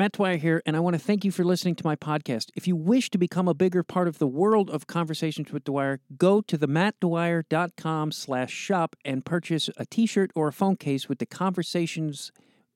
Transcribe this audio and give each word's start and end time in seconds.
Matt 0.00 0.12
Dwyer 0.12 0.38
here, 0.38 0.62
and 0.64 0.78
I 0.78 0.80
want 0.80 0.94
to 0.94 0.98
thank 0.98 1.26
you 1.26 1.30
for 1.30 1.44
listening 1.44 1.74
to 1.74 1.84
my 1.84 1.94
podcast. 1.94 2.46
If 2.56 2.66
you 2.66 2.74
wish 2.74 3.10
to 3.10 3.18
become 3.18 3.48
a 3.48 3.52
bigger 3.52 3.82
part 3.82 4.08
of 4.08 4.16
the 4.16 4.26
world 4.26 4.70
of 4.70 4.86
Conversations 4.86 5.52
with 5.52 5.64
Dwyer, 5.64 6.00
go 6.16 6.40
to 6.40 6.56
themattdwyer.com 6.56 8.10
slash 8.12 8.50
shop 8.50 8.96
and 9.04 9.26
purchase 9.26 9.68
a 9.76 9.84
t-shirt 9.84 10.30
or 10.34 10.48
a 10.48 10.54
phone 10.54 10.76
case 10.76 11.06
with 11.06 11.18
the 11.18 11.26
Conversations 11.26 12.32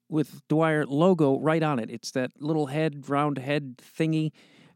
with 0.06 0.46
Dwyer 0.48 0.84
logo 0.84 1.40
right 1.40 1.62
on 1.62 1.78
it. 1.78 1.90
It's 1.90 2.10
that 2.10 2.32
little 2.40 2.66
head, 2.66 3.08
round 3.08 3.38
head 3.38 3.78
thingy 3.78 4.30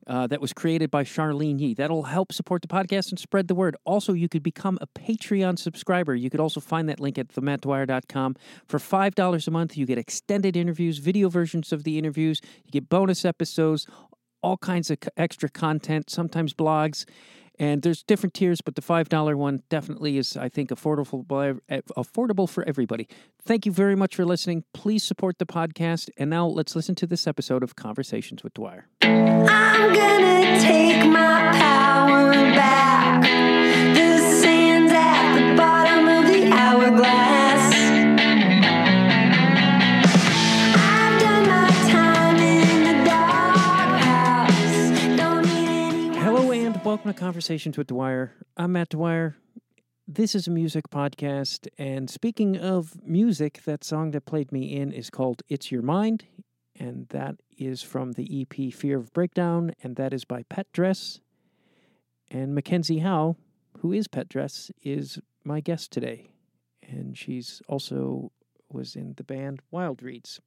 uh, 0.09 0.27
that 0.27 0.41
was 0.41 0.53
created 0.53 0.91
by 0.91 1.05
Charlene 1.05 1.61
Yee. 1.61 1.75
That'll 1.75 2.05
help 2.05 2.33
support 2.33 2.63
the 2.63 2.69
podcast 2.69 3.11
and 3.11 3.19
spread 3.19 3.47
the 3.47 3.55
word. 3.55 3.77
Also, 3.85 4.15
you 4.15 4.29
could 4.29 4.43
become 4.43 4.79
a 4.81 4.87
Patreon 4.87 5.59
subscriber. 5.59 6.15
You 6.15 6.31
could 6.31 6.41
also 6.41 6.61
find 6.61 6.89
that 6.89 6.99
link 6.99 7.19
at 7.19 7.29
themattdwyer.com. 7.29 8.37
For 8.67 8.79
$5 8.79 9.47
a 9.47 9.51
month, 9.51 9.77
you 9.77 9.87
get 9.87 9.99
extended 9.99 10.57
interviews, 10.57 10.99
video 10.99 11.29
versions 11.29 11.73
of 11.73 11.85
the 11.85 11.99
interviews, 11.99 12.41
you 12.65 12.71
get 12.71 12.89
bonus 12.89 13.25
episodes, 13.25 13.87
all 14.43 14.57
kinds 14.57 14.91
of 14.91 14.99
extra 15.17 15.49
content, 15.49 16.11
sometimes 16.11 16.55
blogs. 16.55 17.05
And 17.59 17.83
there's 17.83 18.03
different 18.03 18.35
tiers, 18.35 18.61
but 18.61 18.77
the 18.77 18.83
$5 18.83 19.37
one 19.37 19.63
definitely 19.69 20.17
is, 20.19 20.37
I 20.37 20.49
think, 20.49 20.71
affordable, 20.71 21.27
affordable 21.97 22.49
for 22.49 22.65
everybody. 22.69 23.09
Thank 23.43 23.67
you 23.67 23.73
very 23.73 23.97
much 23.97 24.15
for 24.17 24.25
listening. 24.25 24.65
Please 24.73 25.03
support 25.03 25.39
the 25.39 25.47
podcast. 25.47 26.11
And 26.17 26.31
now 26.31 26.47
let's 26.47 26.77
listen 26.77 26.95
to 26.97 27.07
this 27.07 27.27
episode 27.27 27.63
of 27.63 27.77
Conversations 27.77 28.45
with 28.45 28.55
Dwyer. 28.55 28.87
I'm 29.03 29.93
gonna 29.93 30.61
take 30.61 31.05
my 31.11 31.51
power 31.53 32.33
back. 32.55 33.58
Welcome 46.99 47.15
to 47.15 47.21
Conversations 47.21 47.79
with 47.79 47.87
Dwyer. 47.87 48.33
I'm 48.57 48.73
Matt 48.73 48.89
Dwyer. 48.89 49.37
This 50.09 50.35
is 50.35 50.49
a 50.49 50.51
music 50.51 50.91
podcast, 50.91 51.69
and 51.79 52.11
speaking 52.11 52.57
of 52.57 53.01
music, 53.07 53.63
that 53.67 53.85
song 53.85 54.11
that 54.11 54.27
played 54.27 54.51
me 54.51 54.75
in 54.75 54.91
is 54.91 55.09
called 55.09 55.45
It's 55.49 55.71
Your 55.71 55.83
Mind, 55.83 56.25
and 56.77 57.07
that 57.11 57.37
is 57.57 57.83
from 57.83 58.13
the 58.13 58.41
EP 58.41 58.73
Fear 58.75 58.99
of 58.99 59.13
Breakdown, 59.13 59.75
and 59.81 59.95
that 59.95 60.13
is 60.13 60.25
by 60.25 60.43
Pet 60.49 60.67
Dress. 60.73 61.21
And 62.33 62.53
Mackenzie 62.53 62.99
Howe, 62.99 63.37
who 63.79 63.93
is 63.93 64.09
Pet 64.09 64.29
Dress, 64.29 64.73
is 64.83 65.21
my 65.45 65.61
guest 65.61 65.93
today, 65.93 66.31
and 66.83 67.17
she's 67.17 67.63
also 67.69 68.33
was 68.73 68.97
in 68.97 69.15
the 69.17 69.25
band 69.25 69.61
Wild 69.71 70.03
Reeds 70.03 70.41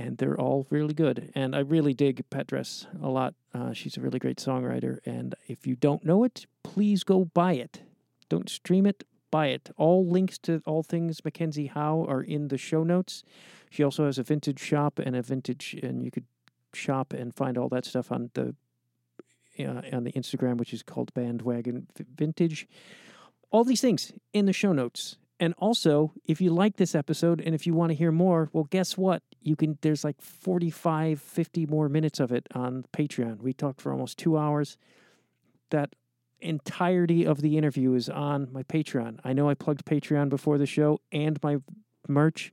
and 0.00 0.16
they're 0.16 0.40
all 0.40 0.66
really 0.70 0.94
good. 0.94 1.30
And 1.34 1.54
I 1.54 1.58
really 1.60 1.92
dig 1.92 2.24
Pet 2.30 2.46
Dress 2.46 2.86
a 3.02 3.08
lot. 3.08 3.34
Uh, 3.54 3.72
she's 3.72 3.98
a 3.98 4.00
really 4.00 4.18
great 4.18 4.38
songwriter. 4.38 4.98
And 5.04 5.34
if 5.46 5.66
you 5.66 5.76
don't 5.76 6.04
know 6.04 6.24
it, 6.24 6.46
please 6.62 7.04
go 7.04 7.26
buy 7.26 7.52
it. 7.52 7.82
Don't 8.30 8.48
stream 8.48 8.86
it, 8.86 9.04
buy 9.30 9.48
it. 9.48 9.70
All 9.76 10.06
links 10.06 10.38
to 10.38 10.62
all 10.64 10.82
things 10.82 11.22
Mackenzie 11.24 11.66
Howe 11.66 12.06
are 12.08 12.22
in 12.22 12.48
the 12.48 12.56
show 12.56 12.82
notes. 12.82 13.22
She 13.68 13.82
also 13.82 14.06
has 14.06 14.18
a 14.18 14.22
vintage 14.22 14.58
shop 14.58 14.98
and 14.98 15.14
a 15.14 15.22
vintage, 15.22 15.78
and 15.82 16.02
you 16.02 16.10
could 16.10 16.24
shop 16.72 17.12
and 17.12 17.34
find 17.34 17.58
all 17.58 17.68
that 17.68 17.84
stuff 17.84 18.10
on 18.10 18.30
the 18.34 18.54
uh, 19.58 19.82
on 19.92 20.04
the 20.04 20.12
Instagram, 20.12 20.56
which 20.56 20.72
is 20.72 20.82
called 20.82 21.12
Bandwagon 21.12 21.88
Vintage. 22.16 22.66
All 23.50 23.64
these 23.64 23.80
things 23.80 24.12
in 24.32 24.46
the 24.46 24.52
show 24.52 24.72
notes. 24.72 25.16
And 25.38 25.54
also, 25.58 26.12
if 26.26 26.40
you 26.40 26.50
like 26.50 26.76
this 26.76 26.94
episode 26.94 27.40
and 27.40 27.54
if 27.54 27.66
you 27.66 27.74
want 27.74 27.90
to 27.90 27.96
hear 27.96 28.12
more, 28.12 28.50
well, 28.52 28.64
guess 28.64 28.96
what? 28.96 29.22
You 29.42 29.56
can, 29.56 29.78
there's 29.80 30.04
like 30.04 30.20
45, 30.20 31.20
50 31.20 31.66
more 31.66 31.88
minutes 31.88 32.20
of 32.20 32.30
it 32.32 32.46
on 32.54 32.84
Patreon. 32.92 33.40
We 33.40 33.52
talked 33.52 33.80
for 33.80 33.92
almost 33.92 34.18
two 34.18 34.36
hours. 34.36 34.76
That 35.70 35.94
entirety 36.40 37.26
of 37.26 37.40
the 37.40 37.56
interview 37.56 37.94
is 37.94 38.08
on 38.08 38.48
my 38.52 38.62
Patreon. 38.62 39.18
I 39.24 39.32
know 39.32 39.48
I 39.48 39.54
plugged 39.54 39.84
Patreon 39.84 40.28
before 40.28 40.58
the 40.58 40.66
show 40.66 41.00
and 41.12 41.38
my 41.42 41.58
merch. 42.08 42.52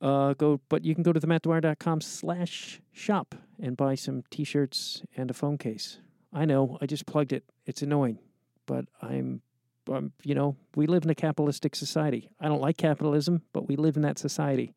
Uh, 0.00 0.34
go, 0.34 0.60
but 0.68 0.84
you 0.84 0.94
can 0.94 1.04
go 1.04 1.12
to 1.12 1.20
themattdwyer.com 1.20 2.00
slash 2.00 2.80
shop 2.90 3.34
and 3.60 3.76
buy 3.76 3.94
some 3.94 4.24
t-shirts 4.30 5.02
and 5.16 5.30
a 5.30 5.34
phone 5.34 5.56
case. 5.56 5.98
I 6.32 6.44
know, 6.44 6.76
I 6.80 6.86
just 6.86 7.06
plugged 7.06 7.32
it. 7.32 7.44
It's 7.66 7.82
annoying, 7.82 8.18
but 8.66 8.86
I'm 9.00 9.42
um, 9.90 10.12
you 10.22 10.34
know, 10.34 10.56
we 10.74 10.86
live 10.86 11.04
in 11.04 11.10
a 11.10 11.14
capitalistic 11.14 11.74
society. 11.74 12.30
I 12.40 12.48
don't 12.48 12.60
like 12.60 12.76
capitalism, 12.76 13.42
but 13.52 13.68
we 13.68 13.76
live 13.76 13.96
in 13.96 14.02
that 14.02 14.18
society. 14.18 14.74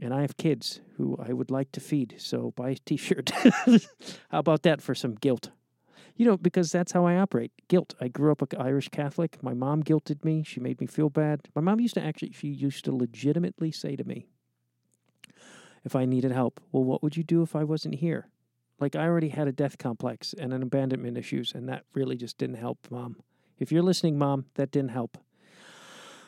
And 0.00 0.12
I 0.12 0.20
have 0.20 0.36
kids 0.36 0.80
who 0.96 1.16
I 1.18 1.32
would 1.32 1.50
like 1.50 1.72
to 1.72 1.80
feed, 1.80 2.16
so 2.18 2.52
buy 2.56 2.70
a 2.70 2.74
t 2.74 2.96
shirt. 2.96 3.30
how 4.30 4.38
about 4.38 4.62
that 4.62 4.82
for 4.82 4.94
some 4.94 5.14
guilt? 5.14 5.50
You 6.16 6.26
know, 6.26 6.36
because 6.36 6.70
that's 6.70 6.92
how 6.92 7.06
I 7.06 7.16
operate. 7.16 7.52
Guilt. 7.68 7.94
I 8.00 8.08
grew 8.08 8.32
up 8.32 8.40
an 8.42 8.60
Irish 8.60 8.88
Catholic. 8.88 9.42
My 9.42 9.54
mom 9.54 9.82
guilted 9.82 10.24
me. 10.24 10.42
She 10.42 10.60
made 10.60 10.80
me 10.80 10.86
feel 10.86 11.10
bad. 11.10 11.48
My 11.54 11.60
mom 11.60 11.80
used 11.80 11.94
to 11.94 12.02
actually, 12.02 12.32
she 12.32 12.48
used 12.48 12.84
to 12.86 12.94
legitimately 12.94 13.70
say 13.72 13.96
to 13.96 14.04
me, 14.04 14.26
if 15.84 15.94
I 15.94 16.04
needed 16.04 16.32
help, 16.32 16.60
well, 16.72 16.84
what 16.84 17.02
would 17.02 17.16
you 17.16 17.22
do 17.22 17.42
if 17.42 17.54
I 17.54 17.64
wasn't 17.64 17.96
here? 17.96 18.28
Like, 18.80 18.96
I 18.96 19.04
already 19.04 19.28
had 19.28 19.48
a 19.48 19.52
death 19.52 19.78
complex 19.78 20.34
and 20.38 20.52
an 20.52 20.62
abandonment 20.62 21.16
issues, 21.16 21.52
and 21.54 21.68
that 21.68 21.84
really 21.94 22.16
just 22.16 22.36
didn't 22.38 22.56
help, 22.56 22.88
mom. 22.90 23.16
If 23.58 23.72
you're 23.72 23.82
listening, 23.82 24.18
Mom, 24.18 24.46
that 24.54 24.70
didn't 24.70 24.90
help. 24.90 25.16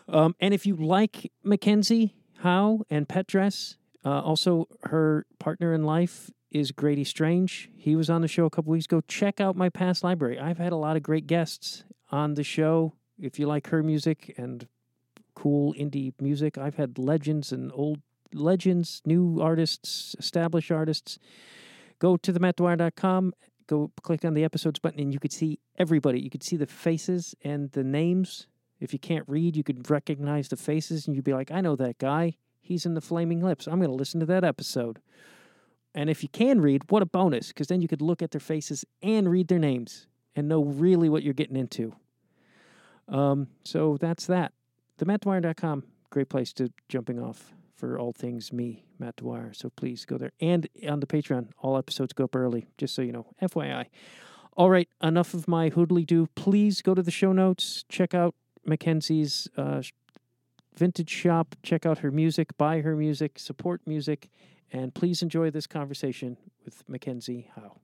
Um, 0.09 0.35
and 0.41 0.55
if 0.55 0.65
you 0.65 0.77
like 0.77 1.31
Mackenzie 1.45 2.15
Howe 2.39 2.85
and 2.91 3.09
Pet 3.09 3.27
Dress, 3.27 3.77
uh, 4.05 4.21
also 4.21 4.69
her 4.85 5.27
partner 5.39 5.73
in 5.73 5.85
life 5.85 6.31
is 6.51 6.73
Grady 6.73 7.05
Strange. 7.05 7.71
He 7.77 7.97
was 7.97 8.09
on 8.09 8.23
the 8.23 8.29
show 8.29 8.47
a 8.47 8.51
couple 8.51 8.73
weeks 8.73 8.87
ago. 8.87 9.03
Check 9.07 9.41
out 9.41 9.57
my 9.57 9.69
past 9.69 10.03
library. 10.03 10.39
I've 10.39 10.59
had 10.59 10.73
a 10.73 10.77
lot 10.77 10.97
of 10.97 11.03
great 11.03 11.27
guests 11.27 11.85
on 12.11 12.35
the 12.35 12.45
show. 12.45 12.95
If 13.21 13.39
you 13.39 13.47
like 13.47 13.69
her 13.69 13.83
music 13.83 14.35
and 14.39 14.67
cool 15.35 15.75
indie 15.75 16.13
music, 16.21 16.57
I've 16.57 16.77
had 16.77 16.99
legends 16.99 17.53
and 17.53 17.71
old 17.75 18.01
legends, 18.33 19.03
new 19.05 19.41
artists, 19.41 20.15
established 20.19 20.71
artists. 20.71 21.19
Go 21.99 22.17
to 22.17 22.33
themattdwyer.com 22.33 23.35
go 23.69 23.93
click 24.03 24.25
on 24.25 24.35
the 24.35 24.43
episodes 24.43 24.81
button 24.81 24.99
and 24.99 25.13
you 25.13 25.21
could 25.21 25.33
see 25.33 25.61
everybody. 25.79 26.21
You 26.21 26.31
could 26.31 26.43
see 26.43 26.57
the 26.57 26.67
faces 26.67 27.37
and 27.43 27.71
the 27.71 27.85
names. 27.85 28.49
If 28.81 28.93
you 28.93 28.99
can't 28.99 29.25
read, 29.29 29.57
you 29.57 29.65
could 29.65 29.91
recognize 29.91 30.49
the 30.49 30.57
faces 30.57 31.07
and 31.07 31.17
you'd 31.17 31.25
be 31.25 31.35
like, 31.35 31.51
I 31.51 31.61
know 31.61 31.77
that 31.77 31.99
guy. 31.99 32.37
He's 32.61 32.87
in 32.87 32.95
the 32.95 33.01
Flaming 33.01 33.43
Lips. 33.43 33.67
I'm 33.67 33.79
going 33.79 33.91
to 33.91 33.97
listen 33.97 34.21
to 34.21 34.27
that 34.27 34.45
episode. 34.45 35.01
And 35.95 36.11
if 36.11 36.23
you 36.23 36.29
can 36.29 36.61
read, 36.61 36.83
what 36.91 37.03
a 37.03 37.07
bonus, 37.07 37.49
because 37.49 37.67
then 37.67 37.81
you 37.81 37.89
could 37.89 38.03
look 38.03 38.23
at 38.23 38.31
their 38.31 38.41
faces 38.41 38.85
and 39.03 39.29
read 39.31 39.49
their 39.49 39.59
names 39.59 40.07
and 40.37 40.49
know 40.49 40.63
really 40.63 41.09
what 41.09 41.23
you're 41.23 41.35
getting 41.35 41.57
into. 41.57 41.95
Um, 43.09 43.49
so 43.65 43.97
that's 43.99 44.27
that. 44.27 44.53
TheMattDwyer.com, 44.99 45.85
great 46.11 46.29
place 46.29 46.53
to 46.55 46.71
jumping 46.89 47.21
off 47.21 47.53
for 47.75 47.99
all 47.99 48.13
things 48.13 48.53
me, 48.53 48.85
Matt 48.99 49.17
Dwyer. 49.17 49.53
So 49.55 49.71
please 49.71 50.05
go 50.05 50.19
there. 50.19 50.33
And 50.41 50.69
on 50.89 51.01
the 51.01 51.07
Patreon, 51.07 51.49
all 51.59 51.79
episodes 51.79 52.13
go 52.13 52.25
up 52.25 52.37
early, 52.37 52.67
just 52.77 52.95
so 52.95 53.03
you 53.03 53.13
know. 53.13 53.27
FYI. 53.41 53.87
All 54.57 54.71
right, 54.71 54.89
enough 55.03 55.35
of 55.35 55.47
my 55.47 55.69
hoodly 55.69 56.05
do. 56.05 56.27
Please 56.35 56.83
go 56.83 56.95
to 56.95 57.03
the 57.03 57.13
show 57.13 57.33
notes, 57.33 57.85
check 57.89 58.13
out 58.13 58.35
Mackenzie's 58.65 59.49
uh, 59.57 59.83
vintage 60.77 61.11
shop, 61.11 61.57
check 61.63 61.85
out 61.85 61.99
her 61.99 62.11
music, 62.11 62.57
buy 62.57 62.81
her 62.81 62.95
music, 62.97 63.39
support 63.39 63.81
music, 63.87 64.29
and 64.73 64.95
please 64.95 65.23
enjoy 65.23 65.51
this 65.51 65.67
conversation 65.67 66.37
with 66.65 66.89
Mackenzie 66.89 67.51
Howe. 67.55 67.81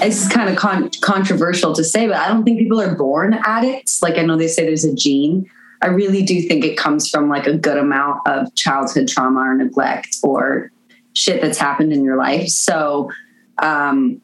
it's 0.00 0.28
kind 0.28 0.48
of 0.48 0.56
con- 0.56 0.90
controversial 1.00 1.74
to 1.74 1.84
say, 1.84 2.06
but 2.06 2.16
I 2.16 2.28
don't 2.28 2.44
think 2.44 2.58
people 2.58 2.80
are 2.80 2.94
born 2.94 3.34
addicts. 3.44 4.02
Like 4.02 4.16
I 4.16 4.22
know 4.22 4.36
they 4.36 4.48
say 4.48 4.64
there's 4.64 4.84
a 4.84 4.94
gene. 4.94 5.50
I 5.82 5.88
really 5.88 6.22
do 6.22 6.40
think 6.42 6.64
it 6.64 6.76
comes 6.76 7.08
from 7.08 7.28
like 7.28 7.46
a 7.46 7.56
good 7.56 7.76
amount 7.76 8.26
of 8.26 8.54
childhood 8.54 9.08
trauma 9.08 9.40
or 9.40 9.54
neglect 9.54 10.16
or 10.22 10.72
shit 11.14 11.40
that's 11.40 11.58
happened 11.58 11.92
in 11.92 12.04
your 12.04 12.16
life. 12.16 12.48
So 12.48 13.10
um, 13.60 14.20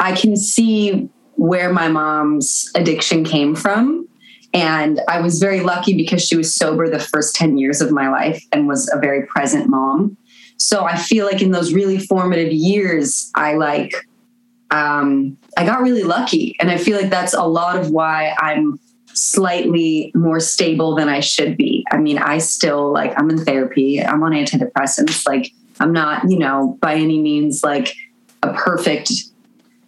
I 0.00 0.12
can 0.12 0.36
see 0.36 1.08
where 1.36 1.72
my 1.72 1.88
mom's 1.88 2.70
addiction 2.74 3.24
came 3.24 3.54
from. 3.54 4.08
And 4.54 5.00
I 5.08 5.20
was 5.20 5.38
very 5.38 5.60
lucky 5.60 5.96
because 5.96 6.22
she 6.22 6.36
was 6.36 6.54
sober 6.54 6.88
the 6.90 6.98
first 6.98 7.34
10 7.34 7.56
years 7.56 7.80
of 7.80 7.90
my 7.90 8.10
life 8.10 8.44
and 8.52 8.68
was 8.68 8.90
a 8.92 8.98
very 8.98 9.26
present 9.26 9.68
mom. 9.68 10.16
So 10.58 10.84
I 10.84 10.96
feel 10.96 11.24
like 11.24 11.40
in 11.40 11.50
those 11.50 11.72
really 11.72 11.98
formative 11.98 12.52
years, 12.52 13.30
I 13.34 13.54
like 13.54 13.94
um, 14.72 15.36
I 15.56 15.66
got 15.66 15.82
really 15.82 16.02
lucky. 16.02 16.56
And 16.58 16.70
I 16.70 16.78
feel 16.78 16.96
like 16.96 17.10
that's 17.10 17.34
a 17.34 17.44
lot 17.44 17.76
of 17.76 17.90
why 17.90 18.34
I'm 18.38 18.80
slightly 19.12 20.10
more 20.14 20.40
stable 20.40 20.94
than 20.94 21.10
I 21.10 21.20
should 21.20 21.58
be. 21.58 21.84
I 21.90 21.98
mean, 21.98 22.18
I 22.18 22.38
still 22.38 22.90
like, 22.90 23.12
I'm 23.18 23.28
in 23.28 23.44
therapy, 23.44 24.02
I'm 24.02 24.22
on 24.22 24.32
antidepressants. 24.32 25.26
Like, 25.26 25.52
I'm 25.78 25.92
not, 25.92 26.30
you 26.30 26.38
know, 26.38 26.78
by 26.80 26.94
any 26.94 27.20
means 27.20 27.62
like 27.62 27.94
a 28.42 28.52
perfect 28.52 29.12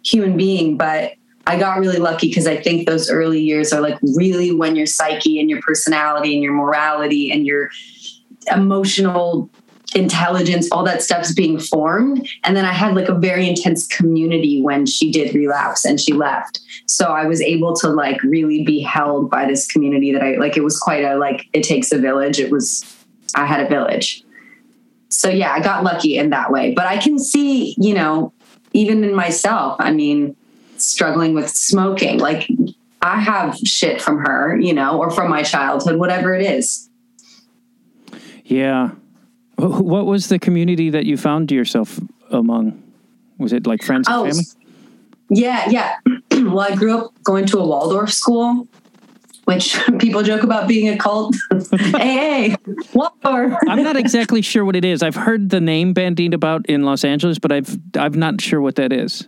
human 0.03 0.37
being, 0.37 0.77
but 0.77 1.13
I 1.47 1.59
got 1.59 1.79
really 1.79 1.99
lucky 1.99 2.27
because 2.27 2.47
I 2.47 2.57
think 2.57 2.87
those 2.87 3.09
early 3.09 3.39
years 3.39 3.71
are 3.71 3.81
like 3.81 3.99
really 4.15 4.51
when 4.51 4.75
your 4.75 4.87
psyche 4.87 5.39
and 5.39 5.49
your 5.49 5.61
personality 5.61 6.33
and 6.33 6.43
your 6.43 6.53
morality 6.53 7.31
and 7.31 7.45
your 7.45 7.69
emotional 8.51 9.49
intelligence, 9.93 10.69
all 10.71 10.83
that 10.83 11.01
stuff's 11.01 11.33
being 11.33 11.59
formed. 11.59 12.27
And 12.43 12.55
then 12.55 12.65
I 12.65 12.73
had 12.73 12.95
like 12.95 13.07
a 13.07 13.15
very 13.15 13.47
intense 13.47 13.87
community 13.87 14.61
when 14.61 14.85
she 14.85 15.11
did 15.11 15.33
relapse 15.33 15.85
and 15.85 15.99
she 15.99 16.13
left. 16.13 16.59
So 16.87 17.05
I 17.05 17.25
was 17.25 17.41
able 17.41 17.75
to 17.77 17.89
like 17.89 18.21
really 18.23 18.63
be 18.63 18.81
held 18.81 19.29
by 19.29 19.45
this 19.45 19.67
community 19.67 20.11
that 20.11 20.21
I 20.21 20.35
like. 20.35 20.57
It 20.57 20.63
was 20.63 20.77
quite 20.79 21.03
a 21.03 21.15
like, 21.17 21.47
it 21.53 21.63
takes 21.63 21.91
a 21.91 21.97
village. 21.97 22.39
It 22.39 22.51
was, 22.51 22.83
I 23.35 23.45
had 23.45 23.61
a 23.61 23.69
village. 23.69 24.23
So 25.09 25.29
yeah, 25.29 25.53
I 25.53 25.61
got 25.61 25.83
lucky 25.83 26.17
in 26.17 26.31
that 26.31 26.51
way. 26.51 26.73
But 26.73 26.87
I 26.87 26.97
can 26.97 27.17
see, 27.17 27.75
you 27.77 27.93
know, 27.93 28.33
even 28.75 29.03
in 29.03 29.15
myself, 29.15 29.77
I 29.79 29.91
mean, 29.91 30.35
struggling 30.77 31.33
with 31.33 31.49
smoking, 31.49 32.19
like 32.19 32.47
I 33.01 33.19
have 33.19 33.55
shit 33.57 34.01
from 34.01 34.19
her, 34.19 34.59
you 34.59 34.73
know, 34.73 34.99
or 34.99 35.09
from 35.09 35.29
my 35.29 35.43
childhood, 35.43 35.97
whatever 35.97 36.33
it 36.33 36.45
is. 36.45 36.89
Yeah. 38.43 38.91
What 39.57 40.05
was 40.05 40.27
the 40.27 40.37
community 40.37 40.89
that 40.89 41.05
you 41.05 41.15
found 41.15 41.51
yourself 41.51 41.99
among? 42.29 42.81
Was 43.37 43.53
it 43.53 43.65
like 43.65 43.81
friends 43.81 44.07
and 44.07 44.15
Oh, 44.17 44.25
family? 44.25 44.43
Yeah, 45.29 45.69
yeah. 45.69 45.97
well, 46.31 46.59
I 46.59 46.75
grew 46.75 46.97
up 46.97 47.23
going 47.23 47.45
to 47.47 47.59
a 47.59 47.65
Waldorf 47.65 48.11
school, 48.11 48.67
which 49.45 49.79
people 49.99 50.21
joke 50.23 50.43
about 50.43 50.67
being 50.67 50.89
a 50.89 50.97
cult. 50.97 51.35
hey, 51.71 52.49
hey, 52.49 52.55
Waldorf. 52.93 53.53
I'm 53.67 53.83
not 53.83 53.95
exactly 53.95 54.41
sure 54.41 54.65
what 54.65 54.75
it 54.75 54.85
is. 54.85 55.01
I've 55.01 55.15
heard 55.15 55.49
the 55.49 55.61
name 55.61 55.93
bandied 55.93 56.33
about 56.33 56.65
in 56.67 56.83
Los 56.83 57.03
Angeles, 57.03 57.39
but 57.39 57.51
I've 57.51 57.77
I'm 57.95 58.13
not 58.13 58.41
sure 58.41 58.61
what 58.61 58.75
that 58.75 58.91
is. 58.91 59.27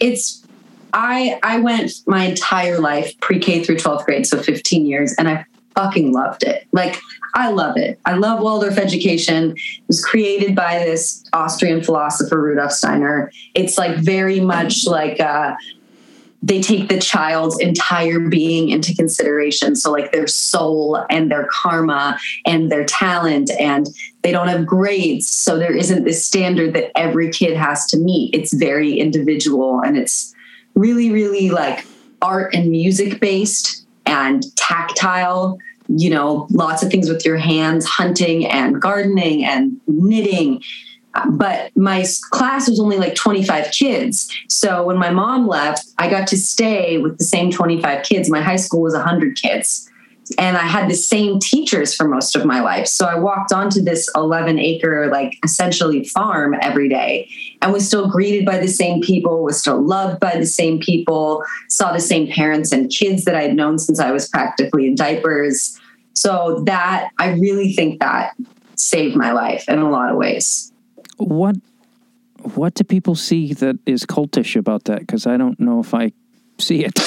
It's 0.00 0.44
I 0.92 1.38
I 1.42 1.58
went 1.58 1.92
my 2.06 2.24
entire 2.24 2.78
life 2.78 3.18
pre-K 3.20 3.64
through 3.64 3.76
12th 3.76 4.04
grade, 4.04 4.26
so 4.26 4.42
15 4.42 4.86
years, 4.86 5.14
and 5.18 5.28
I 5.28 5.46
fucking 5.74 6.12
loved 6.12 6.42
it. 6.44 6.66
Like 6.72 6.98
I 7.34 7.50
love 7.50 7.76
it. 7.76 7.98
I 8.04 8.14
love 8.14 8.40
Waldorf 8.40 8.78
education. 8.78 9.50
It 9.56 9.88
was 9.88 10.04
created 10.04 10.54
by 10.54 10.78
this 10.78 11.24
Austrian 11.32 11.82
philosopher 11.82 12.40
Rudolf 12.40 12.72
Steiner. 12.72 13.30
It's 13.54 13.76
like 13.76 13.96
very 13.96 14.40
much 14.40 14.86
like 14.86 15.20
uh 15.20 15.54
they 16.44 16.60
take 16.60 16.90
the 16.90 17.00
child's 17.00 17.58
entire 17.58 18.20
being 18.20 18.68
into 18.68 18.94
consideration. 18.94 19.74
So, 19.74 19.90
like 19.90 20.12
their 20.12 20.26
soul 20.26 21.02
and 21.08 21.30
their 21.30 21.48
karma 21.50 22.18
and 22.44 22.70
their 22.70 22.84
talent, 22.84 23.50
and 23.58 23.88
they 24.22 24.30
don't 24.30 24.48
have 24.48 24.66
grades. 24.66 25.26
So, 25.26 25.58
there 25.58 25.74
isn't 25.74 26.04
this 26.04 26.24
standard 26.24 26.74
that 26.74 26.92
every 26.98 27.30
kid 27.30 27.56
has 27.56 27.86
to 27.86 27.96
meet. 27.96 28.34
It's 28.34 28.52
very 28.52 29.00
individual 29.00 29.80
and 29.80 29.96
it's 29.96 30.34
really, 30.74 31.10
really 31.10 31.48
like 31.48 31.86
art 32.20 32.54
and 32.54 32.70
music 32.70 33.20
based 33.20 33.86
and 34.04 34.44
tactile. 34.56 35.58
You 35.88 36.10
know, 36.10 36.46
lots 36.50 36.82
of 36.82 36.90
things 36.90 37.08
with 37.08 37.24
your 37.24 37.38
hands, 37.38 37.86
hunting 37.86 38.46
and 38.46 38.80
gardening 38.80 39.44
and 39.44 39.80
knitting 39.86 40.62
but 41.30 41.70
my 41.76 42.04
class 42.30 42.68
was 42.68 42.80
only 42.80 42.98
like 42.98 43.14
25 43.14 43.70
kids. 43.70 44.32
So 44.48 44.84
when 44.84 44.98
my 44.98 45.10
mom 45.10 45.46
left, 45.46 45.86
I 45.98 46.08
got 46.08 46.26
to 46.28 46.36
stay 46.36 46.98
with 46.98 47.18
the 47.18 47.24
same 47.24 47.50
25 47.50 48.04
kids. 48.04 48.30
My 48.30 48.40
high 48.40 48.56
school 48.56 48.82
was 48.82 48.94
100 48.94 49.36
kids. 49.36 49.90
And 50.38 50.56
I 50.56 50.62
had 50.62 50.88
the 50.88 50.94
same 50.94 51.38
teachers 51.38 51.94
for 51.94 52.08
most 52.08 52.34
of 52.34 52.46
my 52.46 52.60
life. 52.60 52.86
So 52.86 53.04
I 53.04 53.14
walked 53.14 53.52
onto 53.52 53.82
this 53.82 54.10
11 54.14 54.58
acre, 54.58 55.08
like 55.12 55.36
essentially 55.44 56.04
farm 56.04 56.56
every 56.62 56.88
day 56.88 57.28
and 57.60 57.72
was 57.74 57.86
still 57.86 58.08
greeted 58.08 58.46
by 58.46 58.58
the 58.58 58.68
same 58.68 59.02
people, 59.02 59.42
was 59.42 59.60
still 59.60 59.82
loved 59.82 60.20
by 60.20 60.36
the 60.36 60.46
same 60.46 60.80
people, 60.80 61.44
saw 61.68 61.92
the 61.92 62.00
same 62.00 62.26
parents 62.26 62.72
and 62.72 62.90
kids 62.90 63.24
that 63.24 63.34
I 63.34 63.42
had 63.42 63.54
known 63.54 63.78
since 63.78 64.00
I 64.00 64.12
was 64.12 64.26
practically 64.26 64.86
in 64.86 64.94
diapers. 64.94 65.78
So 66.14 66.62
that 66.66 67.10
I 67.18 67.32
really 67.32 67.74
think 67.74 68.00
that 68.00 68.34
saved 68.76 69.16
my 69.16 69.32
life 69.32 69.68
in 69.68 69.78
a 69.78 69.90
lot 69.90 70.10
of 70.10 70.16
ways. 70.16 70.72
What 71.16 71.56
what 72.54 72.74
do 72.74 72.84
people 72.84 73.14
see 73.14 73.54
that 73.54 73.78
is 73.86 74.04
cultish 74.04 74.56
about 74.56 74.84
that? 74.84 75.00
Because 75.00 75.26
I 75.26 75.36
don't 75.36 75.58
know 75.58 75.80
if 75.80 75.94
I 75.94 76.12
see 76.58 76.84
it. 76.84 77.00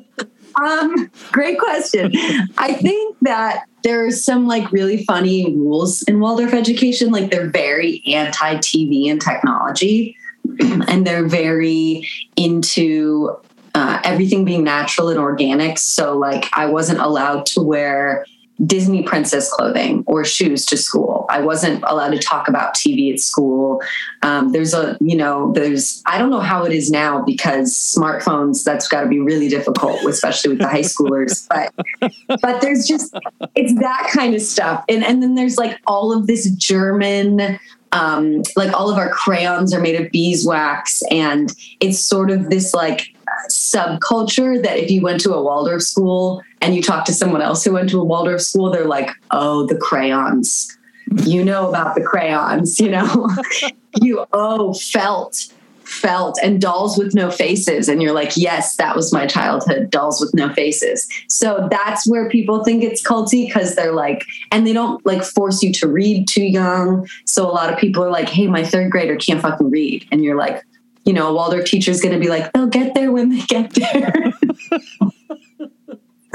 Um, 0.62 1.10
great 1.32 1.58
question. 1.58 2.12
I 2.56 2.72
think 2.72 3.16
that 3.22 3.64
there's 3.82 4.24
some 4.24 4.46
like 4.46 4.72
really 4.72 5.04
funny 5.04 5.54
rules 5.54 6.02
in 6.04 6.18
Waldorf 6.18 6.54
education. 6.54 7.12
Like 7.12 7.30
they're 7.30 7.50
very 7.50 8.02
anti 8.06 8.56
TV 8.56 9.10
and 9.10 9.20
technology, 9.20 10.16
and 10.60 11.06
they're 11.06 11.26
very 11.26 12.08
into 12.36 13.36
uh, 13.74 14.00
everything 14.04 14.44
being 14.44 14.64
natural 14.64 15.10
and 15.10 15.18
organic. 15.18 15.78
So, 15.78 16.16
like, 16.16 16.48
I 16.54 16.64
wasn't 16.64 17.00
allowed 17.00 17.44
to 17.46 17.60
wear 17.60 18.24
Disney 18.64 19.02
princess 19.02 19.52
clothing 19.52 20.02
or 20.06 20.24
shoes 20.24 20.64
to 20.66 20.76
school. 20.76 21.26
I 21.28 21.40
wasn't 21.40 21.84
allowed 21.86 22.10
to 22.10 22.18
talk 22.18 22.48
about 22.48 22.74
TV 22.74 23.12
at 23.12 23.20
school. 23.20 23.82
Um, 24.22 24.52
there's 24.52 24.72
a, 24.72 24.96
you 25.00 25.16
know, 25.16 25.52
there's, 25.52 26.02
I 26.06 26.16
don't 26.16 26.30
know 26.30 26.40
how 26.40 26.64
it 26.64 26.72
is 26.72 26.90
now 26.90 27.22
because 27.22 27.74
smartphones, 27.74 28.64
that's 28.64 28.88
got 28.88 29.02
to 29.02 29.08
be 29.08 29.20
really 29.20 29.48
difficult, 29.48 30.02
especially 30.04 30.50
with 30.50 30.58
the 30.60 30.68
high 30.68 30.80
schoolers. 30.80 31.46
But, 31.56 32.12
but 32.42 32.60
there's 32.60 32.86
just, 32.86 33.16
it's 33.54 33.74
that 33.80 34.10
kind 34.12 34.34
of 34.34 34.42
stuff. 34.42 34.84
And, 34.88 35.04
and 35.04 35.22
then 35.22 35.34
there's 35.34 35.56
like 35.56 35.78
all 35.86 36.12
of 36.12 36.26
this 36.26 36.50
German, 36.50 37.58
um, 37.92 38.42
like 38.56 38.72
all 38.72 38.90
of 38.90 38.98
our 38.98 39.10
crayons 39.10 39.72
are 39.72 39.80
made 39.80 39.98
of 40.00 40.10
beeswax. 40.10 41.02
And 41.10 41.52
it's 41.80 41.98
sort 41.98 42.30
of 42.30 42.50
this 42.50 42.74
like 42.74 43.15
subculture 43.48 44.62
that 44.62 44.78
if 44.78 44.90
you 44.90 45.02
went 45.02 45.20
to 45.20 45.34
a 45.34 45.42
Waldorf 45.42 45.82
school 45.82 46.42
and 46.60 46.74
you 46.74 46.82
talk 46.82 47.04
to 47.06 47.12
someone 47.12 47.42
else 47.42 47.64
who 47.64 47.72
went 47.72 47.90
to 47.90 48.00
a 48.00 48.04
Waldorf 48.04 48.40
school, 48.40 48.70
they're 48.70 48.86
like, 48.86 49.10
oh, 49.30 49.66
the 49.66 49.76
crayons. 49.76 50.76
You 51.24 51.44
know 51.44 51.68
about 51.68 51.94
the 51.94 52.02
crayons, 52.02 52.80
you 52.80 52.90
know? 52.90 53.28
you, 54.00 54.26
oh, 54.32 54.74
felt, 54.74 55.46
felt, 55.84 56.38
and 56.42 56.60
dolls 56.60 56.98
with 56.98 57.14
no 57.14 57.30
faces. 57.30 57.88
And 57.88 58.02
you're 58.02 58.12
like, 58.12 58.36
yes, 58.36 58.76
that 58.76 58.96
was 58.96 59.12
my 59.12 59.26
childhood, 59.26 59.90
dolls 59.90 60.20
with 60.20 60.34
no 60.34 60.52
faces. 60.52 61.08
So 61.28 61.68
that's 61.70 62.08
where 62.08 62.28
people 62.28 62.64
think 62.64 62.82
it's 62.82 63.06
culty 63.06 63.46
because 63.46 63.76
they're 63.76 63.92
like, 63.92 64.24
and 64.50 64.66
they 64.66 64.72
don't 64.72 65.04
like 65.06 65.22
force 65.22 65.62
you 65.62 65.72
to 65.74 65.88
read 65.88 66.26
too 66.26 66.44
young. 66.44 67.08
So 67.24 67.48
a 67.48 67.52
lot 67.52 67.72
of 67.72 67.78
people 67.78 68.02
are 68.02 68.10
like, 68.10 68.28
hey, 68.28 68.48
my 68.48 68.64
third 68.64 68.90
grader 68.90 69.16
can't 69.16 69.40
fucking 69.40 69.70
read. 69.70 70.06
And 70.10 70.24
you're 70.24 70.36
like, 70.36 70.64
you 71.06 71.12
know, 71.12 71.28
a 71.28 71.32
Waldorf 71.32 71.64
teacher 71.64 71.90
is 71.90 72.02
going 72.02 72.14
to 72.14 72.20
be 72.20 72.28
like, 72.28 72.52
they'll 72.52 72.66
get 72.66 72.94
there 72.94 73.12
when 73.12 73.30
they 73.30 73.40
get 73.42 73.72
there. 73.74 74.32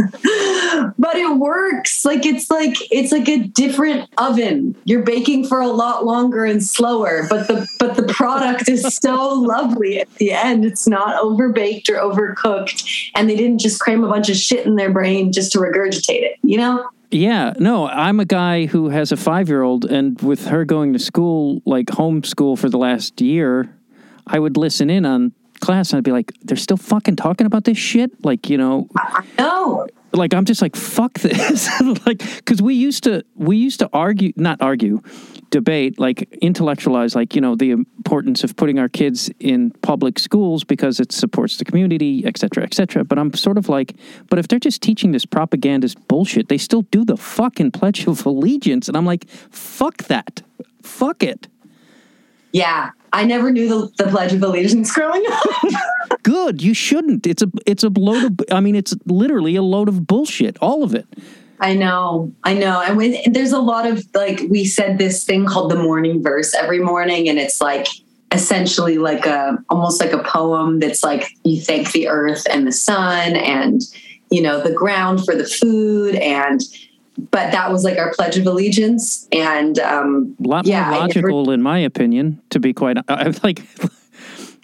but 0.97 1.15
it 1.15 1.38
works. 1.38 2.06
Like 2.06 2.25
it's 2.25 2.50
like 2.50 2.75
it's 2.92 3.11
like 3.11 3.28
a 3.28 3.40
different 3.40 4.09
oven. 4.18 4.75
You're 4.85 5.04
baking 5.04 5.45
for 5.45 5.59
a 5.59 5.68
lot 5.68 6.06
longer 6.06 6.45
and 6.45 6.63
slower, 6.63 7.25
but 7.30 7.47
the 7.47 7.68
but 7.80 7.95
the 7.95 8.04
product 8.04 8.69
is 8.69 8.83
so 8.95 9.30
lovely 9.33 9.99
at 9.99 10.13
the 10.16 10.31
end. 10.31 10.66
It's 10.66 10.87
not 10.87 11.21
overbaked 11.21 11.90
or 11.90 11.95
overcooked, 11.95 13.11
and 13.16 13.30
they 13.30 13.35
didn't 13.35 13.59
just 13.59 13.80
cram 13.80 14.04
a 14.04 14.09
bunch 14.09 14.30
of 14.30 14.37
shit 14.37 14.66
in 14.66 14.75
their 14.75 14.92
brain 14.92 15.31
just 15.31 15.51
to 15.54 15.59
regurgitate 15.59 16.21
it. 16.21 16.37
You 16.44 16.57
know? 16.57 16.90
Yeah, 17.11 17.54
no, 17.59 17.90
I'm 17.90 18.21
a 18.21 18.25
guy 18.25 18.68
who 18.68 18.87
has 18.87 19.11
a 19.11 19.18
five 19.18 19.49
year 19.49 19.63
old, 19.63 19.85
and 19.85 20.19
with 20.21 20.47
her 20.47 20.63
going 20.63 20.94
to 20.94 20.99
school, 20.99 21.61
like 21.66 21.87
homeschool 21.87 22.57
for 22.57 22.69
the 22.69 22.78
last 22.78 23.19
year, 23.19 23.69
I 24.28 24.40
would 24.40 24.57
listen 24.57 24.90
in 24.90 25.06
on 25.06 25.33
class 25.61 25.92
and 25.92 25.97
I'd 25.97 26.04
be 26.04 26.11
like, 26.11 26.33
they're 26.44 26.57
still 26.57 26.78
fucking 26.78 27.16
talking 27.16 27.47
about 27.47 27.63
this 27.63 27.78
shit? 27.78 28.25
Like, 28.25 28.49
you 28.49 28.57
know, 28.57 28.87
I 28.97 29.25
know. 29.37 29.87
like 30.11 30.33
I'm 30.33 30.44
just 30.44 30.61
like, 30.61 30.75
fuck 30.75 31.13
this. 31.19 31.69
like, 32.06 32.45
cause 32.45 32.61
we 32.61 32.73
used 32.73 33.04
to, 33.06 33.23
we 33.35 33.56
used 33.56 33.80
to 33.80 33.90
argue, 33.94 34.33
not 34.35 34.61
argue, 34.61 35.01
debate, 35.51 35.99
like 35.99 36.28
intellectualize, 36.42 37.16
like, 37.16 37.35
you 37.35 37.42
know, 37.42 37.56
the 37.56 37.71
importance 37.71 38.44
of 38.44 38.56
putting 38.56 38.80
our 38.80 38.90
kids 38.90 39.30
in 39.40 39.71
public 39.81 40.19
schools 40.19 40.63
because 40.63 40.99
it 40.99 41.11
supports 41.11 41.57
the 41.57 41.66
community, 41.66 42.23
et 42.25 42.37
cetera, 42.37 42.63
et 42.63 42.73
cetera. 42.73 43.04
But 43.06 43.19
I'm 43.19 43.33
sort 43.33 43.57
of 43.57 43.69
like, 43.69 43.95
but 44.30 44.40
if 44.40 44.47
they're 44.47 44.59
just 44.59 44.81
teaching 44.81 45.11
this 45.11 45.25
propagandist 45.25 46.07
bullshit, 46.07 46.49
they 46.49 46.57
still 46.57 46.81
do 46.83 47.06
the 47.06 47.18
fucking 47.18 47.71
Pledge 47.71 48.07
of 48.07 48.25
Allegiance. 48.25 48.87
And 48.87 48.97
I'm 48.97 49.06
like, 49.06 49.30
fuck 49.30 49.97
that. 50.04 50.42
Fuck 50.81 51.21
it. 51.23 51.47
Yeah. 52.51 52.92
I 53.13 53.25
never 53.25 53.51
knew 53.51 53.68
the, 53.68 54.03
the 54.03 54.09
Pledge 54.09 54.33
of 54.33 54.41
Allegiance 54.41 54.94
growing 54.94 55.23
up. 55.30 55.44
Good. 56.23 56.61
You 56.61 56.73
shouldn't. 56.73 57.27
It's 57.27 57.41
a 57.41 57.51
it's 57.65 57.83
a 57.83 57.89
load 57.89 58.23
of 58.23 58.45
I 58.51 58.59
mean 58.59 58.75
it's 58.75 58.95
literally 59.06 59.56
a 59.56 59.63
load 59.63 59.89
of 59.89 60.07
bullshit. 60.07 60.57
All 60.61 60.83
of 60.83 60.95
it. 60.95 61.07
I 61.61 61.75
know, 61.75 62.33
I 62.44 62.56
know. 62.56 62.81
And 62.81 63.35
there's 63.35 63.51
a 63.51 63.59
lot 63.59 63.85
of 63.85 64.03
like, 64.15 64.41
we 64.49 64.65
said 64.65 64.97
this 64.97 65.23
thing 65.23 65.45
called 65.45 65.69
the 65.69 65.75
morning 65.75 66.23
verse 66.23 66.56
every 66.56 66.80
morning, 66.80 67.30
and 67.30 67.37
it's 67.37 67.61
like 67.61 67.87
essentially 68.31 68.97
like 68.97 69.27
a 69.27 69.57
almost 69.69 70.01
like 70.01 70.11
a 70.11 70.23
poem 70.23 70.80
that's 70.80 71.03
like 71.03 71.27
you 71.44 71.61
thank 71.61 71.91
the 71.91 72.07
earth 72.07 72.47
and 72.49 72.65
the 72.65 72.71
sun 72.71 73.35
and 73.35 73.81
you 74.31 74.41
know 74.41 74.61
the 74.61 74.71
ground 74.71 75.23
for 75.23 75.35
the 75.35 75.45
food 75.45 76.15
and 76.15 76.61
but 77.18 77.51
that 77.51 77.71
was 77.71 77.83
like 77.83 77.97
our 77.97 78.13
pledge 78.13 78.37
of 78.37 78.45
allegiance 78.47 79.27
and 79.31 79.77
um 79.80 80.35
A 80.44 80.47
lot 80.47 80.65
Yeah, 80.65 80.81
more 80.89 80.91
never- 80.91 81.01
logical 81.01 81.51
in 81.51 81.61
my 81.61 81.80
opinion, 81.80 82.41
to 82.51 82.59
be 82.59 82.73
quite 82.73 82.97
I, 83.07 83.27
I 83.27 83.33
like 83.44 83.61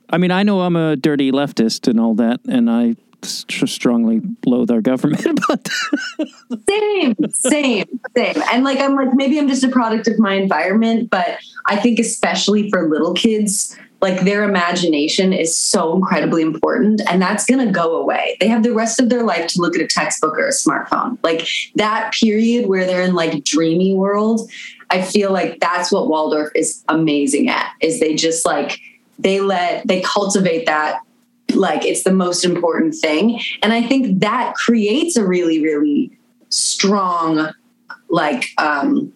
I 0.10 0.18
mean, 0.18 0.32
I 0.32 0.44
know 0.44 0.62
I'm 0.62 0.76
a 0.78 0.96
dirty 0.96 1.32
leftist 1.34 1.88
and 1.90 2.00
all 2.00 2.14
that, 2.16 2.40
and 2.48 2.70
I 2.72 2.96
strongly 3.24 4.22
loathe 4.46 4.72
our 4.72 4.80
government, 4.80 5.38
but 5.50 5.68
same, 6.70 7.16
same, 7.32 8.00
same. 8.16 8.44
And 8.54 8.64
like, 8.64 8.80
I'm 8.80 8.96
like, 8.96 9.14
maybe 9.14 9.38
I'm 9.38 9.50
just 9.50 9.66
a 9.66 9.70
product 9.70 10.08
of 10.08 10.18
my 10.18 10.36
environment, 10.36 11.10
but 11.10 11.40
I 11.66 11.76
think 11.76 12.00
especially 12.00 12.70
for 12.70 12.88
little 12.90 13.14
kids, 13.14 13.76
like 14.02 14.22
their 14.22 14.44
imagination 14.44 15.34
is 15.34 15.58
so 15.58 15.96
incredibly 15.96 16.44
important 16.44 17.02
and 17.10 17.22
that's 17.22 17.46
going 17.46 17.66
to 17.66 17.72
go 17.72 17.96
away. 17.96 18.38
They 18.40 18.48
have 18.48 18.64
the 18.64 18.74
rest 18.74 19.00
of 19.00 19.10
their 19.10 19.24
life 19.24 19.48
to 19.48 19.62
look 19.62 19.76
at 19.76 19.82
a 19.82 19.88
textbook 19.88 20.38
or 20.38 20.48
a 20.48 20.52
smartphone. 20.52 21.18
Like 21.24 21.48
that 21.76 22.14
period 22.14 22.68
where 22.68 22.86
they're 22.86 23.02
in 23.02 23.16
like 23.16 23.44
dreamy 23.44 23.96
world, 23.96 24.52
I 24.92 25.02
feel 25.02 25.32
like 25.32 25.60
that's 25.60 25.92
what 25.92 26.08
Waldorf 26.10 26.52
is 26.56 26.84
amazing 26.88 27.50
at. 27.50 27.74
Is 27.82 28.00
they 28.00 28.16
just 28.16 28.46
like 28.46 28.80
they 29.18 29.42
let 29.42 29.88
they 29.88 30.02
cultivate 30.02 30.68
that 30.68 31.02
like 31.56 31.84
it's 31.84 32.04
the 32.04 32.14
most 32.14 32.46
important 32.46 32.94
thing 32.94 33.42
and 33.64 33.74
I 33.74 33.82
think 33.82 34.20
that 34.20 34.54
creates 34.54 35.16
a 35.16 35.26
really 35.26 35.64
really 35.64 36.12
strong 36.50 37.52
like 38.10 38.50
um 38.58 39.12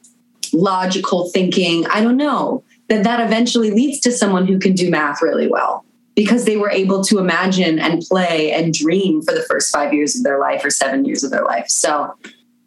logical 0.53 1.29
thinking. 1.29 1.85
I 1.88 2.01
don't 2.01 2.17
know 2.17 2.63
that 2.91 3.05
that 3.05 3.25
eventually 3.25 3.71
leads 3.71 4.01
to 4.01 4.12
someone 4.12 4.45
who 4.45 4.60
can 4.60 4.74
do 4.74 4.91
math 4.91 5.21
really 5.21 5.48
well 5.48 5.86
because 6.13 6.43
they 6.43 6.57
were 6.57 6.69
able 6.69 7.01
to 7.05 7.19
imagine 7.19 7.79
and 7.79 8.01
play 8.01 8.51
and 8.51 8.74
dream 8.74 9.21
for 9.21 9.33
the 9.33 9.41
first 9.43 9.71
five 9.71 9.93
years 9.93 10.17
of 10.17 10.24
their 10.24 10.39
life 10.39 10.63
or 10.65 10.69
seven 10.69 11.05
years 11.05 11.24
of 11.24 11.31
their 11.31 11.45
life. 11.45 11.69
So 11.69 12.13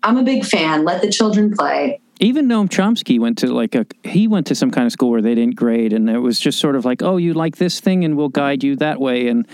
I'm 0.03 0.17
a 0.17 0.23
big 0.23 0.47
fan. 0.47 0.85
Let 0.85 1.03
the 1.03 1.11
children 1.11 1.55
play. 1.55 2.01
Even 2.21 2.49
Noam 2.49 2.69
Chomsky 2.69 3.21
went 3.21 3.37
to 3.39 3.53
like 3.53 3.75
a 3.75 3.85
he 4.03 4.27
went 4.27 4.47
to 4.47 4.55
some 4.55 4.71
kind 4.71 4.87
of 4.87 4.93
school 4.93 5.11
where 5.11 5.21
they 5.21 5.35
didn't 5.35 5.57
grade, 5.57 5.93
and 5.93 6.09
it 6.09 6.21
was 6.21 6.41
just 6.41 6.59
sort 6.59 6.75
of 6.75 6.87
like, 6.87 7.03
oh, 7.03 7.19
you 7.19 7.35
like 7.35 7.57
this 7.57 7.81
thing, 7.81 8.05
and 8.05 8.17
we'll 8.17 8.29
guide 8.31 8.65
you 8.65 8.77
that 8.77 9.01
way. 9.01 9.29
And 9.29 9.47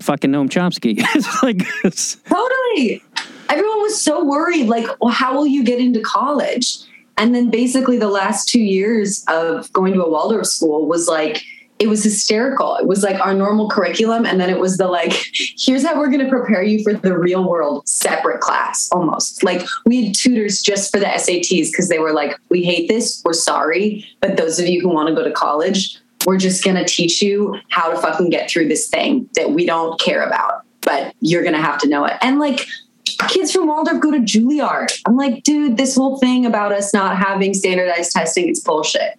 fucking 0.00 0.32
Noam 0.32 0.50
Chomsky, 0.50 0.96
it's 1.14 1.42
like 1.42 1.62
it's, 1.82 2.16
totally. 2.28 3.02
Everyone 3.48 3.80
was 3.80 4.02
so 4.02 4.22
worried, 4.24 4.66
like, 4.66 4.86
well, 5.00 5.14
how 5.14 5.34
will 5.34 5.46
you 5.46 5.64
get 5.64 5.78
into 5.78 6.00
college? 6.00 6.78
And 7.16 7.34
then 7.34 7.50
basically 7.50 7.98
the 7.98 8.08
last 8.08 8.48
two 8.48 8.60
years 8.60 9.24
of 9.28 9.72
going 9.72 9.94
to 9.94 10.04
a 10.04 10.10
Waldorf 10.10 10.46
school 10.46 10.86
was 10.86 11.08
like, 11.08 11.42
it 11.78 11.88
was 11.88 12.02
hysterical. 12.02 12.76
It 12.76 12.86
was 12.86 13.02
like 13.02 13.20
our 13.20 13.34
normal 13.34 13.68
curriculum. 13.68 14.24
And 14.24 14.40
then 14.40 14.48
it 14.48 14.58
was 14.58 14.78
the 14.78 14.88
like, 14.88 15.12
here's 15.58 15.84
how 15.84 15.98
we're 15.98 16.10
going 16.10 16.24
to 16.24 16.28
prepare 16.28 16.62
you 16.62 16.82
for 16.82 16.94
the 16.94 17.16
real 17.16 17.46
world 17.46 17.86
separate 17.86 18.40
class 18.40 18.88
almost. 18.92 19.44
Like 19.44 19.62
we 19.84 20.06
had 20.06 20.14
tutors 20.14 20.62
just 20.62 20.90
for 20.90 20.98
the 20.98 21.06
SATs 21.06 21.70
because 21.70 21.88
they 21.88 21.98
were 21.98 22.12
like, 22.12 22.36
we 22.48 22.64
hate 22.64 22.88
this. 22.88 23.22
We're 23.24 23.34
sorry. 23.34 24.06
But 24.20 24.36
those 24.36 24.58
of 24.58 24.66
you 24.66 24.80
who 24.80 24.88
want 24.88 25.08
to 25.08 25.14
go 25.14 25.22
to 25.22 25.32
college, 25.32 25.98
we're 26.26 26.38
just 26.38 26.64
going 26.64 26.76
to 26.76 26.84
teach 26.84 27.22
you 27.22 27.58
how 27.68 27.90
to 27.90 27.96
fucking 28.00 28.30
get 28.30 28.50
through 28.50 28.68
this 28.68 28.88
thing 28.88 29.28
that 29.34 29.52
we 29.52 29.64
don't 29.66 30.00
care 30.00 30.22
about, 30.22 30.64
but 30.80 31.14
you're 31.20 31.42
going 31.42 31.54
to 31.54 31.60
have 31.60 31.78
to 31.80 31.88
know 31.88 32.04
it. 32.04 32.14
And 32.20 32.38
like, 32.38 32.66
kids 33.28 33.52
from 33.52 33.68
Waldorf 33.68 34.00
go 34.00 34.10
to 34.10 34.18
Juilliard. 34.18 35.00
I'm 35.06 35.16
like, 35.16 35.42
dude, 35.42 35.76
this 35.76 35.96
whole 35.96 36.18
thing 36.18 36.46
about 36.46 36.72
us 36.72 36.92
not 36.92 37.16
having 37.16 37.54
standardized 37.54 38.12
testing, 38.12 38.48
it's 38.48 38.60
bullshit. 38.60 39.18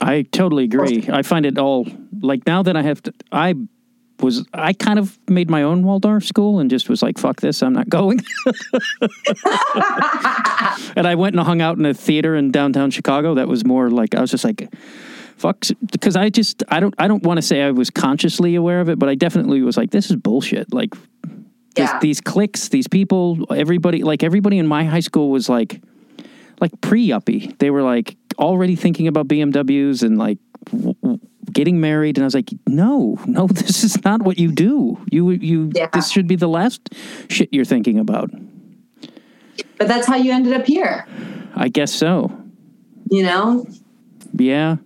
I 0.00 0.22
totally 0.22 0.64
agree. 0.64 1.06
I 1.10 1.22
find 1.22 1.46
it 1.46 1.58
all 1.58 1.86
like 2.20 2.46
now 2.46 2.62
that 2.62 2.76
I 2.76 2.82
have 2.82 3.02
to, 3.04 3.14
I 3.32 3.54
was, 4.20 4.46
I 4.52 4.72
kind 4.72 4.98
of 4.98 5.18
made 5.28 5.50
my 5.50 5.62
own 5.62 5.82
Waldorf 5.82 6.24
school 6.24 6.58
and 6.58 6.68
just 6.70 6.88
was 6.88 7.02
like, 7.02 7.18
fuck 7.18 7.40
this, 7.40 7.62
I'm 7.62 7.72
not 7.72 7.88
going. 7.88 8.20
and 10.96 11.06
I 11.06 11.14
went 11.14 11.36
and 11.36 11.44
hung 11.44 11.60
out 11.60 11.78
in 11.78 11.86
a 11.86 11.94
theater 11.94 12.34
in 12.36 12.50
downtown 12.50 12.90
Chicago 12.90 13.34
that 13.34 13.48
was 13.48 13.64
more 13.64 13.90
like, 13.90 14.14
I 14.14 14.20
was 14.20 14.30
just 14.30 14.44
like, 14.44 14.68
fuck, 15.36 15.64
because 15.92 16.16
I 16.16 16.30
just, 16.30 16.62
I 16.68 16.80
don't, 16.80 16.94
I 16.98 17.08
don't 17.08 17.22
want 17.22 17.38
to 17.38 17.42
say 17.42 17.62
I 17.62 17.70
was 17.70 17.90
consciously 17.90 18.54
aware 18.54 18.80
of 18.80 18.88
it, 18.88 18.98
but 18.98 19.08
I 19.08 19.14
definitely 19.14 19.62
was 19.62 19.76
like, 19.76 19.90
this 19.90 20.10
is 20.10 20.16
bullshit. 20.16 20.72
Like, 20.72 20.94
yeah. 21.76 21.98
these 22.00 22.20
cliques, 22.20 22.68
these 22.68 22.88
people, 22.88 23.46
everybody, 23.50 24.02
like 24.02 24.22
everybody 24.22 24.58
in 24.58 24.66
my 24.66 24.84
high 24.84 25.00
school 25.00 25.30
was 25.30 25.48
like, 25.48 25.80
like 26.60 26.80
pre 26.80 27.08
yuppie. 27.08 27.56
They 27.58 27.70
were 27.70 27.82
like 27.82 28.16
already 28.38 28.76
thinking 28.76 29.08
about 29.08 29.28
BMWs 29.28 30.02
and 30.02 30.18
like 30.18 30.38
w- 30.70 30.94
w- 31.02 31.20
getting 31.52 31.80
married. 31.80 32.16
And 32.18 32.24
I 32.24 32.26
was 32.26 32.34
like, 32.34 32.50
no, 32.66 33.18
no, 33.26 33.46
this 33.50 33.84
is 33.84 34.02
not 34.04 34.22
what 34.22 34.38
you 34.38 34.52
do. 34.52 34.98
You, 35.10 35.30
you, 35.30 35.70
yeah. 35.74 35.88
this 35.92 36.10
should 36.10 36.26
be 36.26 36.36
the 36.36 36.48
last 36.48 36.88
shit 37.28 37.48
you're 37.52 37.64
thinking 37.64 37.98
about. 37.98 38.30
But 39.78 39.88
that's 39.88 40.06
how 40.06 40.16
you 40.16 40.32
ended 40.32 40.54
up 40.54 40.66
here. 40.66 41.06
I 41.54 41.68
guess 41.68 41.92
so. 41.92 42.30
You 43.10 43.22
know? 43.22 43.66
Yeah. 44.32 44.76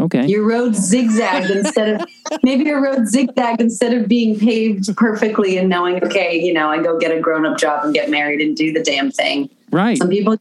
Okay. 0.00 0.26
Your 0.26 0.46
road 0.46 0.74
zigzagged 0.74 1.50
instead 1.50 2.00
of 2.00 2.08
maybe 2.42 2.64
your 2.64 2.82
road 2.82 3.06
zigzagged 3.06 3.60
instead 3.60 3.94
of 3.94 4.08
being 4.08 4.38
paved 4.38 4.94
perfectly 4.96 5.56
and 5.58 5.68
knowing, 5.68 6.02
okay, 6.04 6.38
you 6.38 6.52
know, 6.52 6.68
I 6.68 6.82
go 6.82 6.98
get 6.98 7.16
a 7.16 7.20
grown 7.20 7.46
up 7.46 7.58
job 7.58 7.84
and 7.84 7.94
get 7.94 8.10
married 8.10 8.40
and 8.40 8.56
do 8.56 8.72
the 8.72 8.82
damn 8.82 9.10
thing. 9.10 9.50
Right. 9.70 9.96
Some 9.96 10.08
people 10.08 10.36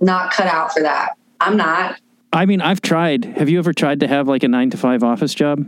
not 0.00 0.32
cut 0.32 0.46
out 0.46 0.72
for 0.72 0.82
that. 0.82 1.16
I'm 1.40 1.56
not. 1.56 2.00
I 2.32 2.46
mean, 2.46 2.60
I've 2.60 2.80
tried. 2.80 3.24
Have 3.24 3.48
you 3.48 3.58
ever 3.58 3.72
tried 3.72 4.00
to 4.00 4.08
have 4.08 4.28
like 4.28 4.42
a 4.42 4.48
nine 4.48 4.70
to 4.70 4.76
five 4.76 5.02
office 5.02 5.34
job? 5.34 5.66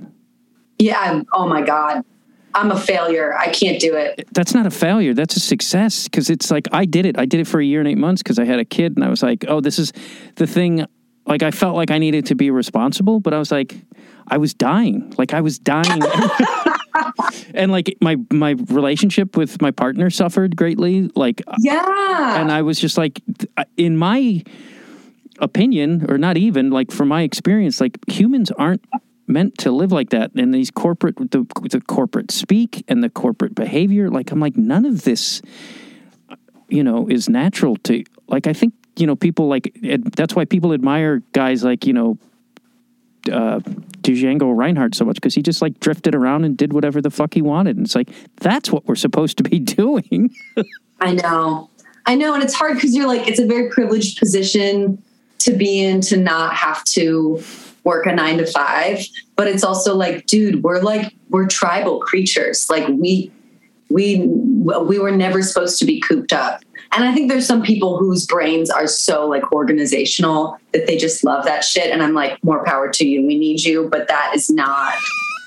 Yeah. 0.79 0.99
I'm, 0.99 1.27
oh 1.33 1.47
my 1.47 1.63
God. 1.63 2.05
I'm 2.53 2.73
a 2.73 2.81
failure. 2.81 3.37
I 3.39 3.49
can't 3.53 3.81
do 3.81 3.95
it. 3.95 4.29
That's 4.33 4.55
not 4.55 4.67
a 4.67 4.71
failure. 4.71 5.15
That's 5.15 5.37
a 5.37 5.41
success 5.41 6.05
because 6.05 6.31
it's 6.31 6.51
like 6.51 6.67
I 6.73 6.85
did 6.85 7.07
it. 7.07 7.17
I 7.17 7.25
did 7.25 7.39
it 7.39 7.47
for 7.47 7.61
a 7.61 7.65
year 7.65 7.79
and 7.79 7.89
eight 7.89 7.99
months 7.99 8.23
because 8.23 8.41
I 8.41 8.45
had 8.45 8.59
a 8.59 8.65
kid 8.65 8.97
and 8.97 9.05
I 9.05 9.09
was 9.09 9.23
like, 9.23 9.45
oh, 9.47 9.61
this 9.61 9.79
is 9.79 9.93
the 10.35 10.49
thing 10.49 10.85
like 11.31 11.45
I 11.45 11.53
felt 11.53 11.77
like 11.77 11.93
I 11.93 11.99
needed 11.99 12.27
to 12.27 12.35
be 12.35 12.51
responsible, 12.51 13.21
but 13.21 13.33
I 13.33 13.39
was 13.39 13.53
like, 13.53 13.77
I 14.27 14.37
was 14.37 14.53
dying. 14.53 15.15
Like 15.17 15.33
I 15.33 15.41
was 15.41 15.61
dying. 15.61 16.03
and 17.55 17.71
like 17.71 17.97
my 18.01 18.17
my 18.33 18.51
relationship 18.69 19.37
with 19.37 19.63
my 19.63 19.71
partner 19.71 20.11
suffered 20.11 20.57
greatly. 20.57 21.09
Like 21.15 21.41
yeah, 21.61 22.41
and 22.41 22.51
I 22.51 22.63
was 22.63 22.81
just 22.81 22.99
like, 22.99 23.23
in 23.77 23.97
my 23.97 24.43
opinion, 25.39 26.11
or 26.11 26.19
not 26.19 26.37
even 26.37 26.71
like 26.71 26.91
from 26.91 27.09
my 27.09 27.23
experience, 27.23 27.81
like 27.81 27.97
humans 28.09 28.51
aren't 28.51 28.85
meant 29.29 29.57
to 29.59 29.71
live 29.71 29.93
like 29.93 30.11
that. 30.11 30.33
And 30.35 30.53
these 30.53 30.73
corporate 30.73 31.17
the 31.31 31.47
the 31.71 31.81
corporate 31.81 32.33
speak 32.33 32.85
and 32.89 33.05
the 33.05 33.11
corporate 33.11 33.55
behavior, 33.55 34.11
like 34.11 34.33
I'm 34.33 34.41
like 34.41 34.57
none 34.57 34.85
of 34.85 35.03
this, 35.03 35.43
you 36.69 36.83
know, 36.83 37.09
is 37.09 37.29
natural 37.29 37.77
to. 37.85 38.03
Like 38.27 38.49
I 38.49 38.53
think 38.53 38.75
you 38.97 39.07
know, 39.07 39.17
people 39.17 39.49
like 39.49 39.77
that's 39.83 40.35
why 40.35 40.45
people 40.45 40.73
admire 40.73 41.23
guys 41.33 41.65
like 41.65 41.87
you 41.87 41.93
know 41.93 42.19
uh, 43.31 43.61
Django 44.03 44.57
Reinhardt 44.57 44.95
so 44.95 45.05
much 45.05 45.17
because 45.17 45.35
he 45.35 45.43
just 45.43 45.63
like 45.63 45.79
drifted 45.81 46.15
around 46.15 46.45
and 46.45 46.57
did 46.57 46.73
whatever 46.73 47.01
the 47.01 47.11
fuck 47.11 47.35
he 47.35 47.43
wanted. 47.43 47.77
And 47.77 47.87
it's 47.87 47.95
like 47.95 48.11
that's 48.37 48.71
what 48.71 48.87
we're 48.87 48.95
supposed 48.95 49.37
to 49.39 49.43
be 49.43 49.59
doing. 49.59 50.35
I 51.01 51.15
know, 51.15 51.71
I 52.07 52.15
know, 52.15 52.35
and 52.35 52.43
it's 52.43 52.55
hard 52.55 52.75
because 52.75 52.95
you're 52.95 53.07
like 53.07 53.29
it's 53.29 53.41
a 53.41 53.47
very 53.47 53.71
privileged 53.71 54.19
position 54.19 55.03
to 55.39 55.53
be 55.53 55.81
in 55.81 56.01
to 56.03 56.17
not 56.17 56.55
have 56.55 56.85
to 56.85 57.43
work 57.85 58.07
a 58.07 58.13
nine 58.13 58.39
to 58.39 58.47
five, 58.47 59.07
but 59.37 59.49
it's 59.49 59.65
also 59.65 59.97
like, 59.97 60.27
dude, 60.27 60.63
we're 60.63 60.81
like 60.81 61.15
we're 61.31 61.47
tribal 61.47 62.01
creatures. 62.01 62.69
Like 62.69 62.89
we 62.89 63.33
we 63.89 64.27
we 64.27 64.99
were 64.99 65.11
never 65.11 65.43
supposed 65.43 65.79
to 65.79 65.85
be 65.85 66.01
cooped 66.01 66.33
up 66.33 66.63
and 66.93 67.05
I 67.05 67.15
think 67.15 67.31
there's 67.31 67.47
some 67.47 67.63
people 67.63 67.99
whose 67.99 68.27
brains 68.27 68.69
are 68.69 68.87
so 68.87 69.27
like 69.27 69.53
organizational 69.53 70.59
that 70.73 70.87
they 70.87 70.97
just 70.97 71.23
love 71.23 71.45
that 71.45 71.63
shit. 71.63 71.91
And 71.93 72.03
I'm 72.03 72.15
like, 72.15 72.43
more 72.43 72.65
power 72.65 72.91
to 72.91 73.07
you. 73.07 73.25
We 73.25 73.39
need 73.39 73.63
you. 73.63 73.89
But 73.91 74.09
that 74.09 74.33
is 74.35 74.51
not, 74.51 74.95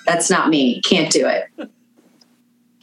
that's 0.06 0.30
not 0.30 0.50
me. 0.50 0.82
Can't 0.82 1.12
do 1.12 1.28
it. 1.28 1.70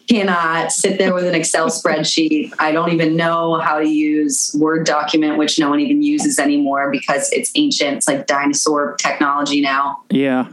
Cannot 0.09 0.73
sit 0.73 0.99
there 0.99 1.15
with 1.15 1.25
an 1.25 1.35
Excel 1.35 1.69
spreadsheet. 1.69 2.53
I 2.59 2.73
don't 2.73 2.93
even 2.93 3.17
know 3.17 3.61
how 3.61 3.79
to 3.79 3.89
use 3.89 4.55
Word 4.59 4.85
document, 4.85 5.39
which 5.39 5.59
no 5.59 5.71
one 5.71 5.81
even 5.81 6.03
uses 6.03 6.39
anymore 6.39 6.91
because 6.91 7.31
it's 7.33 7.53
ancient. 7.55 7.99
It's 7.99 8.09
like 8.09 8.27
dinosaur 8.27 8.97
technology 8.97 9.61
now. 9.61 10.03
Yeah. 10.11 10.49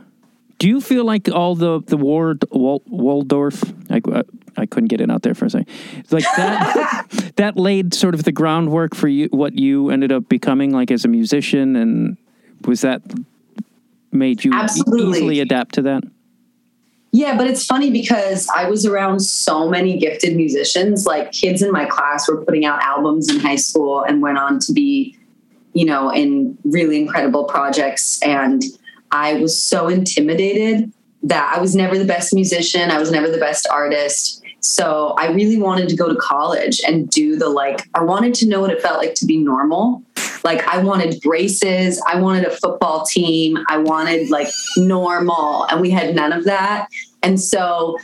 Do 0.60 0.68
you 0.68 0.80
feel 0.80 1.06
like 1.06 1.30
all 1.30 1.56
the 1.56 1.82
the 1.86 1.98
Ward 1.98 2.46
Waldorf? 2.52 3.64
I, 3.90 4.02
uh, 4.12 4.24
I 4.58 4.66
couldn't 4.66 4.88
get 4.88 5.02
it 5.02 5.10
out 5.10 5.22
there 5.22 5.34
for 5.34 5.46
a 5.46 5.50
second. 5.50 5.68
Like 6.12 6.24
that, 6.36 7.32
that 7.36 7.58
laid 7.58 7.94
sort 7.94 8.14
of 8.14 8.24
the 8.24 8.32
groundwork 8.32 8.96
for 8.96 9.08
you, 9.08 9.28
what 9.32 9.58
you 9.58 9.90
ended 9.90 10.12
up 10.12 10.28
becoming 10.28 10.72
like 10.72 10.92
as 10.92 11.06
a 11.06 11.08
musician, 11.08 11.76
and 11.76 12.18
was 12.66 12.82
that 12.82 13.02
made 14.12 14.44
you 14.44 14.54
Absolutely. 14.54 15.20
easily 15.20 15.40
adapt 15.40 15.76
to 15.76 15.82
that? 15.84 16.04
Yeah, 17.12 17.38
but 17.38 17.48
it's 17.48 17.66
funny 17.66 17.90
because 17.90 18.48
I 18.54 18.70
was 18.70 18.86
around 18.86 19.22
so 19.22 19.70
many 19.70 19.98
gifted 19.98 20.36
musicians. 20.36 21.06
Like 21.06 21.32
kids 21.32 21.62
in 21.62 21.72
my 21.72 21.86
class 21.86 22.28
were 22.28 22.44
putting 22.44 22.66
out 22.66 22.82
albums 22.84 23.30
in 23.30 23.40
high 23.40 23.56
school 23.56 24.02
and 24.02 24.22
went 24.22 24.38
on 24.38 24.60
to 24.60 24.74
be, 24.74 25.18
you 25.74 25.86
know, 25.86 26.12
in 26.12 26.58
really 26.64 27.00
incredible 27.00 27.46
projects. 27.46 28.22
And 28.22 28.62
I 29.12 29.36
was 29.36 29.62
so 29.62 29.88
intimidated 29.88 30.92
that 31.24 31.54
I 31.56 31.60
was 31.62 31.76
never 31.76 31.98
the 31.98 32.06
best 32.06 32.34
musician. 32.34 32.92
I 32.92 33.00
was 33.00 33.10
never 33.10 33.30
the 33.30 33.38
best 33.38 33.68
artist. 33.72 34.44
So 34.68 35.16
I 35.18 35.32
really 35.32 35.58
wanted 35.58 35.88
to 35.90 35.96
go 35.96 36.10
to 36.10 36.16
college 36.16 36.82
and 36.86 37.10
do 37.10 37.38
the 37.38 37.48
like, 37.48 37.88
I 37.96 38.04
wanted 38.04 38.34
to 38.36 38.48
know 38.48 38.60
what 38.60 38.70
it 38.70 38.82
felt 38.82 38.98
like 38.98 39.16
to 39.16 39.26
be 39.26 39.38
normal. 39.38 40.04
Like 40.44 40.68
I 40.68 40.80
wanted 40.80 41.22
braces, 41.22 42.02
I 42.06 42.20
wanted 42.20 42.46
a 42.46 42.52
football 42.52 43.06
team, 43.06 43.58
I 43.70 43.78
wanted 43.78 44.30
like 44.30 44.50
normal, 44.76 45.64
and 45.66 45.80
we 45.80 45.90
had 45.90 46.16
none 46.16 46.34
of 46.34 46.44
that. 46.44 46.90
And 47.24 47.40
so, 47.40 47.98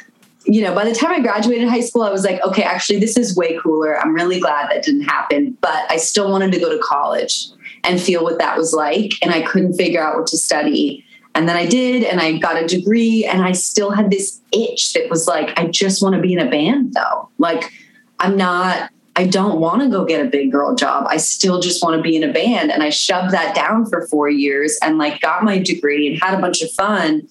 you 0.46 0.62
know, 0.62 0.74
by 0.74 0.86
the 0.86 0.96
time 0.96 1.12
I 1.12 1.20
graduated 1.20 1.68
high 1.68 1.82
school, 1.82 2.04
I 2.04 2.12
was 2.12 2.24
like, 2.24 2.42
okay, 2.44 2.64
actually, 2.64 3.00
this 3.00 3.18
is 3.18 3.36
way 3.36 3.58
cooler. 3.62 4.00
I'm 4.00 4.14
really 4.14 4.40
glad 4.40 4.70
that 4.72 4.84
didn't 4.84 5.04
happen, 5.04 5.58
but 5.60 5.92
I 5.92 5.98
still 5.98 6.32
wanted 6.32 6.54
to 6.54 6.60
go 6.60 6.70
to 6.70 6.82
college 6.82 7.48
and 7.84 8.02
feel 8.02 8.24
what 8.24 8.40
that 8.40 8.58
was 8.58 8.74
like. 8.74 9.14
And 9.22 9.34
I 9.34 9.42
couldn't 9.42 9.74
figure 9.74 10.02
out 10.02 10.18
what 10.18 10.28
to 10.28 10.38
study. 10.38 11.06
And 11.36 11.50
then 11.50 11.58
I 11.58 11.66
did, 11.66 12.04
and 12.04 12.20
I 12.20 12.38
got 12.38 12.62
a 12.62 12.68
degree, 12.68 13.26
and 13.26 13.42
I 13.42 13.54
still 13.54 13.92
had 13.92 14.12
this 14.12 14.40
itch 14.52 14.94
that 14.94 15.10
was 15.10 15.28
like, 15.28 15.58
I 15.60 15.66
just 15.66 16.02
want 16.02 16.16
to 16.16 16.22
be 16.22 16.34
in 16.34 16.40
a 16.40 16.50
band 16.50 16.94
though. 16.94 17.30
Like, 17.40 17.72
I'm 18.20 18.38
not, 18.38 18.92
I 19.16 19.26
don't 19.26 19.60
want 19.60 19.82
to 19.82 19.90
go 19.90 20.06
get 20.06 20.26
a 20.26 20.30
big 20.30 20.52
girl 20.52 20.76
job. 20.76 21.06
I 21.10 21.18
still 21.18 21.60
just 21.60 21.84
want 21.84 21.98
to 21.98 22.02
be 22.02 22.16
in 22.16 22.24
a 22.24 22.32
band. 22.32 22.72
And 22.72 22.82
I 22.84 22.90
shoved 22.90 23.32
that 23.32 23.56
down 23.56 23.86
for 23.86 24.08
four 24.08 24.30
years 24.30 24.78
and 24.82 24.98
like 24.98 25.22
got 25.22 25.44
my 25.44 25.60
degree 25.60 26.08
and 26.08 26.22
had 26.22 26.34
a 26.34 26.42
bunch 26.42 26.62
of 26.62 26.72
fun. 26.72 27.28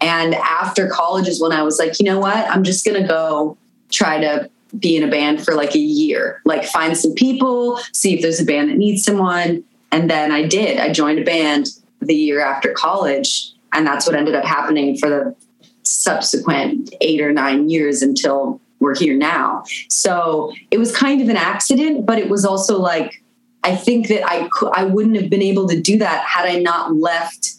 And 0.00 0.34
after 0.34 0.88
college 0.88 1.26
is 1.26 1.40
when 1.40 1.52
I 1.52 1.62
was 1.62 1.78
like, 1.78 1.98
you 1.98 2.04
know 2.04 2.18
what? 2.18 2.48
I'm 2.50 2.62
just 2.62 2.84
going 2.84 3.00
to 3.00 3.08
go 3.08 3.56
try 3.90 4.20
to 4.20 4.50
be 4.78 4.96
in 4.96 5.02
a 5.02 5.10
band 5.10 5.44
for 5.44 5.54
like 5.54 5.74
a 5.74 5.80
year, 5.80 6.42
like 6.44 6.64
find 6.64 6.96
some 6.96 7.14
people, 7.14 7.80
see 7.92 8.14
if 8.14 8.22
there's 8.22 8.40
a 8.40 8.44
band 8.44 8.70
that 8.70 8.76
needs 8.76 9.02
someone. 9.04 9.64
And 9.92 10.10
then 10.10 10.32
I 10.32 10.46
did. 10.46 10.78
I 10.78 10.92
joined 10.92 11.18
a 11.18 11.24
band 11.24 11.68
the 12.06 12.14
year 12.14 12.40
after 12.40 12.72
college. 12.72 13.52
And 13.72 13.86
that's 13.86 14.06
what 14.06 14.14
ended 14.14 14.34
up 14.34 14.44
happening 14.44 14.96
for 14.96 15.08
the 15.08 15.36
subsequent 15.82 16.94
eight 17.00 17.20
or 17.20 17.32
nine 17.32 17.68
years 17.68 18.02
until 18.02 18.60
we're 18.80 18.96
here 18.96 19.16
now. 19.16 19.64
So 19.88 20.52
it 20.70 20.78
was 20.78 20.94
kind 20.94 21.20
of 21.20 21.28
an 21.28 21.36
accident, 21.36 22.06
but 22.06 22.18
it 22.18 22.28
was 22.28 22.44
also 22.44 22.78
like, 22.78 23.22
I 23.62 23.74
think 23.74 24.08
that 24.08 24.28
I 24.28 24.48
could, 24.52 24.70
I 24.74 24.84
wouldn't 24.84 25.16
have 25.16 25.30
been 25.30 25.42
able 25.42 25.68
to 25.68 25.80
do 25.80 25.98
that 25.98 26.24
had 26.24 26.46
I 26.46 26.58
not 26.58 26.94
left 26.94 27.54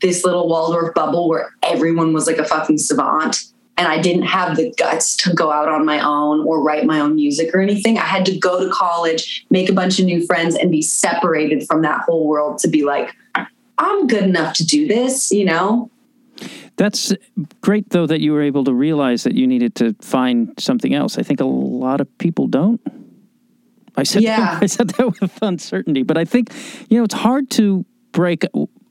this 0.00 0.24
little 0.24 0.48
Waldorf 0.48 0.94
bubble 0.94 1.28
where 1.28 1.50
everyone 1.62 2.12
was 2.12 2.26
like 2.26 2.38
a 2.38 2.44
fucking 2.44 2.78
savant 2.78 3.50
and 3.76 3.88
I 3.88 3.98
didn't 3.98 4.24
have 4.24 4.56
the 4.56 4.74
guts 4.76 5.16
to 5.16 5.32
go 5.32 5.50
out 5.50 5.68
on 5.68 5.86
my 5.86 6.00
own 6.00 6.46
or 6.46 6.62
write 6.62 6.84
my 6.84 7.00
own 7.00 7.14
music 7.14 7.54
or 7.54 7.60
anything. 7.60 7.96
I 7.96 8.04
had 8.04 8.26
to 8.26 8.36
go 8.36 8.62
to 8.62 8.70
college, 8.70 9.46
make 9.48 9.70
a 9.70 9.72
bunch 9.72 9.98
of 9.98 10.04
new 10.04 10.26
friends, 10.26 10.54
and 10.54 10.70
be 10.70 10.82
separated 10.82 11.66
from 11.66 11.80
that 11.82 12.02
whole 12.02 12.26
world 12.26 12.58
to 12.58 12.68
be 12.68 12.84
like, 12.84 13.14
I'm 13.80 14.06
good 14.06 14.24
enough 14.24 14.54
to 14.56 14.66
do 14.66 14.86
this, 14.86 15.32
you 15.32 15.46
know? 15.46 15.90
That's 16.76 17.12
great, 17.60 17.90
though, 17.90 18.06
that 18.06 18.20
you 18.20 18.32
were 18.32 18.42
able 18.42 18.64
to 18.64 18.74
realize 18.74 19.24
that 19.24 19.34
you 19.34 19.46
needed 19.46 19.74
to 19.76 19.94
find 20.00 20.52
something 20.58 20.94
else. 20.94 21.18
I 21.18 21.22
think 21.22 21.40
a 21.40 21.44
lot 21.44 22.00
of 22.00 22.18
people 22.18 22.46
don't. 22.46 22.80
I 23.96 24.02
said, 24.02 24.22
yeah. 24.22 24.54
that, 24.54 24.62
I 24.62 24.66
said 24.66 24.90
that 24.90 25.20
with 25.20 25.42
uncertainty, 25.42 26.02
but 26.02 26.16
I 26.16 26.24
think, 26.24 26.52
you 26.88 26.98
know, 26.98 27.04
it's 27.04 27.14
hard 27.14 27.50
to 27.52 27.84
break 28.12 28.44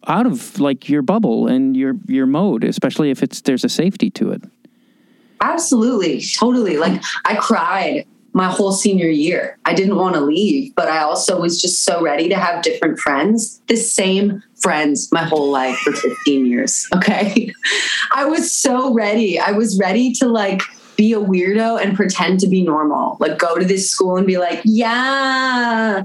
out 0.07 0.25
of 0.25 0.59
like 0.59 0.89
your 0.89 1.01
bubble 1.01 1.47
and 1.47 1.75
your 1.75 1.93
your 2.07 2.25
mode, 2.25 2.63
especially 2.63 3.11
if 3.11 3.21
it's 3.21 3.41
there's 3.41 3.63
a 3.63 3.69
safety 3.69 4.09
to 4.11 4.31
it. 4.31 4.43
Absolutely, 5.41 6.21
totally. 6.21 6.77
Like 6.77 7.01
I 7.25 7.35
cried 7.35 8.05
my 8.33 8.47
whole 8.47 8.71
senior 8.71 9.09
year. 9.09 9.57
I 9.65 9.73
didn't 9.73 9.95
want 9.95 10.15
to 10.15 10.21
leave, 10.21 10.73
but 10.75 10.87
I 10.87 10.99
also 10.99 11.39
was 11.39 11.61
just 11.61 11.83
so 11.83 12.01
ready 12.01 12.29
to 12.29 12.35
have 12.35 12.63
different 12.63 12.99
friends, 12.99 13.61
the 13.67 13.75
same 13.75 14.43
friends 14.61 15.09
my 15.11 15.23
whole 15.23 15.49
life 15.49 15.77
for 15.77 15.93
15 15.93 16.45
years. 16.45 16.87
Okay. 16.99 17.53
I 18.13 18.25
was 18.25 18.51
so 18.51 18.93
ready. 18.93 19.39
I 19.39 19.51
was 19.51 19.79
ready 19.79 20.11
to 20.13 20.27
like 20.27 20.61
be 20.97 21.13
a 21.13 21.19
weirdo 21.19 21.81
and 21.81 21.95
pretend 21.95 22.41
to 22.41 22.47
be 22.47 22.61
normal. 22.61 23.15
Like 23.19 23.37
go 23.37 23.57
to 23.57 23.63
this 23.63 23.89
school 23.89 24.17
and 24.17 24.27
be 24.27 24.37
like, 24.37 24.61
yeah, 24.65 26.03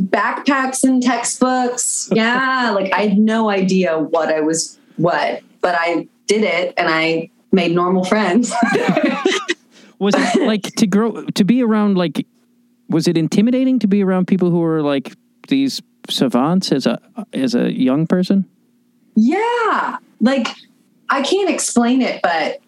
backpacks 0.00 0.84
and 0.84 1.02
textbooks. 1.02 2.08
Yeah. 2.12 2.70
like 2.74 2.92
I 2.94 3.08
had 3.08 3.18
no 3.18 3.50
idea 3.50 3.98
what 3.98 4.28
I 4.28 4.40
was, 4.40 4.78
what, 4.96 5.42
but 5.60 5.74
I 5.76 6.06
did 6.28 6.44
it 6.44 6.74
and 6.76 6.88
I 6.88 7.30
made 7.50 7.74
normal 7.74 8.04
friends. 8.04 8.52
was 9.98 10.14
it 10.16 10.42
like 10.46 10.62
to 10.62 10.86
grow 10.86 11.24
to 11.24 11.44
be 11.44 11.62
around 11.62 11.96
like 11.96 12.26
was 12.88 13.06
it 13.06 13.16
intimidating 13.16 13.78
to 13.80 13.86
be 13.86 14.02
around 14.02 14.26
people 14.26 14.50
who 14.50 14.60
were 14.60 14.82
like 14.82 15.14
these 15.48 15.82
savants 16.08 16.72
as 16.72 16.86
a 16.86 17.00
as 17.32 17.54
a 17.54 17.72
young 17.72 18.06
person? 18.06 18.48
Yeah. 19.14 19.98
Like 20.20 20.48
I 21.10 21.22
can't 21.22 21.50
explain 21.50 22.02
it, 22.02 22.20
but 22.22 22.60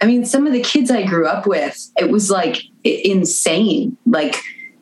I 0.00 0.06
mean 0.06 0.24
some 0.24 0.46
of 0.46 0.52
the 0.52 0.62
kids 0.62 0.90
I 0.90 1.04
grew 1.04 1.26
up 1.26 1.46
with, 1.46 1.90
it 1.96 2.10
was 2.10 2.30
like 2.30 2.62
insane. 2.84 3.96
Like 4.06 4.36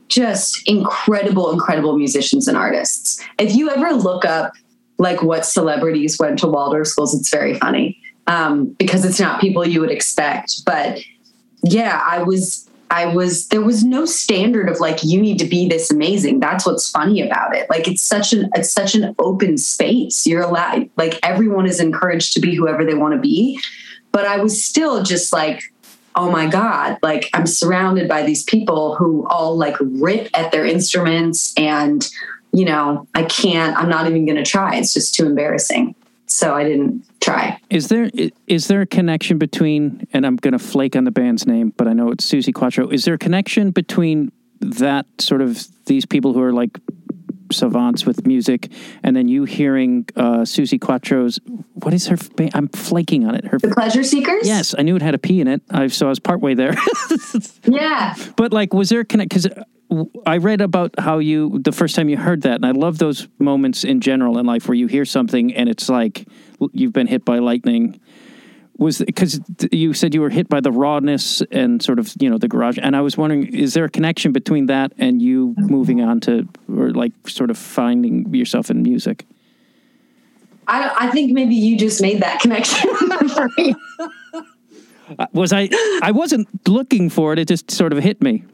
just 0.08 0.62
incredible 0.68 1.50
incredible 1.50 1.96
musicians 1.96 2.48
and 2.48 2.56
artists. 2.56 3.22
If 3.38 3.54
you 3.54 3.70
ever 3.70 3.90
look 3.90 4.24
up 4.24 4.52
like 4.98 5.22
what 5.22 5.44
celebrities 5.44 6.18
went 6.18 6.38
to 6.40 6.46
Waldorf 6.46 6.86
schools, 6.86 7.18
it's 7.18 7.30
very 7.30 7.54
funny. 7.54 8.00
Um, 8.26 8.66
because 8.78 9.04
it's 9.04 9.20
not 9.20 9.38
people 9.38 9.66
you 9.66 9.80
would 9.80 9.90
expect, 9.90 10.64
but 10.64 10.98
yeah, 11.64 12.02
I 12.06 12.22
was 12.22 12.68
I 12.90 13.06
was 13.06 13.48
there 13.48 13.62
was 13.62 13.82
no 13.82 14.04
standard 14.04 14.68
of 14.68 14.78
like 14.78 15.02
you 15.02 15.20
need 15.20 15.38
to 15.38 15.46
be 15.46 15.68
this 15.68 15.90
amazing. 15.90 16.40
That's 16.40 16.66
what's 16.66 16.90
funny 16.90 17.22
about 17.22 17.56
it. 17.56 17.68
Like 17.70 17.88
it's 17.88 18.02
such 18.02 18.32
an 18.32 18.50
it's 18.54 18.72
such 18.72 18.94
an 18.94 19.14
open 19.18 19.56
space. 19.58 20.26
You're 20.26 20.42
allowed 20.42 20.90
like 20.96 21.18
everyone 21.22 21.66
is 21.66 21.80
encouraged 21.80 22.34
to 22.34 22.40
be 22.40 22.54
whoever 22.54 22.84
they 22.84 22.94
want 22.94 23.14
to 23.14 23.20
be. 23.20 23.58
But 24.12 24.26
I 24.26 24.38
was 24.38 24.62
still 24.62 25.02
just 25.02 25.32
like 25.32 25.62
oh 26.16 26.30
my 26.30 26.46
god 26.46 26.96
like 27.02 27.28
i'm 27.34 27.44
surrounded 27.46 28.08
by 28.08 28.22
these 28.22 28.44
people 28.44 28.94
who 28.94 29.26
all 29.26 29.56
like 29.56 29.74
rip 29.80 30.28
at 30.32 30.52
their 30.52 30.64
instruments 30.64 31.52
and 31.56 32.08
you 32.52 32.64
know 32.64 33.04
i 33.16 33.24
can't 33.24 33.76
i'm 33.76 33.88
not 33.88 34.06
even 34.06 34.24
going 34.24 34.36
to 34.36 34.48
try 34.48 34.76
it's 34.76 34.94
just 34.94 35.12
too 35.12 35.26
embarrassing 35.26 35.92
so 36.34 36.54
i 36.54 36.64
didn't 36.64 37.04
try. 37.20 37.58
Is 37.70 37.88
there 37.88 38.10
is 38.46 38.68
there 38.68 38.82
a 38.82 38.86
connection 38.86 39.38
between 39.38 40.06
and 40.12 40.26
I'm 40.26 40.36
going 40.36 40.52
to 40.52 40.58
flake 40.58 40.96
on 40.96 41.04
the 41.04 41.10
band's 41.10 41.46
name, 41.46 41.72
but 41.76 41.88
I 41.88 41.92
know 41.92 42.10
it's 42.10 42.30
Suzi 42.30 42.52
Quatro. 42.52 42.88
Is 42.90 43.04
there 43.04 43.14
a 43.14 43.18
connection 43.18 43.70
between 43.70 44.30
that 44.60 45.06
sort 45.18 45.42
of 45.42 45.66
these 45.86 46.06
people 46.06 46.32
who 46.32 46.42
are 46.42 46.52
like 46.52 46.78
savants 47.52 48.06
with 48.06 48.26
music, 48.26 48.70
and 49.02 49.14
then 49.14 49.28
you 49.28 49.44
hearing 49.44 50.06
uh, 50.16 50.38
Suzi 50.40 50.80
Quatro's 50.80 51.38
what 51.74 51.92
is 51.94 52.06
her? 52.08 52.16
I'm 52.54 52.68
flaking 52.68 53.26
on 53.26 53.34
it. 53.34 53.46
Her 53.46 53.58
the 53.58 53.68
Pleasure 53.68 54.02
Seekers. 54.02 54.46
Yes, 54.46 54.74
I 54.76 54.82
knew 54.82 54.96
it 54.96 55.02
had 55.02 55.14
a 55.14 55.18
P 55.18 55.40
in 55.40 55.48
it. 55.48 55.62
I 55.70 55.86
so 55.88 56.06
I 56.06 56.08
was 56.08 56.20
partway 56.20 56.54
there. 56.54 56.74
yeah, 57.64 58.14
but 58.36 58.52
like, 58.52 58.72
was 58.72 58.88
there 58.88 59.00
a 59.00 59.04
connect? 59.04 59.30
Because 59.30 59.48
I 60.26 60.38
read 60.38 60.60
about 60.60 60.94
how 60.98 61.18
you 61.18 61.58
the 61.58 61.72
first 61.72 61.94
time 61.94 62.08
you 62.08 62.16
heard 62.16 62.42
that, 62.42 62.56
and 62.56 62.66
I 62.66 62.70
love 62.70 62.98
those 62.98 63.28
moments 63.38 63.84
in 63.84 64.00
general 64.00 64.38
in 64.38 64.46
life 64.46 64.68
where 64.68 64.74
you 64.74 64.86
hear 64.86 65.04
something 65.04 65.54
and 65.54 65.68
it's 65.68 65.88
like 65.88 66.26
you've 66.72 66.92
been 66.92 67.06
hit 67.06 67.24
by 67.24 67.38
lightning. 67.38 68.00
Was 68.76 68.98
because 68.98 69.40
you 69.70 69.94
said 69.94 70.14
you 70.14 70.20
were 70.20 70.30
hit 70.30 70.48
by 70.48 70.60
the 70.60 70.72
rawness 70.72 71.42
and 71.52 71.80
sort 71.80 72.00
of 72.00 72.12
you 72.18 72.28
know 72.28 72.38
the 72.38 72.48
garage, 72.48 72.78
and 72.80 72.96
I 72.96 73.02
was 73.02 73.16
wondering, 73.16 73.54
is 73.54 73.74
there 73.74 73.84
a 73.84 73.90
connection 73.90 74.32
between 74.32 74.66
that 74.66 74.92
and 74.98 75.22
you 75.22 75.54
moving 75.56 76.00
on 76.00 76.20
to 76.20 76.48
or 76.68 76.90
like 76.90 77.12
sort 77.28 77.50
of 77.50 77.58
finding 77.58 78.34
yourself 78.34 78.70
in 78.70 78.82
music? 78.82 79.26
I, 80.66 81.06
I 81.06 81.10
think 81.10 81.32
maybe 81.32 81.54
you 81.54 81.78
just 81.78 82.00
made 82.00 82.20
that 82.22 82.40
connection 82.40 82.90
for 83.28 83.48
me. 83.58 83.74
Uh, 85.18 85.26
was 85.32 85.52
I? 85.52 85.68
I 86.02 86.10
wasn't 86.10 86.48
looking 86.68 87.10
for 87.10 87.32
it. 87.32 87.38
It 87.38 87.48
just 87.48 87.70
sort 87.70 87.92
of 87.92 88.02
hit 88.02 88.22
me. 88.22 88.44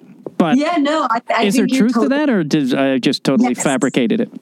But 0.41 0.57
yeah, 0.57 0.77
no. 0.79 1.07
I, 1.11 1.21
I 1.37 1.43
is 1.45 1.57
there 1.57 1.67
truth 1.67 1.93
totally, 1.93 2.07
to 2.07 2.09
that, 2.09 2.31
or 2.31 2.43
did 2.43 2.73
I 2.75 2.97
just 2.97 3.25
totally 3.25 3.51
yes. 3.51 3.63
fabricated 3.63 4.23
it? 4.23 4.33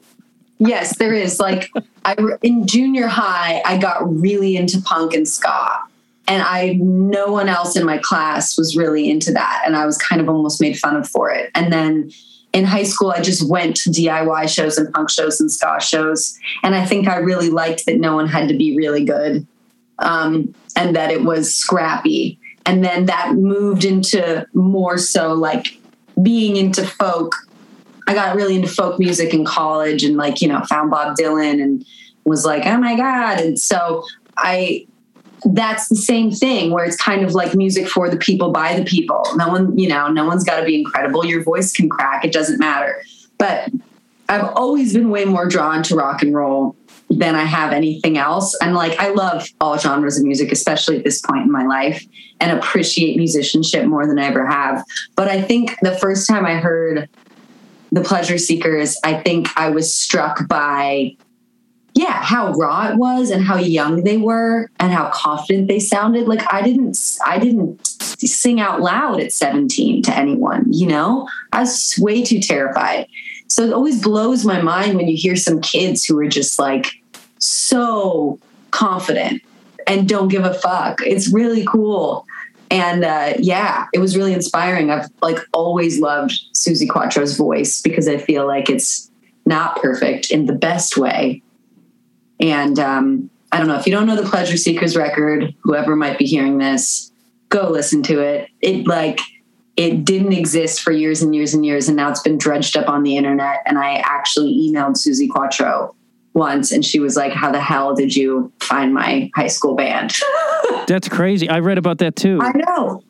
Yes, 0.57 0.97
there 0.97 1.13
is. 1.13 1.41
Like 1.41 1.69
I 2.05 2.15
in 2.41 2.65
junior 2.65 3.07
high, 3.07 3.61
I 3.65 3.77
got 3.77 4.09
really 4.09 4.55
into 4.55 4.81
punk 4.81 5.13
and 5.13 5.27
ska. 5.27 5.83
And 6.25 6.41
I 6.41 6.77
no 6.79 7.27
one 7.27 7.49
else 7.49 7.75
in 7.75 7.85
my 7.85 7.97
class 7.97 8.57
was 8.57 8.77
really 8.77 9.09
into 9.09 9.33
that. 9.33 9.63
And 9.65 9.75
I 9.75 9.85
was 9.85 9.97
kind 9.97 10.21
of 10.21 10.29
almost 10.29 10.61
made 10.61 10.79
fun 10.79 10.95
of 10.95 11.05
for 11.05 11.29
it. 11.31 11.51
And 11.53 11.73
then 11.73 12.11
in 12.53 12.63
high 12.63 12.83
school, 12.83 13.11
I 13.11 13.19
just 13.19 13.49
went 13.49 13.75
to 13.77 13.89
DIY 13.89 14.47
shows 14.47 14.77
and 14.77 14.93
punk 14.93 15.09
shows 15.09 15.41
and 15.41 15.51
ska 15.51 15.79
shows. 15.81 16.39
And 16.63 16.75
I 16.75 16.85
think 16.85 17.09
I 17.09 17.17
really 17.17 17.49
liked 17.49 17.85
that 17.87 17.97
no 17.97 18.15
one 18.15 18.27
had 18.27 18.47
to 18.47 18.55
be 18.55 18.77
really 18.77 19.03
good 19.03 19.45
um, 19.99 20.55
and 20.77 20.95
that 20.95 21.11
it 21.11 21.23
was 21.23 21.53
scrappy. 21.53 22.39
And 22.65 22.83
then 22.83 23.07
that 23.07 23.33
moved 23.33 23.83
into 23.83 24.47
more 24.53 24.97
so 24.97 25.33
like 25.33 25.78
being 26.21 26.55
into 26.55 26.85
folk 26.85 27.35
I 28.09 28.15
got 28.15 28.35
really 28.35 28.55
into 28.55 28.67
folk 28.67 28.97
music 28.97 29.35
in 29.35 29.45
college 29.45 30.03
and 30.03 30.17
like, 30.17 30.41
you 30.41 30.47
know, 30.47 30.63
found 30.63 30.89
Bob 30.89 31.15
Dylan 31.15 31.61
and 31.61 31.85
was 32.25 32.43
like, 32.43 32.65
oh 32.65 32.79
my 32.79 32.95
God. 32.95 33.39
And 33.39 33.59
so 33.59 34.03
I, 34.35 34.87
that's 35.45 35.89
the 35.89 35.95
same 35.95 36.31
thing 36.31 36.71
where 36.71 36.83
it's 36.83 36.97
kind 36.97 37.23
of 37.23 37.35
like 37.35 37.53
music 37.53 37.87
for 37.87 38.09
the 38.09 38.17
people 38.17 38.51
by 38.51 38.73
the 38.75 38.83
people. 38.83 39.23
No 39.35 39.49
one, 39.49 39.77
you 39.77 39.87
know, 39.87 40.07
no 40.07 40.25
one's 40.25 40.43
got 40.43 40.59
to 40.59 40.65
be 40.65 40.79
incredible. 40.79 41.23
Your 41.23 41.43
voice 41.43 41.71
can 41.71 41.87
crack, 41.87 42.25
it 42.25 42.33
doesn't 42.33 42.57
matter. 42.57 42.99
But 43.37 43.69
I've 44.27 44.45
always 44.55 44.93
been 44.93 45.11
way 45.11 45.25
more 45.25 45.47
drawn 45.47 45.83
to 45.83 45.95
rock 45.95 46.23
and 46.23 46.33
roll 46.33 46.75
than 47.09 47.35
I 47.35 47.43
have 47.43 47.73
anything 47.73 48.17
else. 48.17 48.55
I'm 48.61 48.73
like, 48.73 48.99
I 48.99 49.09
love 49.09 49.47
all 49.59 49.77
genres 49.77 50.17
of 50.17 50.25
music, 50.25 50.51
especially 50.51 50.97
at 50.97 51.03
this 51.03 51.21
point 51.21 51.43
in 51.43 51.51
my 51.51 51.65
life, 51.65 52.05
and 52.39 52.57
appreciate 52.57 53.17
musicianship 53.17 53.85
more 53.85 54.05
than 54.05 54.19
I 54.19 54.25
ever 54.25 54.45
have. 54.45 54.83
But 55.15 55.27
I 55.27 55.41
think 55.41 55.75
the 55.81 55.95
first 55.97 56.27
time 56.27 56.45
I 56.45 56.55
heard 56.55 57.09
the 57.91 58.01
pleasure 58.01 58.37
seekers, 58.37 58.97
I 59.03 59.15
think 59.15 59.47
I 59.57 59.69
was 59.69 59.93
struck 59.93 60.47
by 60.47 61.15
yeah, 61.95 62.21
how 62.23 62.53
raw 62.53 62.87
it 62.89 62.97
was 62.97 63.29
and 63.31 63.43
how 63.43 63.57
young 63.57 64.03
they 64.03 64.17
were 64.17 64.69
and 64.79 64.93
how 64.93 65.09
confident 65.09 65.67
they 65.67 65.79
sounded. 65.79 66.27
Like 66.27 66.41
I 66.53 66.61
didn't 66.61 66.97
I 67.25 67.39
didn't 67.39 67.85
sing 68.27 68.59
out 68.61 68.81
loud 68.81 69.19
at 69.19 69.33
17 69.33 70.03
to 70.03 70.15
anyone, 70.15 70.71
you 70.71 70.87
know? 70.87 71.27
I 71.51 71.61
was 71.61 71.95
way 71.99 72.23
too 72.23 72.39
terrified. 72.39 73.07
So 73.47 73.63
it 73.63 73.73
always 73.73 74.01
blows 74.01 74.45
my 74.45 74.61
mind 74.61 74.95
when 74.95 75.07
you 75.07 75.17
hear 75.17 75.35
some 75.35 75.59
kids 75.61 76.05
who 76.05 76.17
are 76.19 76.27
just 76.27 76.59
like 76.59 76.98
so 77.39 78.39
confident 78.71 79.41
and 79.87 80.07
don't 80.07 80.27
give 80.27 80.45
a 80.45 80.53
fuck. 80.53 81.01
It's 81.01 81.33
really 81.33 81.65
cool. 81.65 82.25
And 82.71 83.03
uh, 83.03 83.33
yeah, 83.39 83.87
it 83.93 83.99
was 83.99 84.15
really 84.15 84.33
inspiring. 84.33 84.91
I've 84.91 85.09
like 85.21 85.39
always 85.53 85.99
loved 85.99 86.39
Suzi 86.53 86.87
Quatro's 86.87 87.35
voice 87.35 87.81
because 87.81 88.07
I 88.07 88.17
feel 88.17 88.45
like 88.45 88.69
it's 88.69 89.09
not 89.45 89.81
perfect 89.81 90.29
in 90.29 90.45
the 90.45 90.53
best 90.53 90.95
way. 90.95 91.41
And 92.39 92.77
um, 92.77 93.29
I 93.51 93.57
don't 93.57 93.67
know 93.67 93.77
if 93.77 93.87
you 93.87 93.91
don't 93.91 94.05
know 94.05 94.15
the 94.15 94.29
Pleasure 94.29 94.57
Seekers 94.57 94.95
record, 94.95 95.53
whoever 95.63 95.95
might 95.95 96.19
be 96.19 96.25
hearing 96.25 96.59
this, 96.59 97.11
go 97.49 97.69
listen 97.69 98.03
to 98.03 98.19
it. 98.19 98.49
It 98.61 98.85
like 98.85 99.19
it 99.75 100.05
didn't 100.05 100.33
exist 100.33 100.81
for 100.81 100.91
years 100.91 101.21
and 101.21 101.33
years 101.33 101.53
and 101.53 101.65
years, 101.65 101.87
and 101.87 101.97
now 101.97 102.09
it's 102.11 102.21
been 102.21 102.37
dredged 102.37 102.77
up 102.77 102.87
on 102.87 103.01
the 103.01 103.17
internet. 103.17 103.61
And 103.65 103.79
I 103.79 103.95
actually 104.05 104.53
emailed 104.53 104.97
Suzi 104.97 105.27
Quatro 105.27 105.95
once, 106.33 106.71
and 106.71 106.83
she 106.83 106.99
was 106.99 107.15
like, 107.15 107.33
"How 107.33 107.51
the 107.51 107.61
hell 107.61 107.95
did 107.95 108.15
you 108.15 108.51
find 108.59 108.93
my 108.93 109.29
high 109.35 109.47
school 109.47 109.75
band?" 109.75 110.13
That's 110.87 111.09
crazy. 111.09 111.49
I 111.49 111.59
read 111.59 111.77
about 111.77 111.99
that 111.99 112.15
too. 112.15 112.39
I 112.41 112.51
know. 112.55 113.03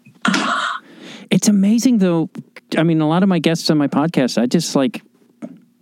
It's 1.30 1.48
amazing 1.48 2.00
though. 2.00 2.30
I 2.78 2.84
mean, 2.84 3.02
a 3.02 3.08
lot 3.08 3.24
of 3.24 3.30
my 3.30 3.40
guests 3.40 3.70
on 3.70 3.78
my 3.78 3.88
podcast, 3.88 4.42
I 4.42 4.46
just 4.46 4.76
like 4.76 5.02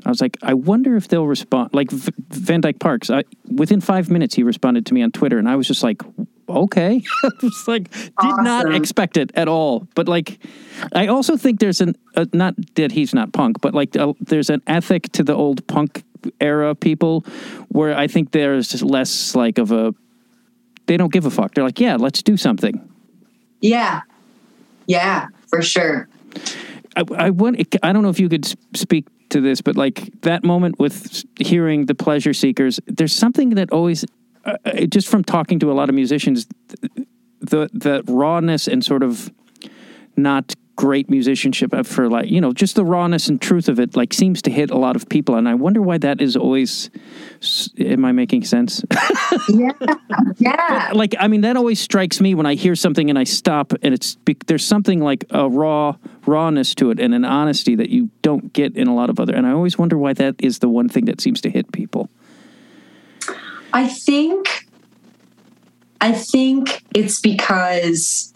I 0.05 0.09
was 0.09 0.21
like, 0.21 0.37
I 0.41 0.53
wonder 0.53 0.95
if 0.95 1.09
they'll 1.09 1.27
respond. 1.27 1.73
Like 1.73 1.91
v- 1.91 2.13
Van 2.29 2.61
Dyke 2.61 2.79
Parks, 2.79 3.09
I, 3.09 3.23
within 3.53 3.81
five 3.81 4.09
minutes, 4.09 4.35
he 4.35 4.43
responded 4.43 4.85
to 4.85 4.93
me 4.93 5.01
on 5.01 5.11
Twitter, 5.11 5.37
and 5.37 5.49
I 5.49 5.57
was 5.57 5.67
just 5.67 5.83
like, 5.83 6.01
okay. 6.47 7.03
I 7.23 7.29
was 7.41 7.67
like, 7.67 7.91
did 7.91 8.11
awesome. 8.17 8.43
not 8.45 8.73
expect 8.73 9.17
it 9.17 9.31
at 9.35 9.49
all. 9.49 9.87
But 9.95 10.07
like, 10.07 10.39
I 10.93 11.07
also 11.07 11.35
think 11.35 11.59
there's 11.59 11.81
an, 11.81 11.97
uh, 12.15 12.25
not 12.31 12.55
that 12.75 12.93
he's 12.93 13.13
not 13.13 13.33
punk, 13.33 13.59
but 13.59 13.73
like, 13.73 13.97
uh, 13.97 14.13
there's 14.21 14.49
an 14.49 14.61
ethic 14.67 15.11
to 15.11 15.23
the 15.23 15.35
old 15.35 15.67
punk 15.67 16.03
era 16.39 16.75
people 16.75 17.25
where 17.69 17.97
I 17.97 18.07
think 18.07 18.31
there's 18.31 18.81
less 18.83 19.35
like 19.35 19.57
of 19.57 19.71
a, 19.71 19.93
they 20.85 20.97
don't 20.97 21.11
give 21.11 21.25
a 21.25 21.31
fuck. 21.31 21.53
They're 21.53 21.63
like, 21.63 21.79
yeah, 21.79 21.95
let's 21.95 22.21
do 22.23 22.37
something. 22.37 22.89
Yeah. 23.61 24.01
Yeah, 24.87 25.27
for 25.47 25.61
sure. 25.61 26.07
I, 26.95 27.03
I 27.15 27.29
want. 27.29 27.61
I 27.83 27.93
don't 27.93 28.03
know 28.03 28.09
if 28.09 28.19
you 28.19 28.29
could 28.29 28.45
speak 28.75 29.05
to 29.29 29.41
this, 29.41 29.61
but 29.61 29.75
like 29.75 30.21
that 30.21 30.43
moment 30.43 30.79
with 30.79 31.23
hearing 31.39 31.85
the 31.85 31.95
pleasure 31.95 32.33
seekers, 32.33 32.79
there's 32.87 33.13
something 33.13 33.51
that 33.51 33.71
always, 33.71 34.05
uh, 34.45 34.55
uh, 34.65 34.85
just 34.85 35.07
from 35.07 35.23
talking 35.23 35.59
to 35.59 35.71
a 35.71 35.73
lot 35.73 35.89
of 35.89 35.95
musicians, 35.95 36.47
the 37.41 37.69
the 37.73 38.03
rawness 38.07 38.67
and 38.67 38.83
sort 38.83 39.03
of 39.03 39.31
not 40.15 40.55
great 40.77 41.09
musicianship 41.09 41.73
for 41.85 42.07
like 42.07 42.29
you 42.29 42.39
know 42.39 42.53
just 42.53 42.75
the 42.75 42.85
rawness 42.85 43.27
and 43.27 43.41
truth 43.41 43.67
of 43.67 43.79
it 43.79 43.95
like 43.95 44.13
seems 44.13 44.43
to 44.43 44.51
hit 44.51 44.69
a 44.69 44.77
lot 44.77 44.95
of 44.95 45.09
people 45.09 45.33
and 45.35 45.49
i 45.49 45.53
wonder 45.55 45.81
why 45.81 45.97
that 45.97 46.21
is 46.21 46.37
always 46.37 46.91
am 47.79 48.05
i 48.05 48.11
making 48.11 48.43
sense? 48.45 48.85
Yeah. 49.49 49.71
Yeah. 50.37 50.91
like 50.93 51.15
i 51.19 51.27
mean 51.27 51.41
that 51.41 51.57
always 51.57 51.79
strikes 51.79 52.21
me 52.21 52.35
when 52.35 52.45
i 52.45 52.53
hear 52.53 52.75
something 52.75 53.09
and 53.09 53.17
i 53.17 53.23
stop 53.23 53.73
and 53.81 53.93
it's 53.93 54.17
there's 54.45 54.65
something 54.65 54.99
like 54.99 55.25
a 55.31 55.49
raw 55.49 55.95
rawness 56.25 56.75
to 56.75 56.91
it 56.91 56.99
and 56.99 57.13
an 57.13 57.25
honesty 57.25 57.75
that 57.75 57.89
you 57.89 58.09
don't 58.21 58.53
get 58.53 58.75
in 58.77 58.87
a 58.87 58.95
lot 58.95 59.09
of 59.09 59.19
other 59.19 59.33
and 59.33 59.47
i 59.47 59.51
always 59.51 59.77
wonder 59.77 59.97
why 59.97 60.13
that 60.13 60.35
is 60.39 60.59
the 60.59 60.69
one 60.69 60.87
thing 60.89 61.05
that 61.05 61.19
seems 61.19 61.41
to 61.41 61.49
hit 61.49 61.71
people. 61.71 62.09
I 63.73 63.87
think 63.87 64.67
i 66.01 66.11
think 66.11 66.83
it's 66.93 67.19
because 67.19 68.33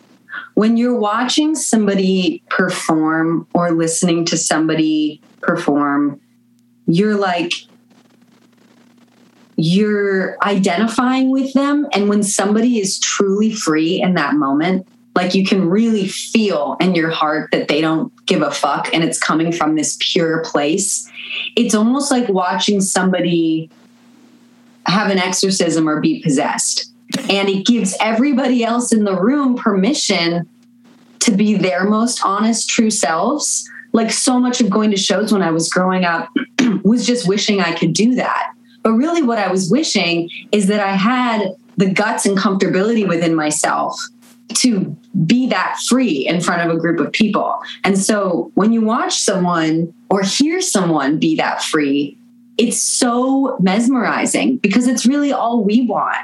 when 0.53 0.77
you're 0.77 0.97
watching 0.97 1.55
somebody 1.55 2.43
perform 2.49 3.47
or 3.53 3.71
listening 3.71 4.25
to 4.25 4.37
somebody 4.37 5.21
perform, 5.41 6.19
you're 6.87 7.15
like, 7.15 7.53
you're 9.55 10.37
identifying 10.43 11.29
with 11.29 11.53
them. 11.53 11.87
And 11.93 12.09
when 12.09 12.23
somebody 12.23 12.79
is 12.79 12.99
truly 12.99 13.53
free 13.53 14.01
in 14.01 14.15
that 14.15 14.35
moment, 14.35 14.87
like 15.15 15.35
you 15.35 15.45
can 15.45 15.69
really 15.69 16.07
feel 16.07 16.77
in 16.79 16.95
your 16.95 17.09
heart 17.09 17.51
that 17.51 17.67
they 17.67 17.81
don't 17.81 18.13
give 18.25 18.41
a 18.41 18.51
fuck 18.51 18.89
and 18.93 19.03
it's 19.03 19.19
coming 19.19 19.51
from 19.51 19.75
this 19.75 19.97
pure 19.99 20.41
place. 20.43 21.09
It's 21.55 21.75
almost 21.75 22.11
like 22.11 22.27
watching 22.29 22.81
somebody 22.81 23.69
have 24.85 25.11
an 25.11 25.17
exorcism 25.17 25.87
or 25.87 26.01
be 26.01 26.21
possessed 26.21 26.90
and 27.29 27.49
it 27.49 27.65
gives 27.65 27.95
everybody 27.99 28.63
else 28.63 28.91
in 28.91 29.03
the 29.03 29.19
room 29.19 29.55
permission 29.55 30.47
to 31.19 31.31
be 31.31 31.55
their 31.55 31.85
most 31.85 32.23
honest, 32.25 32.69
true 32.69 32.89
selves. 32.89 33.69
Like 33.93 34.11
so 34.11 34.39
much 34.39 34.61
of 34.61 34.69
going 34.69 34.91
to 34.91 34.97
shows 34.97 35.31
when 35.31 35.41
I 35.41 35.51
was 35.51 35.69
growing 35.69 36.05
up 36.05 36.29
was 36.83 37.05
just 37.05 37.27
wishing 37.27 37.59
I 37.59 37.73
could 37.75 37.93
do 37.93 38.15
that. 38.15 38.53
But 38.83 38.93
really, 38.93 39.21
what 39.21 39.37
I 39.37 39.51
was 39.51 39.69
wishing 39.69 40.29
is 40.51 40.67
that 40.67 40.79
I 40.79 40.95
had 40.95 41.55
the 41.77 41.91
guts 41.91 42.25
and 42.25 42.37
comfortability 42.37 43.07
within 43.07 43.35
myself 43.35 43.99
to 44.55 44.95
be 45.25 45.47
that 45.47 45.77
free 45.87 46.27
in 46.27 46.41
front 46.41 46.69
of 46.69 46.75
a 46.75 46.79
group 46.79 46.99
of 46.99 47.11
people. 47.11 47.61
And 47.83 47.97
so 47.97 48.51
when 48.55 48.73
you 48.73 48.81
watch 48.81 49.17
someone 49.19 49.93
or 50.09 50.23
hear 50.23 50.61
someone 50.61 51.19
be 51.19 51.35
that 51.35 51.61
free, 51.61 52.17
it's 52.57 52.81
so 52.81 53.57
mesmerizing 53.59 54.57
because 54.57 54.87
it's 54.87 55.05
really 55.05 55.31
all 55.31 55.63
we 55.63 55.85
want 55.85 56.17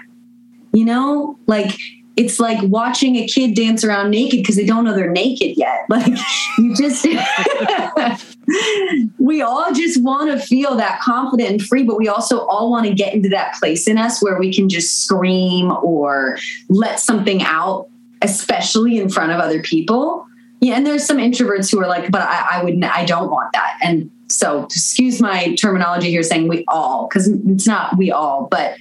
you 0.74 0.86
know 0.86 1.38
like 1.48 1.72
it's 2.18 2.40
like 2.40 2.58
watching 2.64 3.16
a 3.16 3.28
kid 3.28 3.56
dance 3.56 3.84
around 3.84 4.10
naked 4.10 4.40
because 4.40 4.56
they 4.56 4.66
don't 4.66 4.84
know 4.84 4.94
they're 4.94 5.10
naked 5.10 5.56
yet. 5.56 5.86
Like 5.98 6.18
you 6.58 6.76
just, 6.76 7.06
we 9.20 9.42
all 9.42 9.74
just 9.74 10.04
want 10.04 10.32
to 10.32 10.46
feel 10.46 10.76
that 10.76 11.00
confident 11.00 11.50
and 11.50 11.62
free, 11.62 11.84
but 11.84 11.98
we 11.98 12.08
also 12.08 12.46
all 12.48 12.70
want 12.70 12.88
to 12.88 12.94
get 12.94 13.14
into 13.14 13.30
that 13.30 13.54
place 13.54 13.88
in 13.88 13.98
us 13.98 14.22
where 14.22 14.38
we 14.38 14.54
can 14.54 14.68
just 14.68 15.04
scream 15.04 15.72
or 15.84 16.38
let 16.70 17.00
something 17.00 17.44
out, 17.44 17.88
especially 18.22 18.98
in 18.98 19.10
front 19.10 19.32
of 19.32 19.40
other 19.40 19.62
people. 19.62 20.26
Yeah, 20.60 20.76
and 20.76 20.86
there's 20.86 21.06
some 21.06 21.18
introverts 21.18 21.72
who 21.72 21.80
are 21.80 21.88
like, 21.88 22.12
but 22.12 22.24
I, 22.24 22.48
I 22.54 22.64
would, 22.64 22.84
I 22.84 23.06
don't 23.06 23.30
want 23.30 23.54
that. 23.54 23.78
And 23.84 24.10
so, 24.28 24.64
excuse 24.64 25.22
my 25.22 25.56
terminology 25.56 26.10
here, 26.10 26.24
saying 26.24 26.48
we 26.48 26.66
all, 26.68 27.08
because 27.08 27.28
it's 27.28 27.68
not 27.68 27.96
we 27.98 28.12
all, 28.12 28.48
but 28.50 28.76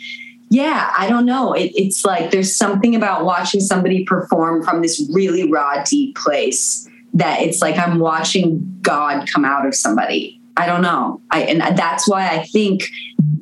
yeah, 0.48 0.92
I 0.96 1.09
don't 1.09 1.26
know. 1.26 1.52
It, 1.52 1.72
it's 1.74 2.04
like 2.04 2.30
there's 2.30 2.54
something 2.54 2.94
about 2.94 3.24
watching 3.24 3.61
somebody 3.61 4.04
perform 4.04 4.62
from 4.62 4.82
this 4.82 5.09
really 5.12 5.50
raw, 5.50 5.82
deep 5.82 6.16
place 6.16 6.88
that 7.14 7.40
it's 7.40 7.61
like 7.62 7.78
I'm 7.78 7.98
watching 7.98 8.78
God 8.82 9.28
come 9.28 9.44
out 9.44 9.66
of 9.66 9.74
somebody. 9.74 10.40
I 10.56 10.66
don't 10.66 10.82
know. 10.82 11.20
I 11.30 11.42
and 11.42 11.61
that's 11.76 12.09
why 12.09 12.28
I 12.28 12.44
think 12.44 12.88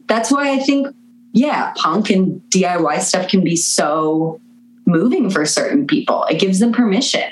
that's 0.06 0.30
why 0.30 0.52
I 0.52 0.58
think 0.58 0.88
yeah, 1.32 1.72
punk 1.76 2.10
and 2.10 2.40
DIY 2.50 3.00
stuff 3.00 3.28
can 3.28 3.42
be 3.42 3.56
so 3.56 4.40
moving 4.86 5.30
for 5.30 5.44
certain 5.44 5.86
people. 5.86 6.24
It 6.24 6.38
gives 6.38 6.60
them 6.60 6.72
permission. 6.72 7.24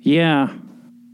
Yeah, 0.00 0.52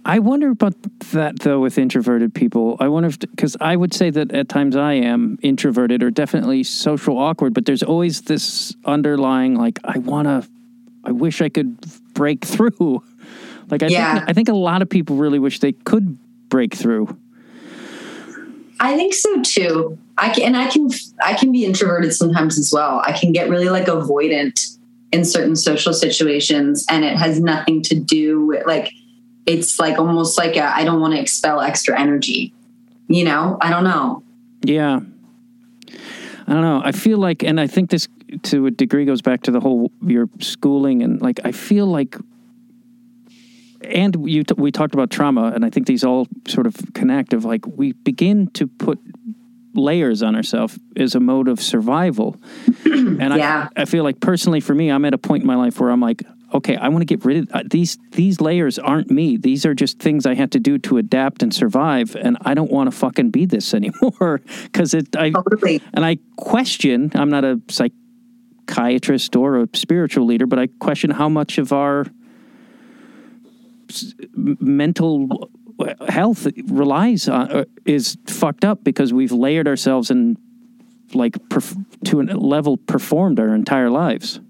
I 0.04 0.18
wonder 0.18 0.50
about 0.50 0.74
that 1.12 1.40
though 1.40 1.60
with 1.60 1.78
introverted 1.78 2.34
people. 2.34 2.76
I 2.80 2.88
wonder 2.88 3.08
if 3.08 3.18
because 3.20 3.56
I 3.60 3.76
would 3.76 3.94
say 3.94 4.10
that 4.10 4.32
at 4.32 4.48
times 4.48 4.74
I 4.74 4.94
am 4.94 5.38
introverted 5.42 6.02
or 6.02 6.10
definitely 6.10 6.64
social 6.64 7.18
awkward, 7.18 7.54
but 7.54 7.66
there's 7.66 7.84
always 7.84 8.22
this 8.22 8.74
underlying 8.84 9.54
like 9.54 9.78
I 9.84 9.98
want 9.98 10.26
to 10.26 10.48
I 11.04 11.12
wish 11.12 11.40
I 11.40 11.48
could 11.48 11.78
break 12.14 12.44
through. 12.44 13.02
Like 13.70 13.82
I 13.82 13.86
yeah. 13.86 14.14
think 14.14 14.30
I 14.30 14.32
think 14.32 14.48
a 14.48 14.54
lot 14.54 14.82
of 14.82 14.90
people 14.90 15.16
really 15.16 15.38
wish 15.38 15.60
they 15.60 15.72
could 15.72 16.18
break 16.48 16.74
through. 16.74 17.16
I 18.80 18.96
think 18.96 19.14
so 19.14 19.40
too. 19.42 19.98
I 20.18 20.30
can 20.30 20.42
and 20.42 20.56
I 20.56 20.68
can 20.68 20.88
I 21.22 21.34
can 21.34 21.52
be 21.52 21.64
introverted 21.64 22.12
sometimes 22.12 22.58
as 22.58 22.72
well. 22.72 23.00
I 23.06 23.12
can 23.12 23.30
get 23.30 23.48
really 23.48 23.68
like 23.68 23.86
avoidant 23.86 24.78
in 25.12 25.24
certain 25.24 25.54
social 25.54 25.92
situations 25.92 26.86
and 26.90 27.04
it 27.04 27.16
has 27.16 27.38
nothing 27.38 27.82
to 27.82 27.94
do 27.94 28.44
with 28.46 28.66
like 28.66 28.92
it's 29.46 29.78
like 29.78 29.98
almost 29.98 30.38
like 30.38 30.56
I 30.56 30.84
don't 30.84 31.00
want 31.00 31.14
to 31.14 31.20
expel 31.20 31.60
extra 31.60 31.98
energy. 31.98 32.52
You 33.08 33.24
know, 33.24 33.58
I 33.60 33.70
don't 33.70 33.84
know. 33.84 34.22
Yeah. 34.64 35.00
I 36.46 36.52
don't 36.54 36.62
know. 36.62 36.82
I 36.84 36.92
feel 36.92 37.18
like, 37.18 37.42
and 37.42 37.60
I 37.60 37.66
think 37.66 37.90
this 37.90 38.08
to 38.44 38.66
a 38.66 38.70
degree 38.70 39.04
goes 39.04 39.22
back 39.22 39.42
to 39.42 39.50
the 39.50 39.60
whole 39.60 39.92
your 40.02 40.28
schooling 40.40 41.02
and 41.02 41.20
like 41.20 41.40
I 41.44 41.52
feel 41.52 41.86
like, 41.86 42.16
and 43.82 44.28
you 44.28 44.44
t- 44.44 44.54
we 44.56 44.70
talked 44.70 44.94
about 44.94 45.10
trauma, 45.10 45.52
and 45.54 45.64
I 45.64 45.70
think 45.70 45.86
these 45.86 46.04
all 46.04 46.28
sort 46.46 46.66
of 46.66 46.76
connect. 46.94 47.32
Of 47.32 47.44
like 47.44 47.66
we 47.66 47.92
begin 47.92 48.46
to 48.52 48.66
put 48.66 49.00
layers 49.74 50.22
on 50.22 50.36
ourselves 50.36 50.78
as 50.96 51.14
a 51.14 51.20
mode 51.20 51.48
of 51.48 51.60
survival, 51.60 52.36
and 52.84 53.18
yeah. 53.18 53.68
I 53.76 53.82
I 53.82 53.84
feel 53.84 54.04
like 54.04 54.20
personally 54.20 54.60
for 54.60 54.74
me, 54.74 54.90
I'm 54.90 55.04
at 55.04 55.14
a 55.14 55.18
point 55.18 55.42
in 55.42 55.46
my 55.46 55.56
life 55.56 55.80
where 55.80 55.90
I'm 55.90 56.00
like 56.00 56.22
okay, 56.52 56.76
I 56.76 56.88
want 56.88 57.02
to 57.02 57.06
get 57.06 57.24
rid 57.24 57.36
of 57.38 57.48
uh, 57.52 57.62
these. 57.68 57.98
These 58.12 58.40
layers 58.40 58.78
aren't 58.78 59.10
me. 59.10 59.36
These 59.36 59.64
are 59.66 59.74
just 59.74 59.98
things 59.98 60.26
I 60.26 60.34
had 60.34 60.52
to 60.52 60.60
do 60.60 60.78
to 60.78 60.98
adapt 60.98 61.42
and 61.42 61.54
survive, 61.54 62.14
and 62.16 62.36
I 62.42 62.54
don't 62.54 62.70
want 62.70 62.90
to 62.90 62.96
fucking 62.96 63.30
be 63.30 63.46
this 63.46 63.74
anymore 63.80 64.40
because 64.64 64.94
it. 64.94 65.16
I 65.16 65.30
Totally. 65.30 65.82
and 65.92 66.04
I 66.04 66.18
question. 66.36 67.10
I'm 67.14 67.30
not 67.30 67.44
a 67.44 67.60
psychiatrist 67.68 69.36
or 69.36 69.60
a 69.62 69.68
spiritual 69.74 70.26
leader, 70.26 70.46
but 70.46 70.58
I 70.58 70.68
question 70.80 71.10
how 71.10 71.28
much 71.28 71.58
of 71.58 71.72
our 71.72 72.06
mental 74.34 75.50
health 76.08 76.46
relies 76.66 77.28
on 77.28 77.50
uh, 77.50 77.64
is 77.84 78.16
fucked 78.26 78.64
up 78.64 78.84
because 78.84 79.12
we've 79.12 79.32
layered 79.32 79.68
ourselves 79.68 80.10
and 80.10 80.36
like 81.14 81.34
perf- 81.48 81.84
to 82.04 82.20
a 82.20 82.22
level 82.22 82.76
performed 82.76 83.38
our 83.38 83.54
entire 83.54 83.90
lives. 83.90 84.40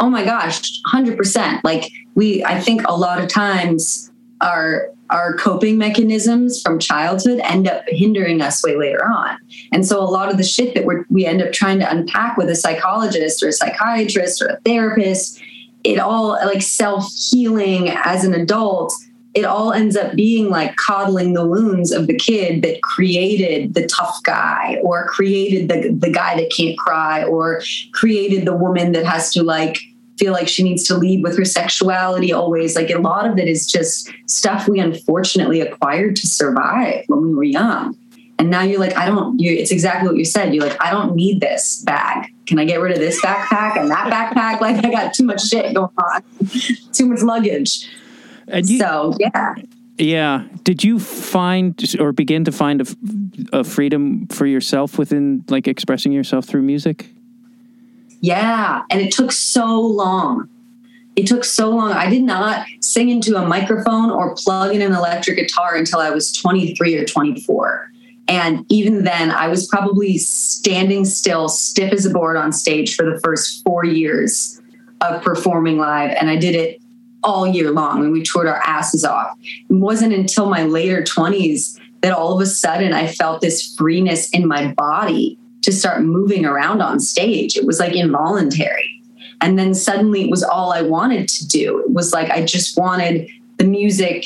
Oh 0.00 0.08
my 0.08 0.24
gosh, 0.24 0.80
100%. 0.92 1.60
Like 1.64 1.90
we 2.14 2.44
I 2.44 2.60
think 2.60 2.82
a 2.86 2.94
lot 2.94 3.22
of 3.22 3.28
times 3.28 4.10
our 4.40 4.90
our 5.10 5.34
coping 5.36 5.78
mechanisms 5.78 6.60
from 6.60 6.78
childhood 6.78 7.40
end 7.42 7.66
up 7.66 7.82
hindering 7.88 8.42
us 8.42 8.62
way 8.62 8.76
later 8.76 9.04
on. 9.06 9.38
And 9.72 9.86
so 9.86 10.00
a 10.00 10.04
lot 10.04 10.30
of 10.30 10.36
the 10.36 10.44
shit 10.44 10.74
that 10.74 10.84
we 10.84 10.96
we 11.08 11.26
end 11.26 11.42
up 11.42 11.52
trying 11.52 11.78
to 11.80 11.90
unpack 11.90 12.36
with 12.36 12.50
a 12.50 12.54
psychologist 12.54 13.42
or 13.42 13.48
a 13.48 13.52
psychiatrist 13.52 14.42
or 14.42 14.48
a 14.48 14.60
therapist, 14.60 15.40
it 15.84 15.98
all 15.98 16.32
like 16.44 16.62
self-healing 16.62 17.88
as 17.88 18.24
an 18.24 18.34
adult 18.34 18.92
it 19.34 19.44
all 19.44 19.72
ends 19.72 19.96
up 19.96 20.16
being 20.16 20.48
like 20.48 20.74
coddling 20.76 21.34
the 21.34 21.46
wounds 21.46 21.92
of 21.92 22.06
the 22.06 22.16
kid 22.16 22.62
that 22.62 22.82
created 22.82 23.74
the 23.74 23.86
tough 23.86 24.20
guy 24.24 24.80
or 24.82 25.06
created 25.06 25.68
the, 25.68 25.92
the 25.92 26.10
guy 26.10 26.34
that 26.34 26.50
can't 26.50 26.76
cry 26.78 27.22
or 27.22 27.62
created 27.92 28.46
the 28.46 28.56
woman 28.56 28.92
that 28.92 29.04
has 29.04 29.32
to 29.32 29.42
like 29.42 29.80
feel 30.18 30.32
like 30.32 30.48
she 30.48 30.62
needs 30.62 30.84
to 30.84 30.96
lead 30.96 31.22
with 31.22 31.36
her 31.38 31.44
sexuality 31.44 32.32
always. 32.32 32.76
Like 32.76 32.90
a 32.90 32.98
lot 32.98 33.26
of 33.26 33.38
it 33.38 33.48
is 33.48 33.66
just 33.66 34.10
stuff 34.26 34.68
we 34.68 34.80
unfortunately 34.80 35.60
acquired 35.60 36.16
to 36.16 36.26
survive 36.26 37.04
when 37.06 37.22
we 37.22 37.34
were 37.34 37.44
young. 37.44 37.96
And 38.40 38.50
now 38.50 38.62
you're 38.62 38.78
like 38.78 38.96
i 38.96 39.04
don't 39.04 39.40
you 39.40 39.50
it's 39.50 39.72
exactly 39.72 40.08
what 40.08 40.16
you 40.16 40.24
said. 40.24 40.54
You're 40.54 40.66
like 40.66 40.80
i 40.82 40.90
don't 40.90 41.14
need 41.16 41.40
this 41.40 41.82
bag. 41.84 42.32
Can 42.46 42.58
i 42.58 42.64
get 42.64 42.80
rid 42.80 42.92
of 42.92 42.98
this 42.98 43.20
backpack 43.20 43.76
and 43.76 43.90
that 43.90 44.12
backpack? 44.12 44.60
Like 44.60 44.84
i 44.84 44.90
got 44.90 45.14
too 45.14 45.24
much 45.24 45.42
shit 45.42 45.74
going 45.74 45.90
on 45.98 46.22
too 46.92 47.06
much 47.06 47.22
luggage. 47.22 47.88
And 48.46 48.68
you, 48.68 48.78
so 48.78 49.14
yeah. 49.18 49.54
Yeah, 49.98 50.46
did 50.62 50.84
you 50.84 51.00
find 51.00 51.74
or 51.98 52.12
begin 52.12 52.44
to 52.44 52.52
find 52.52 52.80
a, 52.80 52.86
a 53.52 53.64
freedom 53.64 54.28
for 54.28 54.46
yourself 54.46 54.96
within 54.96 55.44
like 55.48 55.66
expressing 55.66 56.12
yourself 56.12 56.44
through 56.44 56.62
music? 56.62 57.10
Yeah. 58.20 58.82
And 58.90 59.00
it 59.00 59.12
took 59.12 59.32
so 59.32 59.80
long. 59.80 60.48
It 61.16 61.26
took 61.26 61.44
so 61.44 61.70
long. 61.70 61.92
I 61.92 62.08
did 62.08 62.22
not 62.22 62.66
sing 62.80 63.08
into 63.08 63.36
a 63.36 63.46
microphone 63.46 64.10
or 64.10 64.34
plug 64.36 64.74
in 64.74 64.82
an 64.82 64.92
electric 64.92 65.36
guitar 65.36 65.74
until 65.74 65.98
I 65.98 66.10
was 66.10 66.32
23 66.32 66.96
or 66.96 67.04
24. 67.04 67.90
And 68.28 68.64
even 68.68 69.04
then, 69.04 69.30
I 69.30 69.48
was 69.48 69.66
probably 69.66 70.18
standing 70.18 71.04
still, 71.04 71.48
stiff 71.48 71.92
as 71.92 72.04
a 72.04 72.10
board 72.10 72.36
on 72.36 72.52
stage 72.52 72.94
for 72.94 73.04
the 73.04 73.18
first 73.20 73.64
four 73.64 73.84
years 73.84 74.60
of 75.00 75.22
performing 75.22 75.78
live. 75.78 76.14
And 76.20 76.28
I 76.28 76.36
did 76.36 76.54
it 76.54 76.80
all 77.24 77.46
year 77.46 77.72
long 77.72 78.04
and 78.04 78.12
we 78.12 78.22
toured 78.22 78.46
our 78.46 78.62
asses 78.64 79.04
off. 79.04 79.36
It 79.42 79.72
wasn't 79.74 80.12
until 80.12 80.48
my 80.48 80.62
later 80.62 81.02
20s 81.02 81.80
that 82.02 82.12
all 82.12 82.34
of 82.34 82.40
a 82.40 82.46
sudden 82.46 82.92
I 82.92 83.08
felt 83.08 83.40
this 83.40 83.74
freeness 83.74 84.30
in 84.30 84.46
my 84.46 84.72
body 84.74 85.38
to 85.68 85.72
start 85.74 86.00
moving 86.00 86.46
around 86.46 86.80
on 86.80 86.98
stage. 86.98 87.54
It 87.54 87.66
was 87.66 87.78
like 87.78 87.94
involuntary. 87.94 89.02
And 89.42 89.58
then 89.58 89.74
suddenly 89.74 90.24
it 90.24 90.30
was 90.30 90.42
all 90.42 90.72
I 90.72 90.80
wanted 90.80 91.28
to 91.28 91.46
do. 91.46 91.80
It 91.80 91.90
was 91.90 92.10
like 92.10 92.30
I 92.30 92.42
just 92.42 92.78
wanted 92.78 93.28
the 93.58 93.64
music, 93.64 94.24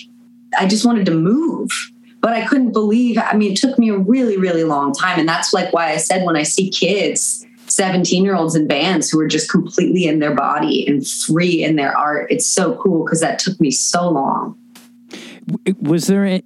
I 0.56 0.68
just 0.68 0.86
wanted 0.86 1.04
to 1.06 1.12
move. 1.12 1.68
But 2.20 2.34
I 2.34 2.46
couldn't 2.46 2.70
believe, 2.70 3.18
I 3.18 3.34
mean, 3.34 3.50
it 3.50 3.58
took 3.58 3.76
me 3.76 3.88
a 3.88 3.98
really, 3.98 4.36
really 4.36 4.62
long 4.62 4.92
time. 4.92 5.18
And 5.18 5.28
that's 5.28 5.52
like 5.52 5.72
why 5.72 5.90
I 5.90 5.96
said 5.96 6.24
when 6.24 6.36
I 6.36 6.44
see 6.44 6.70
kids, 6.70 7.44
17 7.66 8.22
year 8.22 8.36
olds 8.36 8.54
in 8.54 8.68
bands 8.68 9.10
who 9.10 9.18
are 9.18 9.26
just 9.26 9.50
completely 9.50 10.06
in 10.06 10.20
their 10.20 10.34
body 10.34 10.86
and 10.86 11.04
free 11.04 11.64
in 11.64 11.74
their 11.74 11.96
art, 11.98 12.30
it's 12.30 12.46
so 12.46 12.76
cool 12.76 13.04
because 13.04 13.20
that 13.20 13.40
took 13.40 13.60
me 13.60 13.72
so 13.72 14.08
long. 14.08 14.56
Was 15.80 16.06
there 16.06 16.24
a, 16.24 16.42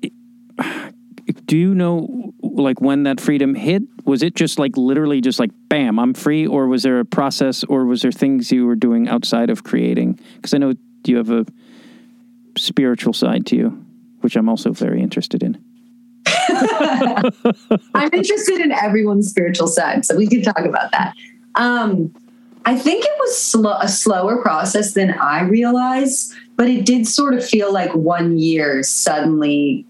do 1.44 1.58
you 1.58 1.74
know 1.74 2.32
like 2.40 2.80
when 2.80 3.02
that 3.02 3.20
freedom 3.20 3.54
hit? 3.54 3.82
Was 4.06 4.22
it 4.22 4.34
just 4.34 4.58
like 4.58 4.76
literally 4.76 5.20
just 5.20 5.38
like 5.38 5.50
bam, 5.68 5.98
I'm 5.98 6.14
free 6.14 6.46
or 6.46 6.66
was 6.66 6.82
there 6.84 7.00
a 7.00 7.04
process 7.04 7.64
or 7.64 7.84
was 7.84 8.02
there 8.02 8.12
things 8.12 8.50
you 8.50 8.66
were 8.66 8.76
doing 8.76 9.08
outside 9.08 9.50
of 9.50 9.64
creating? 9.64 10.18
Cuz 10.42 10.54
I 10.54 10.58
know 10.58 10.72
you 11.04 11.16
have 11.16 11.30
a 11.30 11.44
spiritual 12.56 13.12
side 13.12 13.46
to 13.46 13.56
you, 13.56 13.84
which 14.20 14.36
I'm 14.36 14.48
also 14.48 14.72
very 14.72 15.02
interested 15.02 15.42
in. 15.42 15.58
I'm 17.94 18.10
interested 18.12 18.60
in 18.60 18.72
everyone's 18.72 19.28
spiritual 19.28 19.66
side, 19.66 20.04
so 20.06 20.16
we 20.16 20.26
can 20.26 20.42
talk 20.42 20.60
about 20.60 20.90
that. 20.92 21.14
Um, 21.56 22.14
I 22.64 22.76
think 22.76 23.04
it 23.04 23.12
was 23.20 23.54
a 23.80 23.88
slower 23.88 24.42
process 24.42 24.94
than 24.94 25.12
I 25.12 25.42
realized, 25.42 26.32
but 26.56 26.68
it 26.68 26.84
did 26.84 27.06
sort 27.06 27.34
of 27.34 27.44
feel 27.44 27.72
like 27.72 27.94
one 27.94 28.38
year 28.38 28.82
suddenly 28.82 29.86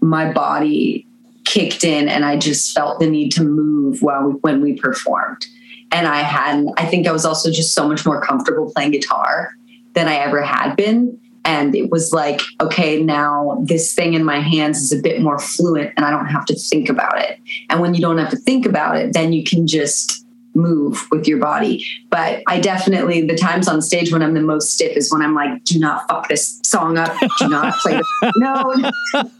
my 0.00 0.30
body 0.30 1.06
kicked 1.44 1.84
in 1.84 2.08
and 2.08 2.24
I 2.24 2.36
just 2.36 2.74
felt 2.74 3.00
the 3.00 3.06
need 3.06 3.30
to 3.32 3.44
move 3.44 4.02
while 4.02 4.28
we, 4.28 4.32
when 4.34 4.60
we 4.60 4.74
performed. 4.74 5.46
And 5.90 6.06
I 6.06 6.22
hadn't, 6.22 6.72
I 6.78 6.86
think 6.86 7.06
I 7.06 7.12
was 7.12 7.24
also 7.24 7.50
just 7.50 7.74
so 7.74 7.86
much 7.86 8.06
more 8.06 8.20
comfortable 8.20 8.72
playing 8.72 8.92
guitar 8.92 9.52
than 9.92 10.08
I 10.08 10.14
ever 10.16 10.42
had 10.42 10.74
been. 10.74 11.18
And 11.44 11.74
it 11.74 11.90
was 11.90 12.12
like, 12.12 12.40
okay, 12.60 13.02
now 13.02 13.62
this 13.64 13.94
thing 13.94 14.14
in 14.14 14.24
my 14.24 14.40
hands 14.40 14.80
is 14.80 14.92
a 14.92 15.02
bit 15.02 15.20
more 15.20 15.38
fluent 15.38 15.92
and 15.96 16.06
I 16.06 16.10
don't 16.10 16.26
have 16.26 16.46
to 16.46 16.54
think 16.54 16.88
about 16.88 17.18
it. 17.18 17.38
And 17.68 17.80
when 17.80 17.94
you 17.94 18.00
don't 18.00 18.18
have 18.18 18.30
to 18.30 18.36
think 18.36 18.64
about 18.64 18.96
it, 18.96 19.12
then 19.12 19.32
you 19.32 19.42
can 19.42 19.66
just 19.66 20.21
move 20.54 21.06
with 21.10 21.26
your 21.26 21.38
body. 21.38 21.84
But 22.10 22.42
I 22.46 22.60
definitely, 22.60 23.26
the 23.26 23.36
times 23.36 23.68
on 23.68 23.80
stage 23.82 24.12
when 24.12 24.22
I'm 24.22 24.34
the 24.34 24.40
most 24.40 24.72
stiff 24.72 24.96
is 24.96 25.10
when 25.12 25.22
I'm 25.22 25.34
like, 25.34 25.64
do 25.64 25.78
not 25.78 26.06
fuck 26.08 26.28
this 26.28 26.60
song 26.64 26.98
up. 26.98 27.16
Do 27.38 27.48
not 27.48 27.74
play 27.78 27.96
this. 27.96 28.32
No, 28.36 28.90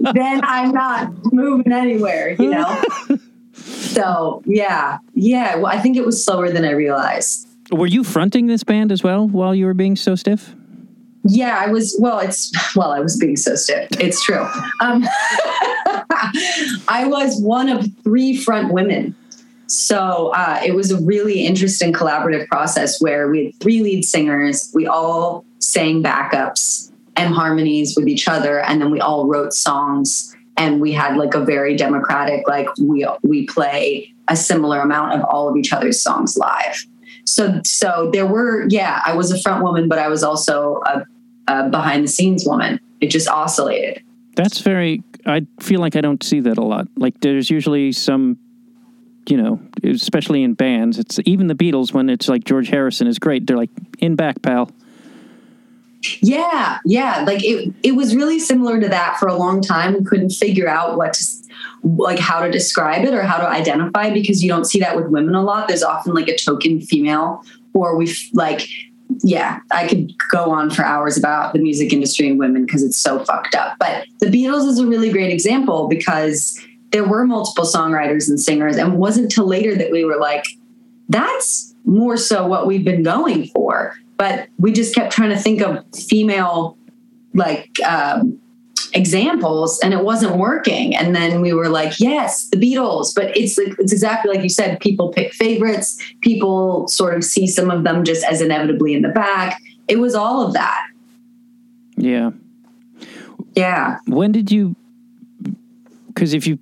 then 0.00 0.40
I'm 0.44 0.72
not 0.72 1.10
moving 1.32 1.72
anywhere, 1.72 2.30
you 2.38 2.50
know? 2.50 2.82
So 3.54 4.42
yeah, 4.46 4.98
yeah. 5.14 5.56
Well, 5.56 5.66
I 5.66 5.78
think 5.78 5.96
it 5.96 6.06
was 6.06 6.24
slower 6.24 6.50
than 6.50 6.64
I 6.64 6.70
realized. 6.70 7.48
Were 7.70 7.86
you 7.86 8.02
fronting 8.02 8.46
this 8.46 8.64
band 8.64 8.90
as 8.90 9.02
well 9.02 9.28
while 9.28 9.54
you 9.54 9.66
were 9.66 9.74
being 9.74 9.96
so 9.96 10.14
stiff? 10.14 10.54
Yeah, 11.24 11.56
I 11.58 11.68
was. 11.68 11.96
Well, 12.00 12.18
it's 12.18 12.50
well, 12.74 12.90
I 12.90 13.00
was 13.00 13.16
being 13.16 13.36
so 13.36 13.54
stiff. 13.54 13.88
It's 14.00 14.22
true. 14.24 14.44
Um, 14.80 15.04
I 16.88 17.04
was 17.06 17.40
one 17.40 17.68
of 17.68 17.86
three 18.02 18.36
front 18.36 18.72
women, 18.72 19.14
so 19.72 20.32
uh, 20.34 20.60
it 20.64 20.74
was 20.74 20.90
a 20.90 21.00
really 21.00 21.46
interesting 21.46 21.92
collaborative 21.92 22.46
process 22.48 23.00
where 23.00 23.30
we 23.30 23.46
had 23.46 23.60
three 23.60 23.82
lead 23.82 24.04
singers. 24.04 24.70
We 24.74 24.86
all 24.86 25.44
sang 25.60 26.02
backups 26.02 26.92
and 27.16 27.34
harmonies 27.34 27.94
with 27.96 28.06
each 28.08 28.28
other, 28.28 28.60
and 28.60 28.80
then 28.80 28.90
we 28.90 29.00
all 29.00 29.26
wrote 29.26 29.52
songs. 29.52 30.34
And 30.58 30.80
we 30.82 30.92
had 30.92 31.16
like 31.16 31.34
a 31.34 31.42
very 31.42 31.74
democratic, 31.74 32.46
like 32.46 32.68
we 32.78 33.06
we 33.22 33.46
play 33.46 34.12
a 34.28 34.36
similar 34.36 34.80
amount 34.80 35.18
of 35.18 35.24
all 35.24 35.48
of 35.48 35.56
each 35.56 35.72
other's 35.72 36.00
songs 36.00 36.36
live. 36.36 36.86
So 37.24 37.60
so 37.64 38.10
there 38.12 38.26
were 38.26 38.66
yeah, 38.68 39.00
I 39.06 39.14
was 39.14 39.32
a 39.32 39.40
front 39.40 39.64
woman, 39.64 39.88
but 39.88 39.98
I 39.98 40.08
was 40.08 40.22
also 40.22 40.82
a, 40.84 41.06
a 41.48 41.70
behind 41.70 42.04
the 42.04 42.08
scenes 42.08 42.44
woman. 42.46 42.78
It 43.00 43.06
just 43.06 43.28
oscillated. 43.28 44.02
That's 44.36 44.58
very. 44.60 45.02
I 45.24 45.46
feel 45.60 45.80
like 45.80 45.96
I 45.96 46.02
don't 46.02 46.22
see 46.22 46.40
that 46.40 46.58
a 46.58 46.62
lot. 46.62 46.88
Like 46.96 47.20
there's 47.20 47.48
usually 47.48 47.92
some, 47.92 48.36
you 49.28 49.36
know, 49.36 49.60
especially 49.84 50.42
in 50.42 50.54
bands. 50.54 50.98
It's 50.98 51.18
even 51.24 51.46
the 51.46 51.54
Beatles 51.54 51.92
when 51.92 52.08
it's 52.10 52.28
like 52.28 52.44
George 52.44 52.68
Harrison 52.68 53.06
is 53.06 53.18
great. 53.18 53.46
They're 53.46 53.56
like 53.56 53.70
in 53.98 54.16
back, 54.16 54.42
pal. 54.42 54.70
Yeah, 56.20 56.78
yeah. 56.84 57.24
Like 57.26 57.44
it 57.44 57.72
it 57.82 57.92
was 57.92 58.16
really 58.16 58.38
similar 58.38 58.80
to 58.80 58.88
that 58.88 59.18
for 59.18 59.28
a 59.28 59.34
long 59.34 59.62
time. 59.62 59.94
We 59.94 60.04
couldn't 60.04 60.30
figure 60.30 60.68
out 60.68 60.96
what 60.96 61.14
to 61.14 61.24
like 61.84 62.18
how 62.18 62.44
to 62.44 62.50
describe 62.50 63.04
it 63.04 63.14
or 63.14 63.22
how 63.22 63.38
to 63.38 63.48
identify 63.48 64.10
because 64.10 64.42
you 64.42 64.48
don't 64.48 64.64
see 64.64 64.80
that 64.80 64.96
with 64.96 65.06
women 65.06 65.34
a 65.34 65.42
lot. 65.42 65.68
There's 65.68 65.82
often 65.82 66.14
like 66.14 66.28
a 66.28 66.36
token 66.36 66.80
female 66.80 67.44
or 67.74 67.96
we 67.96 68.12
like 68.32 68.68
yeah, 69.22 69.60
I 69.70 69.86
could 69.86 70.12
go 70.30 70.50
on 70.50 70.70
for 70.70 70.84
hours 70.84 71.18
about 71.18 71.52
the 71.52 71.58
music 71.58 71.92
industry 71.92 72.28
and 72.28 72.38
women 72.38 72.64
because 72.64 72.82
it's 72.82 72.96
so 72.96 73.22
fucked 73.24 73.54
up. 73.54 73.76
But 73.78 74.06
the 74.20 74.26
Beatles 74.26 74.66
is 74.66 74.78
a 74.78 74.86
really 74.86 75.10
great 75.10 75.30
example 75.30 75.86
because 75.86 76.58
there 76.92 77.04
were 77.04 77.26
multiple 77.26 77.64
songwriters 77.64 78.28
and 78.28 78.40
singers, 78.40 78.76
and 78.76 78.92
it 78.92 78.96
wasn't 78.96 79.30
till 79.30 79.46
later 79.46 79.74
that 79.76 79.90
we 79.90 80.04
were 80.04 80.18
like, 80.18 80.46
that's 81.08 81.74
more 81.84 82.16
so 82.16 82.46
what 82.46 82.66
we've 82.66 82.84
been 82.84 83.02
going 83.02 83.46
for. 83.48 83.96
But 84.16 84.48
we 84.58 84.72
just 84.72 84.94
kept 84.94 85.12
trying 85.12 85.30
to 85.30 85.38
think 85.38 85.62
of 85.62 85.84
female 85.94 86.76
like 87.34 87.80
um, 87.82 88.38
examples, 88.92 89.80
and 89.80 89.92
it 89.92 90.04
wasn't 90.04 90.36
working. 90.36 90.94
And 90.94 91.16
then 91.16 91.40
we 91.40 91.52
were 91.52 91.68
like, 91.68 91.98
yes, 91.98 92.48
the 92.50 92.56
Beatles. 92.56 93.14
But 93.14 93.36
it's 93.36 93.58
like 93.58 93.74
it's 93.78 93.92
exactly 93.92 94.32
like 94.32 94.42
you 94.42 94.48
said. 94.48 94.80
People 94.80 95.10
pick 95.12 95.32
favorites. 95.32 95.98
People 96.20 96.86
sort 96.88 97.14
of 97.14 97.24
see 97.24 97.46
some 97.46 97.70
of 97.70 97.84
them 97.84 98.04
just 98.04 98.24
as 98.24 98.40
inevitably 98.40 98.94
in 98.94 99.02
the 99.02 99.08
back. 99.08 99.60
it 99.88 99.98
was 99.98 100.14
all 100.14 100.46
of 100.46 100.52
that. 100.52 100.86
Yeah. 101.96 102.30
Yeah. 103.54 103.98
When 104.06 104.32
did 104.32 104.50
you? 104.50 104.76
Because 106.08 106.34
if 106.34 106.46
you, 106.46 106.58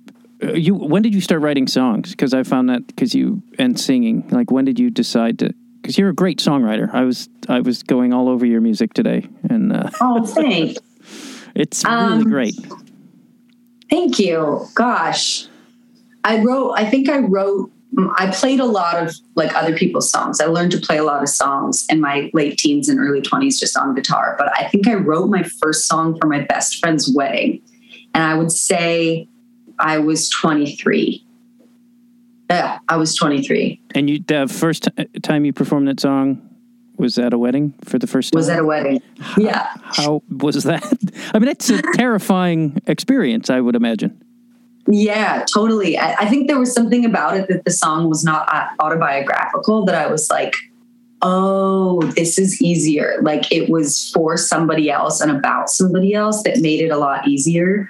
you 0.55 0.73
when 0.75 1.01
did 1.01 1.13
you 1.13 1.21
start 1.21 1.41
writing 1.41 1.67
songs? 1.67 2.11
Because 2.11 2.33
I 2.33 2.43
found 2.43 2.69
that 2.69 2.87
because 2.87 3.13
you 3.13 3.41
and 3.59 3.79
singing. 3.79 4.27
Like 4.29 4.51
when 4.51 4.65
did 4.65 4.79
you 4.79 4.89
decide 4.89 5.39
to? 5.39 5.53
Because 5.81 5.97
you're 5.97 6.09
a 6.09 6.15
great 6.15 6.39
songwriter. 6.39 6.93
I 6.93 7.03
was 7.03 7.29
I 7.49 7.59
was 7.61 7.83
going 7.83 8.13
all 8.13 8.29
over 8.29 8.45
your 8.45 8.61
music 8.61 8.93
today, 8.93 9.27
and 9.49 9.73
uh, 9.73 9.89
Oh, 9.99 10.25
thanks. 10.25 10.79
it's 11.55 11.83
really 11.83 11.95
Um, 11.95 12.23
great. 12.23 12.55
Thank 13.89 14.19
you. 14.19 14.65
Gosh. 14.73 15.47
I 16.23 16.41
wrote, 16.43 16.73
I 16.73 16.85
think 16.89 17.09
I 17.09 17.17
wrote, 17.19 17.71
I 18.15 18.29
played 18.31 18.59
a 18.59 18.65
lot 18.65 18.95
of 19.05 19.13
like 19.35 19.53
other 19.55 19.75
people's 19.75 20.09
songs. 20.09 20.39
I 20.39 20.45
learned 20.45 20.71
to 20.73 20.79
play 20.79 20.97
a 20.97 21.03
lot 21.03 21.23
of 21.23 21.29
songs 21.29 21.85
in 21.89 21.99
my 21.99 22.29
late 22.33 22.57
teens 22.59 22.87
and 22.89 22.99
early 22.99 23.21
20s 23.21 23.59
just 23.59 23.75
on 23.75 23.95
guitar. 23.95 24.35
But 24.37 24.49
I 24.57 24.67
think 24.69 24.87
I 24.87 24.93
wrote 24.93 25.29
my 25.29 25.43
first 25.43 25.87
song 25.87 26.17
for 26.21 26.27
my 26.27 26.41
best 26.41 26.77
friend's 26.79 27.11
wedding. 27.13 27.61
And 28.13 28.23
I 28.23 28.35
would 28.35 28.51
say 28.51 29.27
I 29.81 29.99
was 29.99 30.29
23. 30.29 31.25
Yeah, 32.49 32.79
I 32.87 32.97
was 32.97 33.15
23. 33.15 33.81
And 33.95 34.09
you 34.09 34.19
the 34.19 34.47
first 34.47 34.89
t- 34.95 35.19
time 35.21 35.45
you 35.45 35.53
performed 35.53 35.87
that 35.87 35.99
song 35.99 36.41
was 36.97 37.17
at 37.17 37.33
a 37.33 37.37
wedding 37.37 37.73
for 37.83 37.97
the 37.97 38.07
first 38.07 38.31
time. 38.31 38.37
Was 38.37 38.49
at 38.49 38.59
a 38.59 38.63
wedding. 38.63 39.01
Yeah. 39.37 39.73
How 39.81 40.21
was 40.29 40.63
that? 40.63 40.83
I 41.33 41.39
mean, 41.39 41.49
it's 41.49 41.69
a 41.69 41.81
terrifying 41.93 42.81
experience. 42.87 43.49
I 43.49 43.59
would 43.59 43.75
imagine. 43.75 44.21
Yeah, 44.87 45.45
totally. 45.51 45.97
I, 45.97 46.13
I 46.13 46.29
think 46.29 46.47
there 46.47 46.59
was 46.59 46.73
something 46.73 47.05
about 47.05 47.37
it 47.37 47.47
that 47.47 47.65
the 47.65 47.71
song 47.71 48.09
was 48.09 48.23
not 48.23 48.53
uh, 48.53 48.67
autobiographical 48.79 49.85
that 49.85 49.95
I 49.95 50.07
was 50.07 50.29
like, 50.29 50.55
oh, 51.21 52.01
this 52.15 52.37
is 52.37 52.61
easier. 52.61 53.17
Like 53.21 53.51
it 53.51 53.69
was 53.69 54.09
for 54.09 54.37
somebody 54.37 54.89
else 54.89 55.21
and 55.21 55.31
about 55.31 55.69
somebody 55.69 56.13
else 56.13 56.43
that 56.43 56.59
made 56.59 56.81
it 56.81 56.89
a 56.89 56.97
lot 56.97 57.27
easier. 57.27 57.89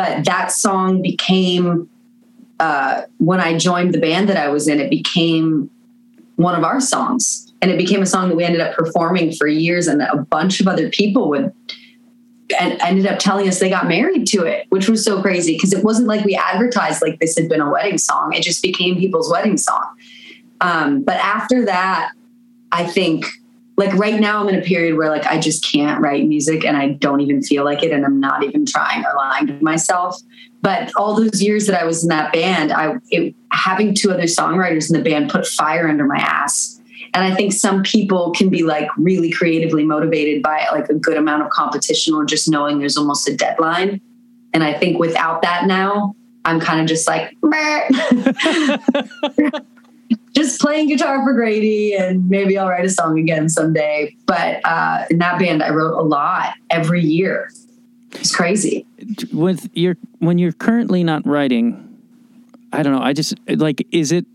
But 0.00 0.24
that 0.24 0.50
song 0.50 1.02
became, 1.02 1.86
uh, 2.58 3.02
when 3.18 3.38
I 3.38 3.58
joined 3.58 3.92
the 3.92 4.00
band 4.00 4.30
that 4.30 4.38
I 4.38 4.48
was 4.48 4.66
in, 4.66 4.80
it 4.80 4.88
became 4.88 5.68
one 6.36 6.54
of 6.54 6.64
our 6.64 6.80
songs. 6.80 7.52
And 7.60 7.70
it 7.70 7.76
became 7.76 8.00
a 8.00 8.06
song 8.06 8.30
that 8.30 8.34
we 8.34 8.42
ended 8.42 8.62
up 8.62 8.74
performing 8.74 9.32
for 9.34 9.46
years, 9.46 9.88
and 9.88 10.00
a 10.00 10.16
bunch 10.16 10.58
of 10.58 10.66
other 10.66 10.88
people 10.88 11.28
would 11.28 11.52
and 12.58 12.80
ended 12.80 13.06
up 13.06 13.18
telling 13.18 13.46
us 13.46 13.60
they 13.60 13.68
got 13.68 13.86
married 13.88 14.26
to 14.28 14.44
it, 14.44 14.66
which 14.70 14.88
was 14.88 15.04
so 15.04 15.20
crazy 15.20 15.52
because 15.52 15.74
it 15.74 15.84
wasn't 15.84 16.08
like 16.08 16.24
we 16.24 16.34
advertised 16.34 17.02
like 17.02 17.20
this 17.20 17.36
had 17.36 17.50
been 17.50 17.60
a 17.60 17.70
wedding 17.70 17.98
song. 17.98 18.32
It 18.32 18.42
just 18.42 18.62
became 18.62 18.96
people's 18.96 19.30
wedding 19.30 19.58
song. 19.58 19.84
Um, 20.62 21.02
but 21.02 21.16
after 21.16 21.66
that, 21.66 22.12
I 22.72 22.86
think 22.86 23.26
like 23.80 23.94
right 23.94 24.20
now 24.20 24.42
I'm 24.42 24.48
in 24.50 24.56
a 24.56 24.60
period 24.60 24.98
where 24.98 25.08
like 25.08 25.26
I 25.26 25.38
just 25.38 25.64
can't 25.64 26.02
write 26.02 26.26
music 26.26 26.66
and 26.66 26.76
I 26.76 26.90
don't 26.90 27.20
even 27.20 27.42
feel 27.42 27.64
like 27.64 27.82
it 27.82 27.92
and 27.92 28.04
I'm 28.04 28.20
not 28.20 28.44
even 28.44 28.66
trying 28.66 29.06
or 29.06 29.14
lying 29.16 29.46
to 29.46 29.64
myself. 29.64 30.20
But 30.60 30.92
all 30.96 31.14
those 31.14 31.42
years 31.42 31.66
that 31.66 31.80
I 31.80 31.86
was 31.86 32.02
in 32.02 32.10
that 32.10 32.30
band, 32.30 32.72
I 32.72 32.96
it, 33.08 33.34
having 33.52 33.94
two 33.94 34.12
other 34.12 34.24
songwriters 34.24 34.90
in 34.90 35.02
the 35.02 35.04
band 35.10 35.30
put 35.30 35.46
fire 35.46 35.88
under 35.88 36.04
my 36.04 36.18
ass. 36.18 36.78
And 37.14 37.24
I 37.24 37.34
think 37.34 37.54
some 37.54 37.82
people 37.82 38.32
can 38.32 38.50
be 38.50 38.64
like 38.64 38.90
really 38.98 39.30
creatively 39.30 39.84
motivated 39.84 40.42
by 40.42 40.66
like 40.72 40.90
a 40.90 40.94
good 40.94 41.16
amount 41.16 41.42
of 41.42 41.48
competition 41.48 42.12
or 42.12 42.26
just 42.26 42.50
knowing 42.50 42.80
there's 42.80 42.98
almost 42.98 43.26
a 43.30 43.34
deadline. 43.34 44.02
And 44.52 44.62
I 44.62 44.74
think 44.74 44.98
without 44.98 45.40
that 45.40 45.66
now, 45.66 46.14
I'm 46.44 46.60
kind 46.60 46.82
of 46.82 46.86
just 46.86 47.08
like, 47.08 47.34
just 50.34 50.60
playing 50.60 50.88
guitar 50.88 51.22
for 51.24 51.32
Grady 51.32 51.94
and 51.94 52.28
maybe 52.28 52.56
I'll 52.56 52.68
write 52.68 52.84
a 52.84 52.90
song 52.90 53.18
again 53.18 53.48
someday. 53.48 54.16
But 54.26 54.60
uh, 54.64 55.06
in 55.10 55.18
that 55.18 55.38
band, 55.38 55.62
I 55.62 55.70
wrote 55.70 55.98
a 55.98 56.02
lot 56.02 56.54
every 56.70 57.02
year. 57.02 57.50
It's 58.12 58.34
crazy. 58.34 58.86
With 59.32 59.70
your 59.74 59.96
when 60.18 60.38
you're 60.38 60.52
currently 60.52 61.04
not 61.04 61.26
writing, 61.26 61.98
I 62.72 62.82
don't 62.82 62.92
know. 62.92 63.02
I 63.02 63.12
just 63.12 63.34
like 63.48 63.86
is 63.92 64.12
it 64.12 64.26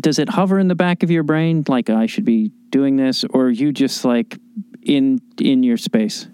does 0.00 0.18
it 0.18 0.28
hover 0.28 0.58
in 0.58 0.68
the 0.68 0.74
back 0.74 1.02
of 1.02 1.10
your 1.10 1.22
brain 1.22 1.64
like 1.68 1.90
I 1.90 2.06
should 2.06 2.24
be 2.24 2.52
doing 2.70 2.96
this, 2.96 3.24
or 3.24 3.46
are 3.46 3.50
you 3.50 3.72
just 3.72 4.04
like 4.04 4.38
in 4.82 5.20
in 5.40 5.62
your 5.62 5.76
space? 5.76 6.26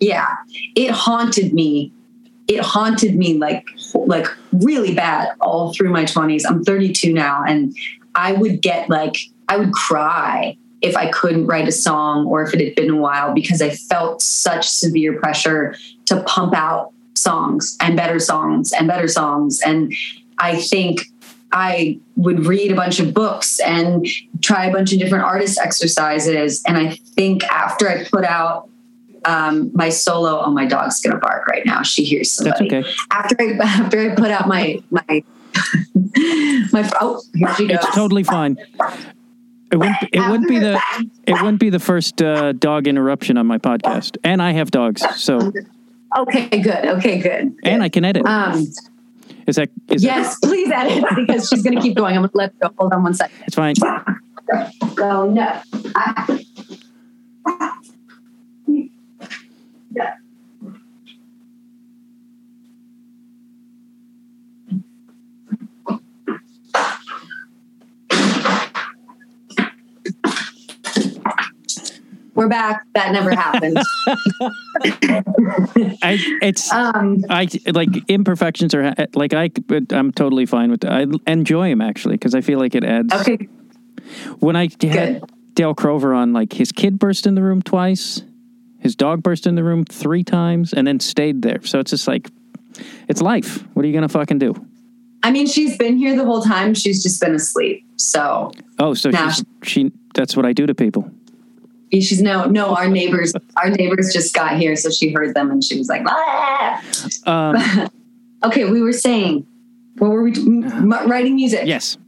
Yeah, 0.00 0.36
it 0.74 0.90
haunted 0.90 1.54
me. 1.54 1.92
It 2.48 2.60
haunted 2.60 3.16
me 3.16 3.38
like 3.38 3.66
like 3.94 4.26
really 4.52 4.94
bad 4.94 5.30
all 5.40 5.72
through 5.72 5.90
my 5.90 6.04
20s. 6.04 6.42
I'm 6.48 6.62
32 6.62 7.12
now 7.12 7.42
and 7.46 7.76
I 8.14 8.32
would 8.32 8.62
get 8.62 8.88
like 8.88 9.16
I 9.48 9.56
would 9.56 9.72
cry 9.72 10.56
if 10.82 10.96
I 10.96 11.10
couldn't 11.10 11.46
write 11.46 11.68
a 11.68 11.72
song 11.72 12.26
or 12.26 12.42
if 12.42 12.54
it 12.54 12.60
had 12.60 12.74
been 12.74 12.90
a 12.90 12.96
while 12.96 13.32
because 13.32 13.62
I 13.62 13.70
felt 13.70 14.22
such 14.22 14.68
severe 14.68 15.18
pressure 15.18 15.74
to 16.06 16.22
pump 16.22 16.54
out 16.54 16.92
songs 17.14 17.76
and 17.80 17.96
better 17.96 18.18
songs 18.18 18.72
and 18.72 18.86
better 18.86 19.08
songs 19.08 19.60
and 19.64 19.92
I 20.38 20.56
think 20.56 21.00
I 21.52 21.98
would 22.16 22.46
read 22.46 22.70
a 22.70 22.74
bunch 22.74 23.00
of 23.00 23.14
books 23.14 23.60
and 23.60 24.06
try 24.42 24.66
a 24.66 24.72
bunch 24.72 24.92
of 24.92 24.98
different 24.98 25.24
artist 25.24 25.58
exercises 25.58 26.62
and 26.66 26.76
I 26.76 26.90
think 26.90 27.44
after 27.44 27.88
I 27.88 28.04
put 28.04 28.24
out 28.24 28.68
um, 29.26 29.70
my 29.74 29.88
solo. 29.88 30.40
Oh, 30.44 30.50
my 30.50 30.66
dog's 30.66 31.00
gonna 31.00 31.18
bark 31.18 31.46
right 31.48 31.64
now. 31.66 31.82
She 31.82 32.04
hears 32.04 32.34
That's 32.36 32.58
somebody. 32.58 32.78
okay. 32.84 32.90
After 33.10 33.36
I 33.40 33.44
after 33.62 34.12
I 34.12 34.14
put 34.14 34.30
out 34.30 34.46
my 34.48 34.82
my 34.90 35.04
my 36.72 36.90
oh 37.00 37.22
here 37.34 37.54
she 37.56 37.66
goes. 37.66 37.76
It's 37.82 37.94
totally 37.94 38.24
fine. 38.24 38.56
It 39.72 39.76
wouldn't. 39.78 39.96
It 40.12 40.20
wouldn't 40.20 40.48
be 40.48 40.58
the. 40.60 40.80
It 41.26 41.32
wouldn't 41.42 41.58
be 41.60 41.70
the 41.70 41.80
first 41.80 42.22
uh, 42.22 42.52
dog 42.52 42.86
interruption 42.86 43.36
on 43.36 43.46
my 43.46 43.58
podcast. 43.58 44.16
And 44.22 44.40
I 44.40 44.52
have 44.52 44.70
dogs, 44.70 45.02
so 45.16 45.52
Okay, 46.16 46.48
good. 46.60 46.86
Okay, 46.86 47.18
good. 47.18 47.56
and 47.64 47.82
I 47.82 47.88
can 47.88 48.04
edit. 48.04 48.24
Um, 48.26 48.60
Is 49.46 49.56
that? 49.56 49.68
Is 49.88 50.02
that- 50.02 50.06
yes, 50.06 50.38
please 50.38 50.70
edit 50.70 51.04
because 51.16 51.48
she's 51.48 51.62
gonna 51.64 51.80
keep 51.80 51.96
going. 51.96 52.14
I'm 52.16 52.22
gonna 52.22 52.30
let 52.34 52.52
her 52.62 52.68
go. 52.68 52.74
Hold 52.78 52.92
on 52.92 53.02
one 53.02 53.14
second. 53.14 53.36
it's 53.44 53.56
fine. 53.56 53.74
Oh 54.98 55.28
no. 55.28 55.60
I- 55.96 56.44
We're 72.34 72.48
back. 72.48 72.86
That 72.94 73.12
never 73.12 73.30
happened. 73.34 73.78
I. 76.02 76.18
It's. 76.42 76.70
um, 76.70 77.24
I 77.30 77.48
like 77.66 77.88
imperfections 78.08 78.74
are 78.74 78.94
like 79.14 79.32
I. 79.32 79.48
But 79.48 79.90
I'm 79.90 80.12
totally 80.12 80.44
fine 80.44 80.70
with. 80.70 80.80
That. 80.82 80.92
I 80.92 81.06
enjoy 81.32 81.70
them 81.70 81.80
actually 81.80 82.16
because 82.16 82.34
I 82.34 82.42
feel 82.42 82.58
like 82.58 82.74
it 82.74 82.84
adds. 82.84 83.14
okay, 83.14 83.48
When 84.40 84.54
I 84.54 84.64
had 84.64 84.78
Good. 84.78 85.24
Dale 85.54 85.74
Crover 85.74 86.12
on, 86.12 86.34
like 86.34 86.52
his 86.52 86.72
kid 86.72 86.98
burst 86.98 87.26
in 87.26 87.36
the 87.36 87.42
room 87.42 87.62
twice, 87.62 88.22
his 88.86 88.94
dog 88.94 89.20
burst 89.20 89.48
in 89.48 89.56
the 89.56 89.64
room 89.64 89.84
three 89.84 90.22
times, 90.22 90.72
and 90.72 90.86
then 90.86 91.00
stayed 91.00 91.42
there. 91.42 91.60
So 91.64 91.80
it's 91.80 91.90
just 91.90 92.06
like, 92.06 92.30
it's 93.08 93.20
life. 93.20 93.64
What 93.74 93.84
are 93.84 93.88
you 93.88 93.92
gonna 93.92 94.08
fucking 94.08 94.38
do? 94.38 94.54
I 95.24 95.32
mean, 95.32 95.48
she's 95.48 95.76
been 95.76 95.96
here 95.96 96.14
the 96.16 96.24
whole 96.24 96.40
time. 96.40 96.72
She's 96.72 97.02
just 97.02 97.20
been 97.20 97.34
asleep. 97.34 97.84
So 97.96 98.52
Oh, 98.78 98.94
so 98.94 99.10
she's, 99.10 99.44
she. 99.64 99.90
That's 100.14 100.36
what 100.36 100.46
I 100.46 100.52
do 100.52 100.66
to 100.66 100.74
people. 100.74 101.10
she's 101.92 102.22
no, 102.22 102.44
no. 102.44 102.76
Our 102.76 102.86
neighbors, 102.88 103.32
our 103.56 103.70
neighbors 103.70 104.12
just 104.12 104.32
got 104.32 104.56
here, 104.56 104.76
so 104.76 104.88
she 104.90 105.10
heard 105.10 105.34
them 105.34 105.50
and 105.50 105.64
she 105.64 105.76
was 105.76 105.88
like, 105.88 106.02
ah. 106.06 106.82
Um, 107.26 107.90
Okay, 108.44 108.70
we 108.70 108.80
were 108.82 108.92
saying, 108.92 109.44
what 109.98 110.10
were 110.12 110.22
we? 110.22 110.32
M- 110.32 110.92
m- 110.92 111.10
writing 111.10 111.34
music. 111.34 111.66
yes. 111.66 111.98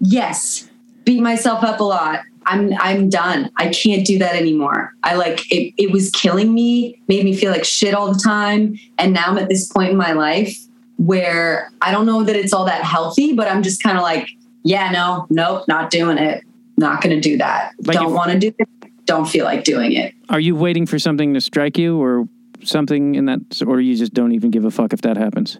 Yes. 0.00 0.68
Beat 1.04 1.20
myself 1.20 1.62
up 1.62 1.78
a 1.78 1.84
lot. 1.84 2.20
I'm 2.50 2.74
I'm 2.78 3.08
done. 3.08 3.50
I 3.56 3.68
can't 3.68 4.04
do 4.06 4.18
that 4.18 4.34
anymore. 4.34 4.92
I 5.02 5.14
like 5.14 5.50
it. 5.52 5.72
It 5.76 5.92
was 5.92 6.10
killing 6.10 6.52
me. 6.52 7.00
Made 7.08 7.24
me 7.24 7.36
feel 7.36 7.52
like 7.52 7.64
shit 7.64 7.94
all 7.94 8.12
the 8.12 8.18
time. 8.18 8.78
And 8.98 9.12
now 9.12 9.26
I'm 9.26 9.38
at 9.38 9.48
this 9.48 9.72
point 9.72 9.90
in 9.90 9.96
my 9.96 10.12
life 10.12 10.56
where 10.96 11.70
I 11.80 11.92
don't 11.92 12.06
know 12.06 12.24
that 12.24 12.36
it's 12.36 12.52
all 12.52 12.64
that 12.66 12.82
healthy, 12.82 13.34
but 13.34 13.48
I'm 13.48 13.62
just 13.62 13.82
kind 13.82 13.96
of 13.96 14.02
like, 14.02 14.28
yeah, 14.64 14.90
no, 14.90 15.26
nope, 15.30 15.64
not 15.68 15.90
doing 15.90 16.18
it. 16.18 16.44
Not 16.76 17.02
going 17.02 17.14
to 17.14 17.20
do 17.20 17.38
that. 17.38 17.72
Like 17.84 17.96
don't 17.96 18.12
want 18.12 18.32
to 18.32 18.38
do 18.38 18.52
it. 18.58 18.68
Don't 19.04 19.28
feel 19.28 19.44
like 19.44 19.64
doing 19.64 19.92
it. 19.92 20.14
Are 20.28 20.40
you 20.40 20.56
waiting 20.56 20.86
for 20.86 20.98
something 20.98 21.34
to 21.34 21.40
strike 21.40 21.78
you, 21.78 22.00
or 22.00 22.28
something 22.62 23.14
in 23.14 23.26
that, 23.26 23.62
or 23.66 23.80
you 23.80 23.96
just 23.96 24.12
don't 24.12 24.32
even 24.32 24.50
give 24.50 24.64
a 24.64 24.70
fuck 24.70 24.92
if 24.92 25.02
that 25.02 25.16
happens? 25.16 25.58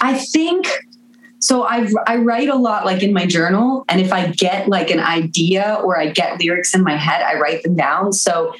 I 0.00 0.18
think 0.18 0.66
so. 1.42 1.64
I 1.64 1.86
I 2.06 2.16
write 2.16 2.48
a 2.48 2.56
lot, 2.56 2.86
like 2.86 3.02
in 3.02 3.12
my 3.12 3.26
journal, 3.26 3.84
and 3.88 4.00
if 4.00 4.12
I 4.12 4.28
get 4.28 4.68
like 4.68 4.90
an 4.90 5.00
idea 5.00 5.78
or 5.84 5.98
I 5.98 6.10
get 6.10 6.40
lyrics 6.40 6.74
in 6.74 6.82
my 6.82 6.96
head, 6.96 7.22
I 7.22 7.38
write 7.38 7.62
them 7.62 7.76
down. 7.76 8.12
So 8.12 8.54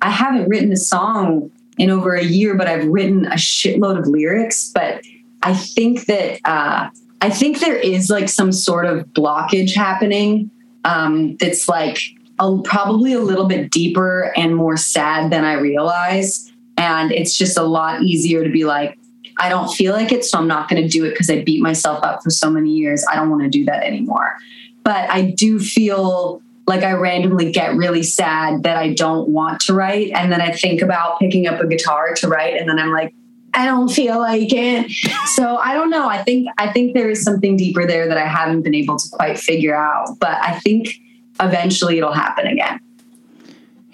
I 0.00 0.10
haven't 0.10 0.48
written 0.48 0.72
a 0.72 0.76
song 0.76 1.50
in 1.76 1.90
over 1.90 2.14
a 2.14 2.24
year, 2.24 2.56
but 2.56 2.66
I've 2.66 2.86
written 2.86 3.26
a 3.26 3.36
shitload 3.36 3.98
of 3.98 4.06
lyrics. 4.06 4.70
But 4.74 5.02
I 5.42 5.54
think 5.54 6.06
that 6.06 6.40
uh, 6.44 6.90
I 7.20 7.30
think 7.30 7.60
there 7.60 7.76
is 7.76 8.10
like 8.10 8.28
some 8.28 8.52
sort 8.52 8.86
of 8.86 9.06
blockage 9.08 9.74
happening. 9.74 10.50
Um, 10.84 11.36
that's 11.36 11.68
like 11.68 11.98
a, 12.38 12.58
probably 12.62 13.12
a 13.12 13.20
little 13.20 13.46
bit 13.46 13.70
deeper 13.70 14.32
and 14.36 14.56
more 14.56 14.76
sad 14.76 15.30
than 15.30 15.44
I 15.44 15.54
realize. 15.54 16.50
And 16.76 17.12
it's 17.12 17.36
just 17.36 17.58
a 17.58 17.62
lot 17.62 18.02
easier 18.02 18.44
to 18.44 18.50
be 18.50 18.64
like, 18.64 18.97
I 19.38 19.48
don't 19.48 19.72
feel 19.72 19.92
like 19.92 20.12
it, 20.12 20.24
so 20.24 20.38
I'm 20.38 20.48
not 20.48 20.68
going 20.68 20.82
to 20.82 20.88
do 20.88 21.04
it 21.04 21.10
because 21.10 21.30
I 21.30 21.42
beat 21.42 21.62
myself 21.62 22.02
up 22.02 22.22
for 22.22 22.30
so 22.30 22.50
many 22.50 22.70
years. 22.70 23.04
I 23.10 23.16
don't 23.16 23.30
want 23.30 23.42
to 23.42 23.48
do 23.48 23.64
that 23.66 23.84
anymore. 23.84 24.36
But 24.82 25.10
I 25.10 25.22
do 25.22 25.58
feel 25.58 26.42
like 26.66 26.82
I 26.82 26.92
randomly 26.92 27.50
get 27.50 27.74
really 27.76 28.02
sad 28.02 28.62
that 28.64 28.76
I 28.76 28.92
don't 28.92 29.28
want 29.30 29.60
to 29.62 29.74
write. 29.74 30.10
And 30.12 30.30
then 30.30 30.40
I 30.40 30.52
think 30.52 30.82
about 30.82 31.18
picking 31.18 31.46
up 31.46 31.60
a 31.60 31.66
guitar 31.66 32.14
to 32.16 32.28
write. 32.28 32.60
And 32.60 32.68
then 32.68 32.78
I'm 32.78 32.92
like, 32.92 33.14
I 33.54 33.64
don't 33.64 33.88
feel 33.88 34.18
like 34.18 34.52
it. 34.52 34.90
So 35.34 35.56
I 35.56 35.72
don't 35.72 35.88
know. 35.88 36.08
I 36.08 36.22
think 36.22 36.48
I 36.58 36.70
think 36.70 36.94
there 36.94 37.08
is 37.08 37.22
something 37.22 37.56
deeper 37.56 37.86
there 37.86 38.06
that 38.06 38.18
I 38.18 38.26
haven't 38.26 38.62
been 38.62 38.74
able 38.74 38.98
to 38.98 39.08
quite 39.10 39.38
figure 39.38 39.74
out. 39.74 40.18
But 40.20 40.36
I 40.42 40.58
think 40.58 41.00
eventually 41.40 41.96
it'll 41.96 42.12
happen 42.12 42.46
again. 42.46 42.80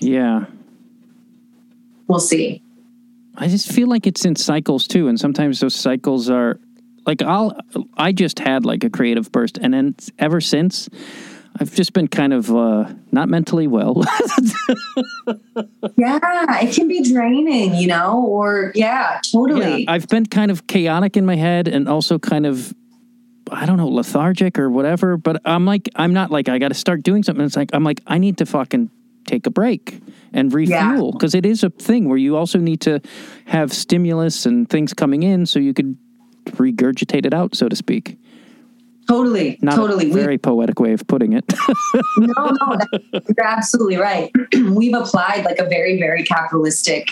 Yeah. 0.00 0.46
We'll 2.08 2.18
see. 2.18 2.63
I 3.36 3.48
just 3.48 3.70
feel 3.70 3.88
like 3.88 4.06
it's 4.06 4.24
in 4.24 4.36
cycles 4.36 4.86
too, 4.86 5.08
and 5.08 5.18
sometimes 5.18 5.60
those 5.60 5.74
cycles 5.74 6.30
are 6.30 6.58
like 7.06 7.22
I'll 7.22 7.56
I 7.96 8.12
just 8.12 8.38
had 8.38 8.64
like 8.64 8.84
a 8.84 8.90
creative 8.90 9.32
burst, 9.32 9.58
and 9.58 9.74
then 9.74 9.96
ever 10.18 10.40
since 10.40 10.88
I've 11.60 11.72
just 11.72 11.92
been 11.92 12.08
kind 12.08 12.32
of 12.32 12.50
uh, 12.50 12.92
not 13.12 13.28
mentally 13.28 13.66
well. 13.66 14.02
yeah, 15.96 16.18
it 16.62 16.74
can 16.74 16.88
be 16.88 17.02
draining, 17.02 17.74
you 17.74 17.86
know, 17.86 18.24
or 18.26 18.72
yeah, 18.74 19.20
totally. 19.30 19.84
Yeah, 19.84 19.92
I've 19.92 20.08
been 20.08 20.26
kind 20.26 20.50
of 20.50 20.66
chaotic 20.66 21.16
in 21.16 21.24
my 21.24 21.36
head, 21.36 21.68
and 21.68 21.88
also 21.88 22.18
kind 22.18 22.46
of 22.46 22.74
I 23.50 23.66
don't 23.66 23.76
know 23.76 23.88
lethargic 23.88 24.58
or 24.58 24.70
whatever. 24.70 25.16
But 25.16 25.42
I'm 25.44 25.64
like 25.64 25.88
I'm 25.96 26.12
not 26.12 26.30
like 26.30 26.48
I 26.48 26.58
got 26.58 26.68
to 26.68 26.74
start 26.74 27.02
doing 27.02 27.22
something. 27.22 27.44
It's 27.44 27.56
like 27.56 27.70
I'm 27.72 27.84
like 27.84 28.00
I 28.06 28.18
need 28.18 28.38
to 28.38 28.46
fucking 28.46 28.90
take 29.26 29.46
a 29.46 29.50
break 29.50 30.00
and 30.34 30.52
refuel 30.52 31.12
because 31.12 31.32
yeah. 31.32 31.38
it 31.38 31.46
is 31.46 31.62
a 31.62 31.70
thing 31.70 32.08
where 32.08 32.18
you 32.18 32.36
also 32.36 32.58
need 32.58 32.80
to 32.82 33.00
have 33.46 33.72
stimulus 33.72 34.44
and 34.44 34.68
things 34.68 34.92
coming 34.92 35.22
in 35.22 35.46
so 35.46 35.58
you 35.58 35.72
could 35.72 35.96
regurgitate 36.50 37.24
it 37.24 37.32
out, 37.32 37.54
so 37.54 37.68
to 37.68 37.76
speak. 37.76 38.18
Totally, 39.08 39.58
Not 39.62 39.76
totally. 39.76 40.10
Very 40.10 40.34
we, 40.34 40.38
poetic 40.38 40.80
way 40.80 40.92
of 40.92 41.06
putting 41.06 41.34
it. 41.34 41.44
no, 42.18 42.56
no, 42.60 42.78
you're 43.12 43.46
absolutely 43.46 43.96
right. 43.96 44.30
We've 44.70 44.94
applied 44.94 45.44
like 45.44 45.58
a 45.58 45.68
very, 45.68 45.98
very 45.98 46.24
capitalistic 46.24 47.08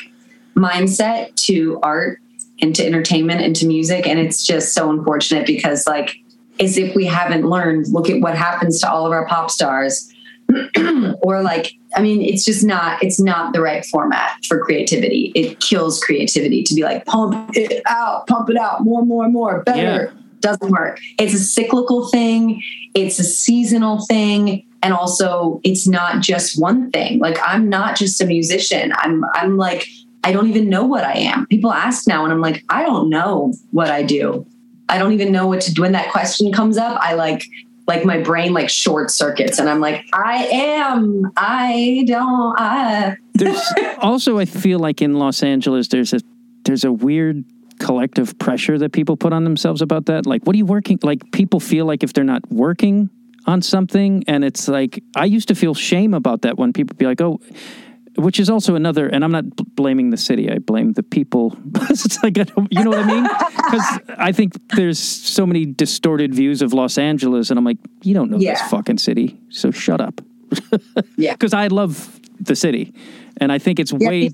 mindset 0.56 1.34
to 1.46 1.78
art 1.82 2.18
and 2.60 2.74
to 2.76 2.86
entertainment 2.86 3.42
and 3.42 3.54
to 3.56 3.66
music, 3.66 4.06
and 4.06 4.18
it's 4.18 4.46
just 4.46 4.72
so 4.72 4.90
unfortunate 4.90 5.46
because, 5.46 5.86
like, 5.86 6.16
as 6.58 6.78
if 6.78 6.94
we 6.94 7.04
haven't 7.04 7.44
learned, 7.44 7.88
look 7.88 8.08
at 8.08 8.20
what 8.20 8.36
happens 8.36 8.80
to 8.80 8.90
all 8.90 9.04
of 9.04 9.12
our 9.12 9.26
pop 9.26 9.50
stars 9.50 10.10
or 11.22 11.42
like 11.42 11.72
i 11.96 12.02
mean 12.02 12.20
it's 12.20 12.44
just 12.44 12.64
not 12.64 13.02
it's 13.02 13.20
not 13.20 13.52
the 13.52 13.60
right 13.60 13.84
format 13.86 14.32
for 14.46 14.58
creativity. 14.64 15.32
It 15.34 15.60
kills 15.60 16.02
creativity 16.02 16.62
to 16.64 16.74
be 16.74 16.82
like 16.82 17.04
pump 17.06 17.50
it 17.54 17.82
out 17.86 18.26
pump 18.26 18.50
it 18.50 18.56
out 18.56 18.82
more 18.82 19.04
more 19.04 19.28
more 19.28 19.62
better. 19.62 20.12
Yeah. 20.12 20.20
doesn't 20.40 20.70
work. 20.70 20.98
It's 21.18 21.34
a 21.34 21.38
cyclical 21.38 22.08
thing. 22.08 22.62
It's 22.94 23.18
a 23.18 23.24
seasonal 23.24 24.04
thing. 24.06 24.66
And 24.82 24.92
also 24.92 25.60
it's 25.62 25.86
not 25.86 26.20
just 26.20 26.60
one 26.60 26.90
thing. 26.90 27.18
Like 27.18 27.38
i'm 27.44 27.68
not 27.68 27.96
just 27.96 28.20
a 28.20 28.26
musician. 28.26 28.92
I'm 28.96 29.24
i'm 29.34 29.56
like 29.56 29.86
i 30.24 30.32
don't 30.32 30.48
even 30.48 30.68
know 30.68 30.84
what 30.84 31.04
i 31.04 31.14
am. 31.14 31.46
People 31.46 31.72
ask 31.72 32.06
now 32.06 32.24
and 32.24 32.32
i'm 32.32 32.40
like 32.40 32.64
i 32.68 32.82
don't 32.82 33.08
know 33.08 33.54
what 33.70 33.88
i 33.88 34.02
do. 34.02 34.46
I 34.88 34.98
don't 34.98 35.12
even 35.12 35.32
know 35.32 35.46
what 35.46 35.62
to 35.62 35.72
do 35.72 35.82
when 35.82 35.92
that 35.92 36.10
question 36.12 36.52
comes 36.52 36.76
up. 36.76 36.98
I 37.00 37.14
like 37.14 37.46
like 37.86 38.04
my 38.04 38.20
brain 38.20 38.52
like 38.52 38.70
short 38.70 39.10
circuits 39.10 39.58
and 39.58 39.68
I'm 39.68 39.80
like, 39.80 40.04
I 40.12 40.46
am, 40.46 41.32
I 41.36 42.04
don't, 42.06 42.54
I. 42.58 43.16
there's 43.34 43.60
also, 43.98 44.38
I 44.38 44.44
feel 44.44 44.78
like 44.78 45.02
in 45.02 45.14
Los 45.14 45.42
Angeles, 45.42 45.88
there's 45.88 46.12
a, 46.12 46.20
there's 46.64 46.84
a 46.84 46.92
weird 46.92 47.44
collective 47.78 48.38
pressure 48.38 48.78
that 48.78 48.92
people 48.92 49.16
put 49.16 49.32
on 49.32 49.44
themselves 49.44 49.82
about 49.82 50.06
that. 50.06 50.26
Like, 50.26 50.44
what 50.44 50.54
are 50.54 50.58
you 50.58 50.66
working? 50.66 50.98
Like, 51.02 51.32
people 51.32 51.58
feel 51.58 51.84
like 51.84 52.02
if 52.02 52.12
they're 52.12 52.24
not 52.24 52.48
working 52.50 53.10
on 53.46 53.60
something, 53.60 54.22
and 54.28 54.44
it's 54.44 54.68
like, 54.68 55.02
I 55.16 55.24
used 55.24 55.48
to 55.48 55.54
feel 55.56 55.74
shame 55.74 56.14
about 56.14 56.42
that 56.42 56.58
when 56.58 56.72
people 56.72 56.96
be 56.96 57.06
like, 57.06 57.20
oh, 57.20 57.40
which 58.16 58.38
is 58.38 58.50
also 58.50 58.74
another 58.74 59.06
and 59.06 59.24
i'm 59.24 59.32
not 59.32 59.44
blaming 59.74 60.10
the 60.10 60.16
city 60.16 60.50
i 60.50 60.58
blame 60.58 60.92
the 60.92 61.02
people. 61.02 61.56
It's 61.90 62.22
like 62.22 62.36
you 62.36 62.84
know 62.84 62.90
what 62.90 62.98
i 62.98 63.06
mean? 63.06 63.24
Because 63.56 64.00
i 64.18 64.32
think 64.32 64.54
there's 64.76 64.98
so 64.98 65.46
many 65.46 65.66
distorted 65.66 66.34
views 66.34 66.62
of 66.62 66.72
los 66.72 66.98
angeles 66.98 67.50
and 67.50 67.58
i'm 67.58 67.64
like 67.64 67.78
you 68.02 68.14
don't 68.14 68.30
know 68.30 68.38
yeah. 68.38 68.54
this 68.54 68.62
fucking 68.70 68.98
city 68.98 69.38
so 69.48 69.70
shut 69.70 70.00
up. 70.00 70.20
Yeah. 71.16 71.32
Because 71.36 71.54
i 71.54 71.66
love 71.68 72.20
the 72.40 72.56
city 72.56 72.92
and 73.38 73.52
i 73.52 73.58
think 73.58 73.78
it's 73.78 73.92
yeah, 73.92 74.08
way 74.08 74.30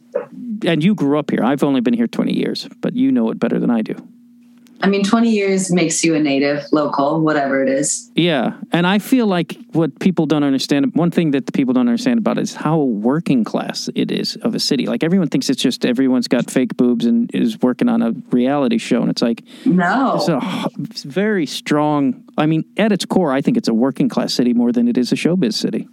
and 0.66 0.82
you 0.82 0.94
grew 0.94 1.18
up 1.18 1.30
here. 1.30 1.44
I've 1.44 1.62
only 1.62 1.80
been 1.80 1.94
here 1.94 2.06
20 2.06 2.32
years 2.32 2.68
but 2.80 2.94
you 2.94 3.12
know 3.12 3.30
it 3.30 3.38
better 3.38 3.58
than 3.58 3.70
i 3.70 3.82
do 3.82 3.94
I 4.80 4.88
mean, 4.88 5.02
20 5.02 5.30
years 5.30 5.72
makes 5.72 6.04
you 6.04 6.14
a 6.14 6.20
native, 6.20 6.64
local, 6.72 7.20
whatever 7.20 7.62
it 7.62 7.68
is. 7.68 8.10
Yeah. 8.14 8.56
And 8.72 8.86
I 8.86 9.00
feel 9.00 9.26
like 9.26 9.56
what 9.72 9.98
people 9.98 10.26
don't 10.26 10.44
understand, 10.44 10.94
one 10.94 11.10
thing 11.10 11.32
that 11.32 11.46
the 11.46 11.52
people 11.52 11.74
don't 11.74 11.88
understand 11.88 12.18
about 12.18 12.38
is 12.38 12.54
how 12.54 12.78
working 12.78 13.42
class 13.42 13.90
it 13.96 14.12
is 14.12 14.36
of 14.36 14.54
a 14.54 14.60
city. 14.60 14.86
Like 14.86 15.02
everyone 15.02 15.28
thinks 15.28 15.50
it's 15.50 15.60
just 15.60 15.84
everyone's 15.84 16.28
got 16.28 16.48
fake 16.48 16.76
boobs 16.76 17.06
and 17.06 17.28
is 17.34 17.60
working 17.60 17.88
on 17.88 18.02
a 18.02 18.12
reality 18.30 18.78
show. 18.78 19.00
And 19.00 19.10
it's 19.10 19.22
like, 19.22 19.42
no. 19.64 20.16
It's 20.16 20.28
a 20.28 20.68
it's 20.80 21.02
very 21.02 21.46
strong, 21.46 22.24
I 22.38 22.46
mean, 22.46 22.64
at 22.76 22.92
its 22.92 23.04
core, 23.04 23.32
I 23.32 23.40
think 23.40 23.56
it's 23.56 23.68
a 23.68 23.74
working 23.74 24.08
class 24.08 24.32
city 24.32 24.54
more 24.54 24.70
than 24.70 24.86
it 24.86 24.96
is 24.96 25.10
a 25.10 25.16
showbiz 25.16 25.54
city. 25.54 25.88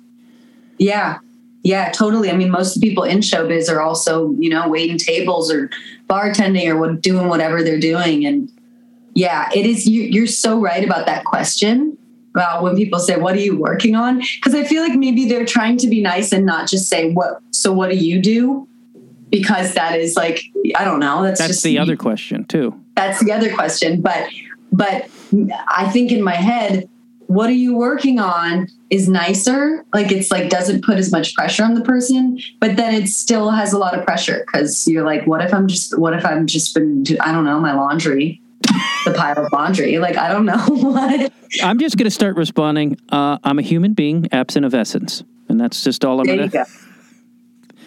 Yeah. 0.77 1.19
Yeah, 1.63 1.89
totally. 1.89 2.29
I 2.29 2.35
mean, 2.35 2.51
most 2.51 2.75
of 2.75 2.81
the 2.83 2.87
people 2.87 3.03
in 3.05 3.21
showbiz 3.21 3.73
are 3.73 3.81
also, 3.81 4.35
you 4.37 4.51
know, 4.51 4.69
waiting 4.69 4.99
tables 4.99 5.51
or 5.51 5.71
bartending 6.07 6.67
or 6.67 6.77
what, 6.77 7.01
doing 7.01 7.27
whatever 7.27 7.63
they're 7.63 7.79
doing. 7.79 8.23
And 8.23 8.51
yeah, 9.15 9.49
it 9.55 9.65
is. 9.65 9.87
You, 9.87 10.03
you're 10.03 10.27
so 10.27 10.59
right 10.59 10.83
about 10.83 11.05
that 11.07 11.23
question 11.23 11.97
about 12.35 12.61
when 12.61 12.75
people 12.75 12.99
say, 12.99 13.17
What 13.17 13.33
are 13.35 13.39
you 13.39 13.57
working 13.57 13.95
on? 13.95 14.19
Because 14.19 14.53
I 14.53 14.65
feel 14.65 14.83
like 14.83 14.97
maybe 14.97 15.27
they're 15.27 15.45
trying 15.45 15.77
to 15.77 15.87
be 15.87 16.01
nice 16.01 16.33
and 16.33 16.45
not 16.45 16.67
just 16.67 16.87
say, 16.87 17.11
What, 17.13 17.39
so 17.51 17.71
what 17.71 17.89
do 17.89 17.95
you 17.95 18.21
do? 18.21 18.67
Because 19.29 19.73
that 19.73 19.97
is 19.97 20.15
like, 20.15 20.43
I 20.75 20.83
don't 20.83 20.99
know. 20.99 21.23
That's, 21.23 21.39
that's 21.39 21.53
just 21.53 21.63
the 21.63 21.79
other 21.79 21.95
question, 21.95 22.45
too. 22.45 22.79
That's 22.95 23.23
the 23.23 23.31
other 23.31 23.53
question. 23.53 24.01
But, 24.01 24.29
but 24.71 25.09
I 25.67 25.89
think 25.91 26.11
in 26.11 26.21
my 26.21 26.35
head, 26.35 26.89
what 27.27 27.49
are 27.49 27.53
you 27.53 27.75
working 27.75 28.19
on 28.19 28.67
is 28.91 29.09
nicer 29.09 29.83
like 29.93 30.11
it's 30.11 30.29
like 30.29 30.47
doesn't 30.47 30.85
put 30.85 30.97
as 30.97 31.11
much 31.11 31.33
pressure 31.33 31.63
on 31.63 31.73
the 31.73 31.81
person 31.81 32.39
but 32.59 32.75
then 32.75 32.93
it 32.93 33.07
still 33.07 33.49
has 33.49 33.73
a 33.73 33.79
lot 33.79 33.97
of 33.97 34.05
pressure 34.05 34.43
because 34.45 34.87
you're 34.87 35.03
like 35.03 35.25
what 35.25 35.41
if 35.41 35.51
i'm 35.51 35.67
just 35.67 35.97
what 35.97 36.13
if 36.13 36.23
i'm 36.23 36.45
just 36.45 36.75
been 36.75 37.01
doing 37.01 37.19
i 37.21 37.31
don't 37.31 37.43
know 37.43 37.59
my 37.59 37.73
laundry 37.73 38.39
the 39.05 39.13
pile 39.13 39.45
of 39.45 39.51
laundry. 39.53 39.97
Like, 39.99 40.17
I 40.17 40.29
don't 40.29 40.45
know 40.45 40.57
what. 40.67 41.31
I'm 41.63 41.79
just 41.79 41.97
going 41.97 42.05
to 42.05 42.11
start 42.11 42.35
responding. 42.35 42.97
Uh, 43.09 43.37
I'm 43.43 43.59
a 43.59 43.61
human 43.61 43.93
being, 43.93 44.27
absent 44.31 44.65
of 44.65 44.73
essence. 44.73 45.23
And 45.47 45.59
that's 45.59 45.83
just 45.83 46.03
all 46.03 46.19
I'm 46.19 46.25
going 46.25 46.39
to. 46.39 46.47
Go. 46.49 46.63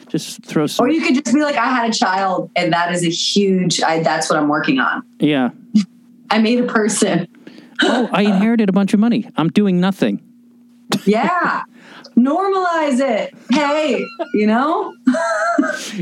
Just 0.09 0.43
throw 0.45 0.67
some. 0.67 0.87
Or 0.87 0.89
you 0.89 1.03
could 1.03 1.23
just 1.23 1.35
be 1.35 1.43
like, 1.43 1.57
I 1.57 1.67
had 1.67 1.91
a 1.91 1.93
child, 1.93 2.51
and 2.57 2.73
that 2.73 2.95
is 2.95 3.05
a 3.05 3.11
huge, 3.11 3.83
I, 3.83 4.03
that's 4.03 4.31
what 4.31 4.39
I'm 4.39 4.49
working 4.49 4.79
on. 4.79 5.03
Yeah. 5.21 5.51
I 6.31 6.39
made 6.39 6.61
a 6.61 6.67
person. 6.67 7.29
oh, 7.83 8.09
I 8.13 8.23
inherited 8.33 8.69
a 8.69 8.73
bunch 8.73 8.95
of 8.95 9.01
money. 9.01 9.29
I'm 9.37 9.49
doing 9.49 9.81
nothing. 9.81 10.23
yeah. 11.05 11.63
Normalize 12.17 13.01
it. 13.01 13.35
Hey, 13.51 14.05
you 14.35 14.47
know? 14.47 14.95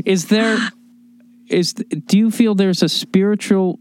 is 0.05 0.27
there, 0.27 0.57
is, 1.47 1.73
do 1.73 2.17
you 2.17 2.31
feel 2.31 2.55
there's 2.55 2.81
a 2.81 2.89
spiritual 2.89 3.79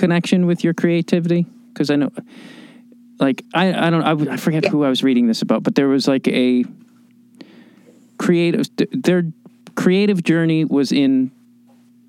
connection 0.00 0.46
with 0.46 0.64
your 0.64 0.74
creativity? 0.74 1.46
Because 1.72 1.90
I 1.90 1.96
know, 1.96 2.10
like, 3.18 3.44
I, 3.54 3.86
I 3.86 3.90
don't, 3.90 4.02
I, 4.02 4.34
I 4.34 4.36
forget 4.36 4.64
yeah. 4.64 4.70
who 4.70 4.84
I 4.84 4.88
was 4.88 5.02
reading 5.02 5.26
this 5.26 5.42
about, 5.42 5.62
but 5.62 5.74
there 5.74 5.88
was 5.88 6.08
like 6.08 6.26
a 6.28 6.64
creative, 8.18 8.66
their 8.92 9.24
creative 9.76 10.22
journey 10.24 10.64
was 10.64 10.92
in 10.92 11.30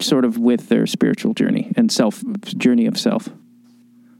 sort 0.01 0.25
of 0.25 0.37
with 0.37 0.69
their 0.69 0.87
spiritual 0.87 1.33
journey 1.33 1.71
and 1.75 1.91
self 1.91 2.23
journey 2.43 2.85
of 2.85 2.97
self. 2.97 3.27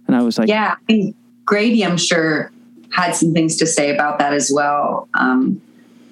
And 0.07 0.15
I 0.15 0.21
was 0.23 0.37
like, 0.37 0.49
yeah, 0.49 0.75
I 0.77 0.91
mean, 0.91 1.15
Grady, 1.45 1.85
I'm 1.85 1.97
sure 1.97 2.51
had 2.91 3.15
some 3.15 3.33
things 3.33 3.55
to 3.57 3.67
say 3.67 3.93
about 3.93 4.19
that 4.19 4.33
as 4.33 4.51
well. 4.53 5.07
Um, 5.13 5.61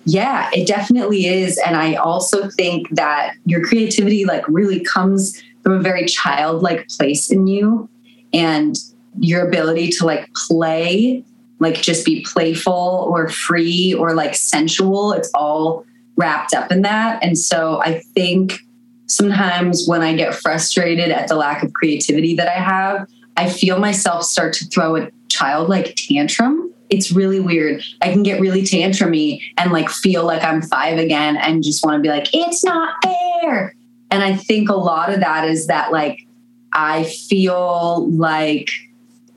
yeah, 0.05 0.49
it 0.53 0.67
definitely 0.67 1.25
is. 1.25 1.57
And 1.57 1.75
I 1.75 1.95
also 1.95 2.49
think 2.49 2.89
that 2.91 3.35
your 3.45 3.63
creativity 3.63 4.25
like 4.25 4.47
really 4.47 4.79
comes 4.79 5.41
from 5.67 5.79
a 5.79 5.81
very 5.81 6.05
childlike 6.05 6.87
place 6.87 7.29
in 7.29 7.45
you 7.45 7.89
and 8.31 8.77
your 9.19 9.45
ability 9.45 9.89
to 9.89 10.05
like 10.05 10.29
play 10.33 11.21
like 11.59 11.75
just 11.75 12.05
be 12.05 12.21
playful 12.21 13.05
or 13.11 13.27
free 13.27 13.93
or 13.93 14.13
like 14.13 14.33
sensual 14.33 15.11
it's 15.11 15.29
all 15.33 15.83
wrapped 16.15 16.53
up 16.53 16.71
in 16.71 16.83
that 16.83 17.21
and 17.21 17.37
so 17.37 17.81
i 17.83 17.99
think 18.15 18.59
sometimes 19.07 19.85
when 19.87 20.01
i 20.01 20.15
get 20.15 20.33
frustrated 20.33 21.09
at 21.09 21.27
the 21.27 21.35
lack 21.35 21.61
of 21.61 21.73
creativity 21.73 22.33
that 22.33 22.47
i 22.47 22.61
have 22.61 23.05
i 23.35 23.49
feel 23.49 23.77
myself 23.77 24.23
start 24.23 24.53
to 24.53 24.63
throw 24.67 24.95
a 24.95 25.09
childlike 25.27 25.95
tantrum 25.97 26.73
it's 26.89 27.11
really 27.11 27.41
weird. 27.41 27.83
I 28.01 28.13
can 28.13 28.23
get 28.23 28.39
really 28.39 28.61
tantrumy 28.61 29.41
and 29.57 29.73
like 29.73 29.89
feel 29.89 30.23
like 30.23 30.41
I'm 30.41 30.61
five 30.61 30.97
again 30.97 31.35
and 31.35 31.61
just 31.61 31.85
want 31.85 31.97
to 31.97 32.01
be 32.01 32.07
like, 32.07 32.29
it's 32.33 32.63
not 32.63 32.95
fair. 33.03 33.75
And 34.09 34.23
I 34.23 34.35
think 34.35 34.69
a 34.69 34.75
lot 34.75 35.13
of 35.13 35.19
that 35.19 35.47
is 35.47 35.67
that 35.67 35.91
like 35.91 36.25
I 36.73 37.03
feel 37.03 38.09
like 38.11 38.69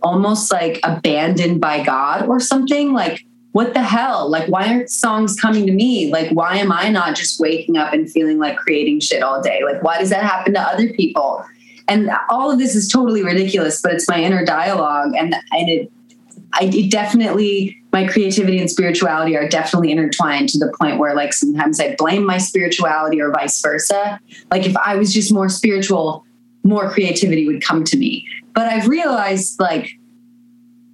almost 0.03 0.53
like 0.53 0.81
abandoned 0.83 1.61
by 1.61 1.83
God 1.83 2.27
or 2.27 2.41
something. 2.41 2.93
Like, 2.93 3.25
what 3.53 3.75
the 3.75 3.83
hell? 3.83 4.31
Like, 4.31 4.49
why 4.49 4.69
aren't 4.69 4.91
songs 4.91 5.39
coming 5.39 5.67
to 5.67 5.73
me? 5.73 6.11
Like, 6.13 6.31
why 6.31 6.57
am 6.57 6.71
I 6.71 6.89
not 6.89 7.17
just 7.17 7.41
waking 7.41 7.77
up 7.77 7.93
and 7.93 8.11
feeling 8.11 8.39
like 8.39 8.57
creating 8.57 9.01
shit 9.01 9.23
all 9.23 9.43
day? 9.43 9.61
Like, 9.65 9.83
why 9.83 9.99
does 9.99 10.11
that 10.11 10.23
happen 10.23 10.55
to 10.55 10.61
other 10.61 10.93
people? 10.93 11.45
And 11.89 12.11
all 12.29 12.51
of 12.51 12.59
this 12.59 12.77
is 12.77 12.89
totally 12.89 13.25
ridiculous, 13.25 13.83
but 13.83 13.93
it's 13.93 14.09
my 14.09 14.23
inner 14.23 14.45
dialogue. 14.45 15.13
And, 15.17 15.35
and 15.35 15.69
it, 15.69 15.93
I, 16.53 16.65
it 16.65 16.91
definitely, 16.91 17.77
my 17.93 18.07
creativity 18.07 18.59
and 18.59 18.71
spirituality 18.71 19.37
are 19.37 19.49
definitely 19.49 19.93
intertwined 19.93 20.49
to 20.51 20.59
the 20.59 20.73
point 20.81 20.99
where, 20.99 21.15
like, 21.15 21.33
sometimes 21.33 21.81
I 21.81 21.95
blame 21.97 22.25
my 22.25 22.39
spirituality 22.39 23.21
or 23.21 23.31
vice 23.31 23.61
versa. 23.61 24.19
Like, 24.51 24.67
if 24.67 24.77
I 24.77 24.97
was 24.97 25.13
just 25.13 25.33
more 25.33 25.49
spiritual, 25.49 26.25
more 26.65 26.91
creativity 26.91 27.47
would 27.47 27.63
come 27.63 27.85
to 27.85 27.97
me. 27.97 28.27
But 28.55 28.67
I've 28.67 28.89
realized, 28.89 29.61
like, 29.61 29.91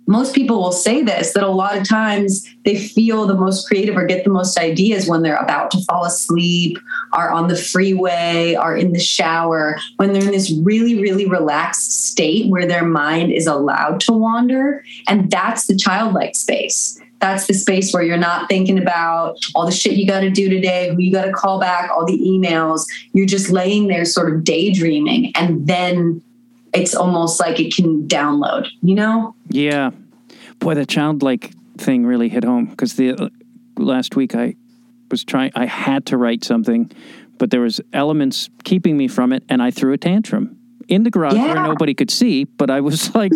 most 0.07 0.35
people 0.35 0.63
will 0.63 0.73
say 0.73 1.03
this 1.03 1.33
that 1.33 1.43
a 1.43 1.49
lot 1.49 1.77
of 1.77 1.87
times 1.87 2.47
they 2.65 2.77
feel 2.77 3.27
the 3.27 3.35
most 3.35 3.67
creative 3.67 3.97
or 3.97 4.07
get 4.07 4.25
the 4.25 4.31
most 4.31 4.59
ideas 4.59 5.09
when 5.09 5.23
they're 5.23 5.37
about 5.37 5.71
to 5.73 5.83
fall 5.85 6.05
asleep, 6.05 6.79
are 7.13 7.31
on 7.31 7.49
the 7.49 7.57
freeway, 7.57 8.55
are 8.55 8.77
in 8.77 8.93
the 8.93 9.01
shower, 9.01 9.79
when 9.97 10.13
they're 10.13 10.23
in 10.23 10.31
this 10.31 10.53
really, 10.63 11.01
really 11.01 11.27
relaxed 11.27 12.07
state 12.09 12.51
where 12.51 12.67
their 12.67 12.85
mind 12.85 13.33
is 13.33 13.47
allowed 13.47 14.01
to 14.01 14.13
wander. 14.13 14.85
And 15.09 15.31
that's 15.31 15.67
the 15.67 15.77
childlike 15.77 16.37
space. 16.37 17.01
That's 17.21 17.47
the 17.47 17.55
space 17.55 17.93
where 17.95 18.03
you're 18.03 18.19
not 18.19 18.49
thinking 18.49 18.79
about 18.79 19.39
all 19.55 19.65
the 19.65 19.73
shit 19.73 19.95
you 19.95 20.07
got 20.07 20.21
to 20.21 20.31
do 20.31 20.51
today, 20.51 20.91
who 20.91 21.01
you 21.01 21.13
got 21.13 21.25
to 21.25 21.33
call 21.33 21.59
back, 21.59 21.91
all 21.91 22.05
the 22.05 22.19
emails. 22.19 22.85
You're 23.15 23.27
just 23.27 23.51
laying 23.51 23.89
there 23.89 24.05
sort 24.05 24.33
of 24.33 24.45
daydreaming. 24.45 25.33
And 25.35 25.67
then 25.67 26.23
it's 26.77 26.95
almost 26.95 27.41
like 27.41 27.59
it 27.59 27.75
can 27.75 28.07
download, 28.07 28.69
you 28.83 28.95
know? 28.95 29.35
Yeah. 29.49 29.91
Boy, 30.59 30.75
the 30.75 30.87
childlike 30.87 31.53
thing 31.79 32.07
really 32.07 32.29
hit 32.29 32.45
home 32.45 32.67
because 32.67 32.95
the 32.95 33.13
uh, 33.13 33.29
last 33.79 34.17
week 34.17 34.35
I 34.35 34.55
was 35.11 35.25
trying, 35.25 35.53
I 35.55 35.67
had 35.67 36.07
to 36.07 36.17
write 36.17 36.45
something, 36.45 36.91
but 37.39 37.51
there 37.51 37.61
was 37.61 37.81
elements 37.93 38.49
keeping 38.65 38.97
me 38.97 39.09
from 39.09 39.33
it, 39.33 39.43
and 39.49 39.63
I 39.63 39.71
threw 39.71 39.93
a 39.93 39.99
tantrum 39.99 40.59
in 40.89 41.03
the 41.03 41.11
garage 41.11 41.35
yeah. 41.35 41.55
where 41.55 41.63
nobody 41.63 41.95
could 41.95 42.11
see. 42.11 42.45
But 42.45 42.71
I 42.71 42.81
was 42.81 43.15
like, 43.15 43.33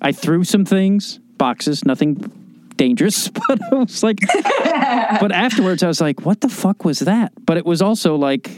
I 0.00 0.12
threw 0.12 0.44
some 0.44 0.64
things, 0.64 1.18
boxes, 1.38 1.84
nothing 1.84 2.14
dangerous, 2.76 3.28
but 3.48 3.60
I 3.72 3.74
was 3.74 4.02
like, 4.02 4.18
but 5.20 5.32
afterwards 5.32 5.82
I 5.82 5.88
was 5.88 6.00
like, 6.00 6.24
what 6.24 6.40
the 6.40 6.48
fuck 6.48 6.84
was 6.84 7.00
that? 7.00 7.32
But 7.44 7.56
it 7.56 7.66
was 7.66 7.82
also 7.82 8.16
like, 8.16 8.50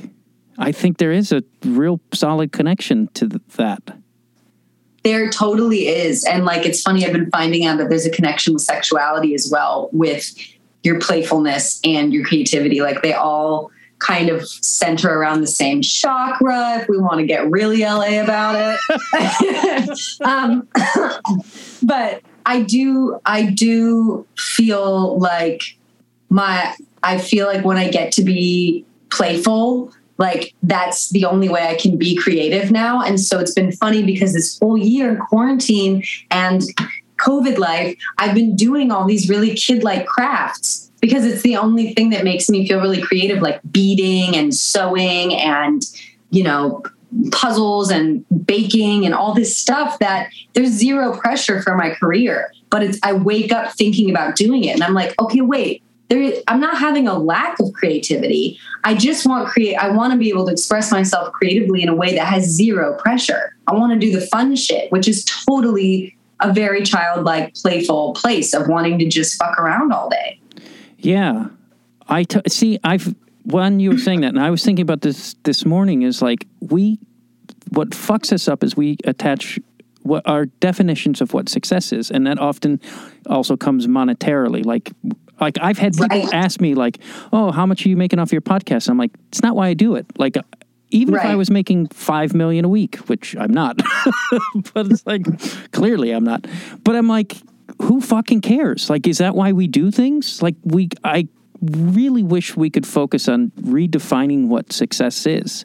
I 0.58 0.72
think 0.72 0.98
there 0.98 1.12
is 1.12 1.32
a 1.32 1.42
real 1.64 2.00
solid 2.14 2.52
connection 2.52 3.08
to 3.14 3.28
that. 3.56 3.82
There 5.06 5.30
totally 5.30 5.86
is. 5.86 6.24
And 6.24 6.44
like, 6.44 6.66
it's 6.66 6.82
funny, 6.82 7.06
I've 7.06 7.12
been 7.12 7.30
finding 7.30 7.64
out 7.64 7.78
that 7.78 7.90
there's 7.90 8.06
a 8.06 8.10
connection 8.10 8.54
with 8.54 8.62
sexuality 8.62 9.36
as 9.36 9.48
well, 9.48 9.88
with 9.92 10.34
your 10.82 10.98
playfulness 10.98 11.80
and 11.84 12.12
your 12.12 12.24
creativity. 12.26 12.80
Like, 12.80 13.02
they 13.02 13.12
all 13.12 13.70
kind 14.00 14.30
of 14.30 14.44
center 14.48 15.16
around 15.16 15.42
the 15.42 15.46
same 15.46 15.80
chakra 15.80 16.80
if 16.80 16.88
we 16.88 16.98
want 16.98 17.20
to 17.20 17.24
get 17.24 17.48
really 17.48 17.82
LA 17.82 18.20
about 18.20 18.56
it. 18.58 20.00
um, 20.22 20.66
but 21.84 22.20
I 22.44 22.62
do, 22.62 23.20
I 23.24 23.44
do 23.46 24.26
feel 24.36 25.20
like 25.20 25.76
my, 26.30 26.74
I 27.04 27.18
feel 27.18 27.46
like 27.46 27.64
when 27.64 27.76
I 27.76 27.90
get 27.90 28.10
to 28.14 28.24
be 28.24 28.84
playful, 29.10 29.92
like 30.18 30.54
that's 30.62 31.10
the 31.10 31.24
only 31.24 31.48
way 31.48 31.66
I 31.66 31.74
can 31.74 31.96
be 31.96 32.16
creative 32.16 32.70
now. 32.70 33.02
And 33.02 33.20
so 33.20 33.38
it's 33.38 33.52
been 33.52 33.72
funny 33.72 34.02
because 34.02 34.32
this 34.32 34.58
whole 34.58 34.78
year 34.78 35.10
in 35.10 35.16
quarantine 35.18 36.02
and 36.30 36.62
COVID 37.18 37.58
life, 37.58 37.96
I've 38.18 38.34
been 38.34 38.56
doing 38.56 38.90
all 38.90 39.06
these 39.06 39.28
really 39.28 39.54
kid 39.54 39.82
like 39.82 40.06
crafts 40.06 40.90
because 41.00 41.24
it's 41.24 41.42
the 41.42 41.56
only 41.56 41.94
thing 41.94 42.10
that 42.10 42.24
makes 42.24 42.48
me 42.48 42.66
feel 42.66 42.80
really 42.80 43.00
creative, 43.00 43.42
like 43.42 43.60
beading 43.70 44.36
and 44.36 44.54
sewing 44.54 45.34
and, 45.34 45.82
you 46.30 46.42
know, 46.42 46.82
puzzles 47.30 47.90
and 47.90 48.24
baking 48.44 49.06
and 49.06 49.14
all 49.14 49.32
this 49.32 49.56
stuff 49.56 49.98
that 50.00 50.28
there's 50.54 50.70
zero 50.70 51.16
pressure 51.16 51.62
for 51.62 51.76
my 51.76 51.90
career. 51.90 52.52
But 52.70 52.82
it's, 52.82 52.98
I 53.02 53.12
wake 53.12 53.52
up 53.52 53.72
thinking 53.72 54.10
about 54.10 54.36
doing 54.36 54.64
it 54.64 54.74
and 54.74 54.82
I'm 54.82 54.94
like, 54.94 55.14
okay, 55.20 55.40
wait, 55.40 55.82
there 56.08 56.32
i'm 56.48 56.60
not 56.60 56.78
having 56.78 57.08
a 57.08 57.18
lack 57.18 57.58
of 57.60 57.72
creativity. 57.72 58.58
I 58.84 58.94
just 58.94 59.26
want 59.26 59.48
create 59.48 59.76
i 59.76 59.90
want 59.90 60.12
to 60.12 60.18
be 60.18 60.28
able 60.28 60.46
to 60.46 60.52
express 60.52 60.90
myself 60.90 61.32
creatively 61.32 61.82
in 61.82 61.88
a 61.88 61.94
way 61.94 62.14
that 62.14 62.26
has 62.26 62.44
zero 62.44 62.96
pressure. 62.98 63.56
I 63.66 63.74
want 63.74 63.92
to 63.92 63.98
do 63.98 64.18
the 64.18 64.26
fun 64.26 64.54
shit 64.56 64.90
which 64.92 65.08
is 65.08 65.24
totally 65.24 66.16
a 66.40 66.52
very 66.52 66.82
childlike 66.82 67.54
playful 67.54 68.12
place 68.12 68.52
of 68.54 68.68
wanting 68.68 68.98
to 68.98 69.08
just 69.08 69.38
fuck 69.38 69.58
around 69.58 69.90
all 69.90 70.10
day. 70.10 70.38
Yeah. 70.98 71.48
I 72.08 72.24
t- 72.24 72.40
see 72.48 72.78
i've 72.84 73.14
when 73.44 73.80
you 73.80 73.90
were 73.90 73.98
saying 73.98 74.20
that 74.20 74.28
and 74.28 74.40
i 74.40 74.50
was 74.50 74.64
thinking 74.64 74.82
about 74.82 75.00
this 75.00 75.34
this 75.44 75.64
morning 75.64 76.02
is 76.02 76.22
like 76.22 76.46
we 76.60 76.98
what 77.70 77.90
fucks 77.90 78.32
us 78.32 78.48
up 78.48 78.62
is 78.62 78.76
we 78.76 78.96
attach 79.04 79.58
what 80.02 80.22
our 80.28 80.46
definitions 80.46 81.20
of 81.20 81.34
what 81.34 81.48
success 81.48 81.92
is 81.92 82.10
and 82.10 82.26
that 82.26 82.38
often 82.38 82.80
also 83.26 83.56
comes 83.56 83.86
monetarily 83.86 84.64
like 84.64 84.92
like 85.40 85.58
I've 85.60 85.78
had 85.78 85.94
people 85.94 86.08
right. 86.08 86.34
ask 86.34 86.60
me 86.60 86.74
like, 86.74 86.98
"Oh, 87.32 87.50
how 87.52 87.66
much 87.66 87.84
are 87.84 87.88
you 87.88 87.96
making 87.96 88.18
off 88.18 88.32
your 88.32 88.40
podcast?" 88.40 88.88
I'm 88.88 88.98
like, 88.98 89.12
"It's 89.28 89.42
not 89.42 89.56
why 89.56 89.68
I 89.68 89.74
do 89.74 89.94
it." 89.94 90.06
Like 90.18 90.36
even 90.90 91.14
right. 91.14 91.24
if 91.24 91.30
I 91.30 91.36
was 91.36 91.50
making 91.50 91.88
5 91.88 92.34
million 92.34 92.64
a 92.64 92.68
week, 92.68 92.96
which 93.08 93.36
I'm 93.36 93.52
not. 93.52 93.76
but 94.74 94.86
it's 94.86 95.04
like 95.06 95.24
clearly 95.72 96.12
I'm 96.12 96.24
not. 96.24 96.46
But 96.84 96.96
I'm 96.96 97.08
like 97.08 97.36
who 97.82 98.00
fucking 98.00 98.40
cares? 98.40 98.88
Like 98.88 99.06
is 99.06 99.18
that 99.18 99.34
why 99.34 99.52
we 99.52 99.66
do 99.66 99.90
things? 99.90 100.42
Like 100.42 100.54
we 100.64 100.88
I 101.04 101.28
really 101.62 102.22
wish 102.22 102.56
we 102.56 102.70
could 102.70 102.86
focus 102.86 103.28
on 103.28 103.50
redefining 103.60 104.48
what 104.48 104.72
success 104.72 105.26
is 105.26 105.64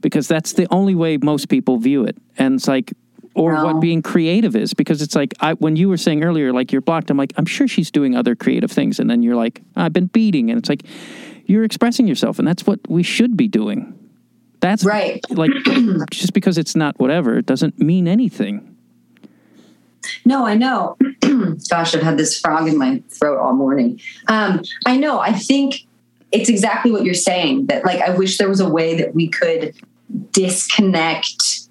because 0.00 0.28
that's 0.28 0.52
the 0.52 0.66
only 0.70 0.94
way 0.94 1.16
most 1.16 1.48
people 1.48 1.78
view 1.78 2.04
it. 2.04 2.16
And 2.38 2.54
it's 2.54 2.68
like 2.68 2.92
or 3.34 3.52
no. 3.54 3.64
what 3.64 3.80
being 3.80 4.02
creative 4.02 4.54
is 4.54 4.74
because 4.74 5.02
it's 5.02 5.14
like 5.14 5.34
I, 5.40 5.54
when 5.54 5.76
you 5.76 5.88
were 5.88 5.96
saying 5.96 6.22
earlier 6.22 6.52
like 6.52 6.70
you're 6.70 6.80
blocked 6.80 7.10
i'm 7.10 7.16
like 7.16 7.32
i'm 7.36 7.46
sure 7.46 7.66
she's 7.66 7.90
doing 7.90 8.16
other 8.16 8.34
creative 8.36 8.70
things 8.70 8.98
and 9.00 9.10
then 9.10 9.22
you're 9.22 9.36
like 9.36 9.60
i've 9.76 9.92
been 9.92 10.06
beading 10.06 10.50
and 10.50 10.58
it's 10.58 10.68
like 10.68 10.84
you're 11.46 11.64
expressing 11.64 12.06
yourself 12.06 12.38
and 12.38 12.46
that's 12.48 12.66
what 12.66 12.80
we 12.88 13.02
should 13.02 13.36
be 13.36 13.48
doing. 13.48 13.98
That's 14.60 14.84
right. 14.84 15.22
like 15.30 15.50
just 16.10 16.32
because 16.32 16.58
it's 16.58 16.74
not 16.74 16.98
whatever 16.98 17.38
it 17.38 17.46
doesn't 17.46 17.78
mean 17.78 18.08
anything. 18.08 18.76
No 20.24 20.44
i 20.46 20.54
know. 20.54 20.96
Gosh 21.70 21.94
i've 21.94 22.02
had 22.02 22.18
this 22.18 22.38
frog 22.38 22.68
in 22.68 22.78
my 22.78 23.02
throat 23.08 23.38
all 23.38 23.54
morning. 23.54 24.00
Um, 24.28 24.62
i 24.86 24.96
know 24.96 25.18
i 25.18 25.32
think 25.32 25.86
it's 26.32 26.48
exactly 26.48 26.90
what 26.90 27.04
you're 27.04 27.14
saying 27.14 27.66
that 27.66 27.84
like 27.84 28.00
i 28.00 28.10
wish 28.10 28.38
there 28.38 28.48
was 28.48 28.60
a 28.60 28.68
way 28.68 28.96
that 28.96 29.14
we 29.14 29.28
could 29.28 29.74
disconnect 30.32 31.63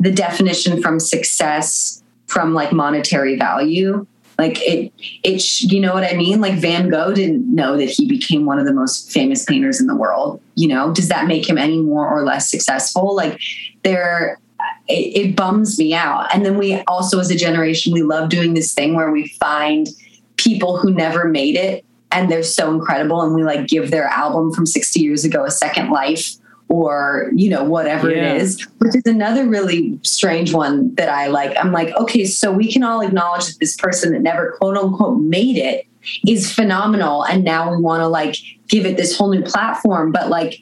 the 0.00 0.10
definition 0.10 0.82
from 0.82 0.98
success 0.98 2.02
from 2.26 2.54
like 2.54 2.72
monetary 2.72 3.36
value. 3.36 4.06
Like 4.38 4.58
it 4.62 4.90
it 5.22 5.60
you 5.60 5.80
know 5.80 5.92
what 5.92 6.02
i 6.02 6.14
mean? 6.16 6.40
Like 6.40 6.54
van 6.54 6.88
gogh 6.88 7.12
didn't 7.12 7.54
know 7.54 7.76
that 7.76 7.90
he 7.90 8.08
became 8.08 8.46
one 8.46 8.58
of 8.58 8.64
the 8.64 8.72
most 8.72 9.12
famous 9.12 9.44
painters 9.44 9.80
in 9.80 9.86
the 9.86 9.94
world 9.94 10.40
you 10.54 10.68
know? 10.68 10.92
Does 10.92 11.08
that 11.08 11.26
make 11.26 11.48
him 11.48 11.58
any 11.58 11.80
more 11.80 12.08
or 12.08 12.22
less 12.22 12.50
successful? 12.50 13.14
Like 13.14 13.38
there 13.82 14.38
uh, 14.58 14.62
it, 14.88 15.16
it 15.16 15.36
bums 15.36 15.78
me 15.78 15.94
out. 15.94 16.34
And 16.34 16.44
then 16.44 16.58
we 16.58 16.80
also 16.82 17.18
as 17.18 17.30
a 17.30 17.36
generation 17.36 17.92
we 17.92 18.02
love 18.02 18.28
doing 18.28 18.54
this 18.54 18.74
thing 18.74 18.94
where 18.94 19.10
we 19.10 19.28
find 19.28 19.88
people 20.36 20.78
who 20.78 20.92
never 20.92 21.28
made 21.28 21.56
it 21.56 21.84
and 22.12 22.30
they're 22.30 22.42
so 22.42 22.72
incredible 22.72 23.22
and 23.22 23.34
we 23.34 23.42
like 23.42 23.68
give 23.68 23.90
their 23.90 24.06
album 24.06 24.52
from 24.52 24.66
60 24.66 25.00
years 25.00 25.24
ago 25.24 25.44
a 25.44 25.50
second 25.50 25.90
life 25.90 26.34
or 26.70 27.30
you 27.34 27.50
know 27.50 27.64
whatever 27.64 28.10
yeah. 28.10 28.32
it 28.32 28.40
is 28.40 28.62
which 28.78 28.94
is 28.94 29.02
another 29.04 29.46
really 29.46 29.98
strange 30.02 30.54
one 30.54 30.94
that 30.94 31.08
i 31.08 31.26
like. 31.26 31.54
I'm 31.58 31.72
like 31.72 31.94
okay 31.96 32.24
so 32.24 32.50
we 32.50 32.72
can 32.72 32.82
all 32.82 33.02
acknowledge 33.02 33.48
that 33.48 33.58
this 33.60 33.76
person 33.76 34.12
that 34.12 34.22
never 34.22 34.52
quote 34.52 34.78
unquote 34.78 35.20
made 35.20 35.58
it 35.58 35.86
is 36.26 36.50
phenomenal 36.50 37.24
and 37.24 37.44
now 37.44 37.70
we 37.70 37.82
want 37.82 38.00
to 38.00 38.08
like 38.08 38.36
give 38.68 38.86
it 38.86 38.96
this 38.96 39.18
whole 39.18 39.30
new 39.30 39.42
platform 39.42 40.12
but 40.12 40.30
like 40.30 40.60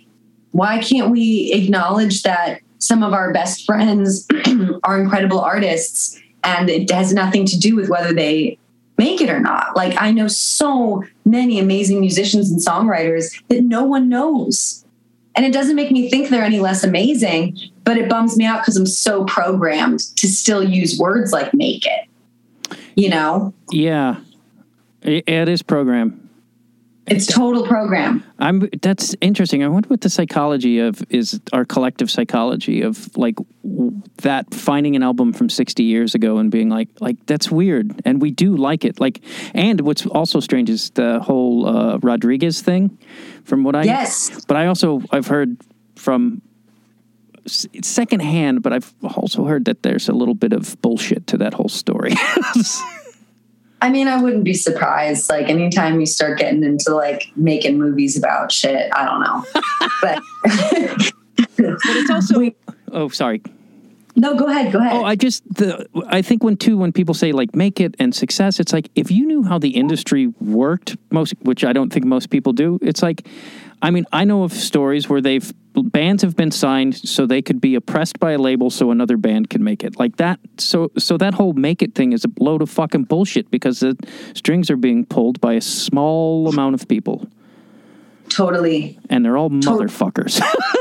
why 0.53 0.79
can't 0.79 1.11
we 1.11 1.53
acknowledge 1.53 2.23
that 2.23 2.61
some 2.79 3.03
of 3.03 3.13
our 3.13 3.33
best 3.33 3.67
friends 3.67 4.27
are 4.83 5.01
incredible 5.01 5.41
artists 5.41 6.19
and 6.43 6.71
it 6.71 6.91
has 6.91 7.13
nothing 7.13 7.45
to 7.45 7.59
do 7.59 7.77
with 7.77 7.91
whether 7.91 8.15
they 8.15 8.59
make 8.97 9.21
it 9.21 9.29
or 9.29 9.41
not? 9.41 9.77
Like 9.77 9.95
i 10.01 10.11
know 10.11 10.27
so 10.27 11.05
many 11.27 11.59
amazing 11.59 12.01
musicians 12.01 12.51
and 12.51 12.61
songwriters 12.61 13.41
that 13.49 13.63
no 13.63 13.85
one 13.85 14.09
knows 14.09 14.87
and 15.39 15.47
it 15.47 15.53
doesn't 15.53 15.77
make 15.77 15.93
me 15.93 16.11
think 16.11 16.31
they're 16.31 16.43
any 16.43 16.59
less 16.59 16.83
amazing, 16.83 17.57
but 17.85 17.97
it 17.97 18.09
bums 18.09 18.37
me 18.37 18.45
out 18.45 18.61
because 18.61 18.77
I'm 18.77 18.87
so 18.87 19.25
programmed 19.27 20.01
to 20.17 20.27
still 20.27 20.65
use 20.65 20.99
words 20.99 21.33
like 21.33 21.55
make 21.55 21.87
it. 21.87 22.77
You 22.97 23.11
know? 23.11 23.55
Yeah. 23.71 24.17
It, 25.03 25.49
is 25.49 25.63
program. 25.63 26.18
It's 27.11 27.27
total 27.27 27.67
program. 27.67 28.23
I'm. 28.39 28.69
That's 28.83 29.15
interesting. 29.21 29.63
I 29.65 29.69
wonder 29.69 29.89
what 29.89 30.01
the 30.01 30.11
psychology 30.11 30.79
of 30.79 31.03
is 31.11 31.41
our 31.53 31.65
collective 31.65 32.11
psychology 32.11 32.83
of 32.83 33.17
like 33.17 33.37
w- 33.63 34.03
that 34.23 34.53
finding 34.53 34.97
an 34.97 35.03
album 35.03 35.33
from 35.33 35.49
60 35.49 35.83
years 35.83 36.15
ago 36.15 36.39
and 36.39 36.51
being 36.51 36.69
like 36.69 36.89
like 37.01 37.17
that's 37.27 37.51
weird 37.51 38.01
and 38.05 38.21
we 38.21 38.31
do 38.31 38.57
like 38.57 38.85
it 38.85 38.99
like 39.01 39.21
and 39.55 39.81
what's 39.83 40.05
also 40.07 40.41
strange 40.41 40.69
is 40.71 40.91
the 40.91 41.21
whole 41.21 41.67
uh, 41.67 41.99
Rodriguez 41.99 42.61
thing 42.63 42.99
from 43.45 43.63
what 43.65 43.75
I 43.77 43.85
Yes. 43.85 44.45
but 44.47 44.57
I 44.57 44.67
also 44.67 45.03
I've 45.13 45.27
heard 45.29 45.57
from 45.97 46.43
secondhand 47.47 48.63
but 48.63 48.73
I've 48.73 48.93
also 49.17 49.45
heard 49.45 49.65
that 49.67 49.83
there's 49.83 50.09
a 50.09 50.13
little 50.13 50.35
bit 50.35 50.53
of 50.53 50.81
bullshit 50.83 51.27
to 51.29 51.37
that 51.39 51.55
whole 51.55 51.69
story. 51.69 52.13
I 53.81 53.91
mean, 53.91 54.09
I 54.09 54.21
wouldn't 54.21 54.45
be 54.45 54.55
surprised. 54.55 55.31
Like 55.31 55.49
anytime 55.49 56.01
you 56.01 56.07
start 56.07 56.39
getting 56.39 56.65
into 56.65 56.95
like 56.95 57.31
making 57.37 57.79
movies 57.79 58.17
about 58.19 58.51
shit, 58.51 58.91
I 58.93 59.05
don't 59.05 59.21
know. 59.21 59.45
but 60.03 60.23
but 61.57 61.97
it's 61.97 62.11
also 62.11 62.39
We- 62.41 62.57
Oh, 62.91 63.09
sorry. 63.09 63.43
No, 64.19 64.35
go 64.35 64.47
ahead. 64.47 64.73
Go 64.73 64.81
oh, 64.81 64.83
ahead. 64.83 64.97
Oh, 64.97 65.05
I 65.05 65.15
just 65.15 65.43
the 65.55 65.87
I 66.09 66.23
think 66.23 66.43
when 66.43 66.57
too 66.57 66.77
when 66.77 66.93
people 66.93 67.15
say 67.15 67.31
like 67.31 67.55
make 67.55 67.81
it 67.81 67.95
and 68.01 68.13
success, 68.13 68.59
it's 68.59 68.73
like 68.73 68.91
if 68.97 69.11
you 69.13 69.25
knew 69.27 69.45
how 69.45 69.59
the 69.59 69.71
industry 69.71 70.27
worked, 70.41 70.97
most 71.11 71.35
which 71.43 71.65
I 71.65 71.73
don't 71.73 71.93
think 71.93 72.05
most 72.05 72.29
people 72.29 72.53
do. 72.53 72.81
It's 72.83 73.01
like, 73.01 73.29
I 73.81 73.91
mean, 73.91 74.07
I 74.13 74.25
know 74.25 74.43
of 74.43 74.53
stories 74.53 75.09
where 75.09 75.21
they've 75.21 75.53
bands 75.75 76.23
have 76.23 76.35
been 76.35 76.51
signed 76.51 76.97
so 76.97 77.27
they 77.27 77.41
could 77.41 77.61
be 77.61 77.77
oppressed 77.77 78.19
by 78.19 78.33
a 78.33 78.39
label 78.39 78.71
so 78.71 78.91
another 78.91 79.17
band 79.17 79.51
can 79.51 79.63
make 79.63 79.85
it 79.85 80.01
like 80.01 80.17
that. 80.17 80.41
So 80.59 80.91
so 80.99 81.17
that 81.19 81.35
whole 81.35 81.53
make 81.53 81.81
it 81.81 81.95
thing 81.95 82.13
is 82.13 82.25
a 82.25 82.29
load 82.41 82.61
of 82.61 82.71
fucking 82.71 83.05
bullshit 83.05 83.53
because 83.53 83.81
the 83.81 83.97
strings 84.35 84.69
are 84.69 84.77
being 84.77 85.07
pulled 85.07 85.41
by 85.41 85.55
a 85.55 85.61
small 85.61 86.49
amount 86.49 86.75
of 86.75 86.89
people 86.89 87.29
totally. 88.29 88.99
and 89.09 89.25
they're 89.25 89.37
all 89.37 89.51
motherfuckers. 89.51 90.41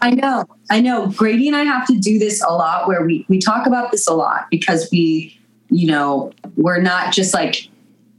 I 0.00 0.10
know. 0.10 0.44
I 0.70 0.80
know. 0.80 1.08
Grady 1.08 1.48
and 1.48 1.56
I 1.56 1.64
have 1.64 1.86
to 1.86 1.98
do 1.98 2.18
this 2.18 2.42
a 2.42 2.52
lot 2.52 2.88
where 2.88 3.04
we 3.04 3.24
we 3.28 3.38
talk 3.38 3.66
about 3.66 3.90
this 3.90 4.06
a 4.06 4.14
lot 4.14 4.46
because 4.50 4.88
we, 4.90 5.38
you 5.70 5.86
know, 5.86 6.32
we're 6.56 6.80
not 6.80 7.12
just 7.12 7.34
like 7.34 7.68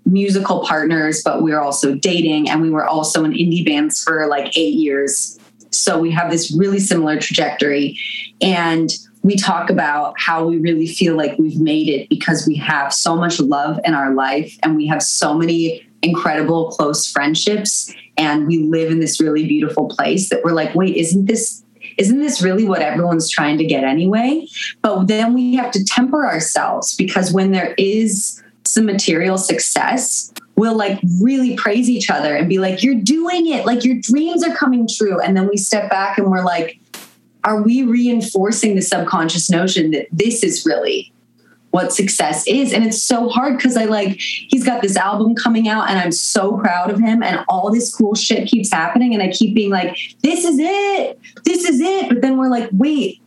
musical 0.06 0.66
partners, 0.66 1.22
but 1.24 1.42
we're 1.42 1.60
also 1.60 1.96
dating 1.96 2.50
and 2.50 2.62
we 2.62 2.70
were 2.70 2.86
also 2.86 3.24
in 3.24 3.32
indie 3.32 3.66
bands 3.66 4.02
for 4.02 4.28
like 4.28 4.58
8 4.58 4.74
years. 4.74 5.38
So 5.72 6.00
we 6.00 6.12
have 6.12 6.32
this 6.32 6.56
really 6.58 6.80
similar 6.80 7.20
trajectory 7.20 8.00
and 8.42 8.90
we 9.24 9.36
talk 9.36 9.70
about 9.70 10.14
how 10.18 10.48
we 10.48 10.58
really 10.58 10.88
feel 10.88 11.18
like 11.18 11.38
we've 11.38 11.60
made 11.60 11.90
it 11.90 12.08
because 12.08 12.48
we 12.48 12.56
have 12.56 12.94
so 12.94 13.16
much 13.16 13.40
love 13.42 13.80
in 13.84 13.94
our 13.94 14.14
life 14.14 14.58
and 14.64 14.78
we 14.78 14.88
have 14.88 15.04
so 15.04 15.34
many 15.34 15.86
incredible 16.02 16.70
close 16.72 17.12
friendships 17.12 17.94
and 18.18 18.48
we 18.48 18.60
live 18.60 18.92
in 18.92 19.00
this 19.00 19.20
really 19.20 19.46
beautiful 19.46 19.88
place 19.88 20.30
that 20.30 20.44
we're 20.44 20.54
like 20.54 20.74
wait 20.76 20.96
isn't 20.96 21.26
this 21.26 21.64
isn't 21.98 22.20
this 22.20 22.42
really 22.42 22.66
what 22.66 22.82
everyone's 22.82 23.30
trying 23.30 23.58
to 23.58 23.66
get 23.66 23.84
anyway? 23.84 24.46
But 24.82 25.06
then 25.06 25.34
we 25.34 25.56
have 25.56 25.72
to 25.72 25.84
temper 25.84 26.26
ourselves 26.26 26.96
because 26.96 27.34
when 27.34 27.52
there 27.52 27.74
is 27.78 28.44
some 28.66 28.86
material 28.86 29.38
success 29.38 30.32
we'll 30.58 30.76
like 30.76 31.00
really 31.22 31.56
praise 31.56 31.88
each 31.88 32.10
other 32.10 32.36
and 32.36 32.50
be 32.50 32.58
like 32.58 32.84
you're 32.84 32.96
doing 32.96 33.48
it. 33.48 33.66
Like 33.66 33.86
your 33.86 33.96
dreams 34.02 34.44
are 34.44 34.56
coming 34.56 34.88
true. 34.88 35.22
And 35.22 35.38
then 35.38 35.48
we 35.48 35.56
step 35.56 35.90
back 35.90 36.18
and 36.18 36.30
we're 36.30 36.44
like 36.44 36.80
are 37.44 37.62
we 37.62 37.84
reinforcing 37.84 38.76
the 38.76 38.82
subconscious 38.82 39.50
notion 39.50 39.92
that 39.92 40.08
this 40.12 40.44
is 40.44 40.66
really 40.66 41.14
what 41.72 41.92
success 41.94 42.46
is. 42.48 42.74
And 42.74 42.86
it's 42.86 43.02
so 43.02 43.30
hard 43.30 43.58
because 43.58 43.78
i 43.78 43.86
like 43.86 44.20
he's 44.20 44.66
got 44.66 44.82
this 44.82 44.96
album 44.96 45.36
coming 45.36 45.68
out 45.68 45.90
and 45.90 46.00
i'm 46.00 46.12
so 46.12 46.58
proud 46.58 46.90
of 46.90 47.00
him. 47.00 47.24
And 47.24 47.44
all 47.48 47.72
this 47.72 47.94
cool 47.94 48.16
shit 48.16 48.48
keeps 48.48 48.72
happening 48.72 49.14
and 49.14 49.22
i 49.22 49.30
keep 49.30 49.56
being 49.56 49.72
like 49.72 49.98
this 50.24 50.46
is 50.46 50.58
it. 50.60 51.20
This 51.44 51.66
is 51.66 51.80
it. 51.80 52.10
But 52.10 52.22
then 52.22 52.38
we're 52.38 52.50
like 52.50 52.70
wait 52.72 53.22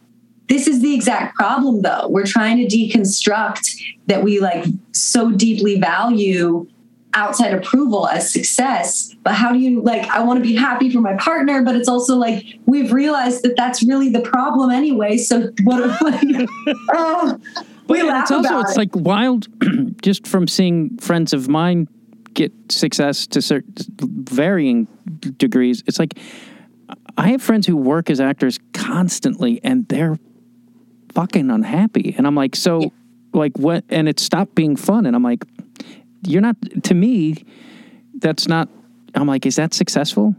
this 0.51 0.67
is 0.67 0.83
the 0.83 0.93
exact 0.93 1.37
problem 1.37 1.83
though. 1.83 2.09
We're 2.09 2.27
trying 2.27 2.57
to 2.59 2.67
deconstruct 2.77 3.81
that 4.09 4.25
we 4.25 4.41
like 4.41 4.65
so 4.91 5.31
deeply 5.31 5.79
value 5.79 6.67
outside 7.15 7.55
approval 7.55 8.09
as 8.09 8.33
success. 8.33 9.15
But 9.23 9.35
how 9.35 9.53
do 9.53 9.59
you 9.59 9.81
like 9.81 10.09
i 10.09 10.21
want 10.21 10.43
to 10.43 10.43
be 10.43 10.57
happy 10.57 10.91
for 10.91 11.01
my 11.01 11.15
partner 11.17 11.63
but 11.63 11.77
it's 11.77 11.89
also 11.89 12.17
like 12.17 12.45
we've 12.67 12.93
realized 12.93 13.43
that 13.45 13.57
that's 13.57 13.83
really 13.83 14.09
the 14.09 14.21
problem 14.21 14.71
anyway. 14.71 15.19
So 15.19 15.53
what 15.63 16.03
like, 16.03 16.49
oh, 16.95 17.39
we 17.91 18.03
laugh 18.03 18.23
it's 18.23 18.31
also 18.31 18.61
it's 18.61 18.73
it. 18.73 18.79
like 18.79 18.97
wild 18.97 19.49
just 20.03 20.27
from 20.27 20.49
seeing 20.49 20.97
friends 20.99 21.33
of 21.33 21.49
mine 21.49 21.89
get 22.35 22.53
success 22.71 23.27
to 23.27 23.43
certain 23.43 23.75
varying 23.99 24.87
degrees. 25.37 25.83
It's 25.87 25.99
like 25.99 26.19
i 27.17 27.29
have 27.29 27.43
friends 27.43 27.67
who 27.67 27.77
work 27.77 28.09
as 28.11 28.21
actors 28.21 28.59
constantly 28.73 29.61
and 29.63 29.87
they're 29.89 30.19
fucking 31.13 31.51
unhappy. 31.51 32.15
And 32.17 32.27
i'm 32.27 32.35
like 32.35 32.57
so 32.57 32.93
like 33.33 33.57
what 33.59 33.85
and 33.89 34.09
it 34.09 34.21
stopped 34.21 34.55
being 34.55 34.77
fun. 34.77 35.07
And 35.07 35.17
i'm 35.17 35.23
like 35.23 35.45
you're 36.23 36.43
not 36.43 36.57
to 36.85 36.95
me 36.95 37.45
that's 38.19 38.47
not 38.47 38.69
i'm 39.15 39.27
like 39.27 39.47
is 39.47 39.57
that 39.57 39.75
successful? 39.75 40.35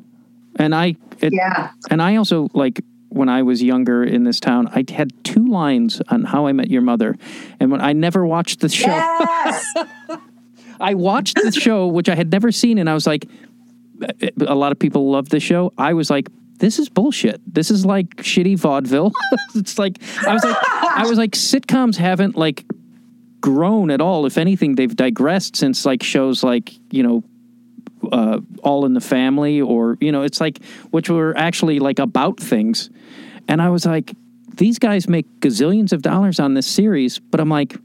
And 0.57 0.75
i 0.75 0.95
it, 1.21 1.33
yeah. 1.33 1.71
and 1.89 2.01
I 2.01 2.15
also 2.15 2.49
like 2.53 2.81
when 3.12 3.28
I 3.28 3.43
was 3.43 3.62
younger 3.62 4.03
in 4.03 4.24
this 4.24 4.39
town, 4.39 4.68
I 4.70 4.86
had 4.89 5.24
two 5.24 5.45
lines 5.47 6.01
on 6.07 6.24
How 6.24 6.47
I 6.47 6.53
Met 6.53 6.70
Your 6.70 6.82
Mother, 6.82 7.18
and 7.59 7.70
when 7.70 7.82
I 7.82 7.93
never 7.93 8.26
watched 8.26 8.62
the 8.62 8.70
show, 8.70 8.88
yes 8.88 9.66
I 10.80 10.95
watched 10.95 11.36
the 11.36 11.51
show 11.51 11.88
which 11.88 12.09
I 12.09 12.16
had 12.16 12.32
never 12.32 12.51
seen, 12.51 12.78
and 12.78 12.89
I 12.89 12.93
was 12.93 13.05
like, 13.05 13.28
a 14.47 14.55
lot 14.55 14.72
of 14.72 14.80
people 14.80 15.12
love 15.12 15.30
the 15.30 15.39
show. 15.39 15.72
I 15.78 15.93
was 15.93 16.09
like. 16.09 16.30
This 16.57 16.78
is 16.78 16.89
bullshit. 16.89 17.41
This 17.51 17.72
is 17.72 17.88
like 17.88 18.18
shitty 18.18 18.55
vaudeville. 18.55 19.12
it's 19.55 19.80
like 19.80 19.97
I 20.28 20.32
was 20.32 20.43
like 20.43 20.57
I 20.62 21.07
was 21.07 21.18
like 21.18 21.32
sitcoms 21.32 21.95
haven't 21.95 22.38
like 22.38 22.66
grown 23.41 23.89
at 23.89 23.99
all. 23.99 24.28
If 24.28 24.38
anything, 24.38 24.76
they've 24.76 24.95
digressed 24.95 25.55
since 25.55 25.88
like 25.88 26.03
shows 26.03 26.43
like 26.43 26.72
you 26.91 27.01
know 27.01 27.24
uh, 28.12 28.39
All 28.64 28.86
in 28.86 28.93
the 28.93 29.01
Family, 29.01 29.62
or 29.62 29.97
you 30.01 30.12
know, 30.12 30.24
it's 30.24 30.41
like 30.41 30.64
which 30.91 31.09
were 31.09 31.36
actually 31.38 31.80
like 31.80 31.99
about 31.99 32.39
things. 32.39 32.89
And 33.47 33.62
I 33.62 33.70
was 33.70 33.86
like, 33.86 34.14
these 34.55 34.80
guys 34.80 35.07
make 35.07 35.26
gazillions 35.39 35.91
of 35.93 36.01
dollars 36.01 36.39
on 36.39 36.53
this 36.53 36.68
series, 36.68 37.20
but 37.20 37.39
I'm 37.39 37.49
like, 37.49 37.76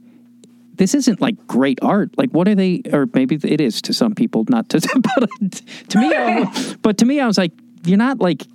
this 0.75 0.95
isn't 0.95 1.21
like 1.21 1.47
great 1.47 1.79
art. 1.83 2.11
Like, 2.17 2.31
what 2.31 2.49
are 2.49 2.55
they? 2.55 2.83
Or 2.93 3.09
maybe 3.15 3.39
it 3.43 3.61
is 3.61 3.81
to 3.83 3.93
some 3.93 4.15
people, 4.15 4.45
not 4.49 4.69
to. 4.71 4.81
But 5.17 5.63
to 5.91 5.99
me, 5.99 6.15
I, 6.15 6.75
but 6.83 6.99
to 6.99 7.05
me, 7.07 7.21
I 7.21 7.27
was 7.27 7.39
like, 7.39 7.53
you're 7.85 7.97
not 7.97 8.19
like, 8.19 8.47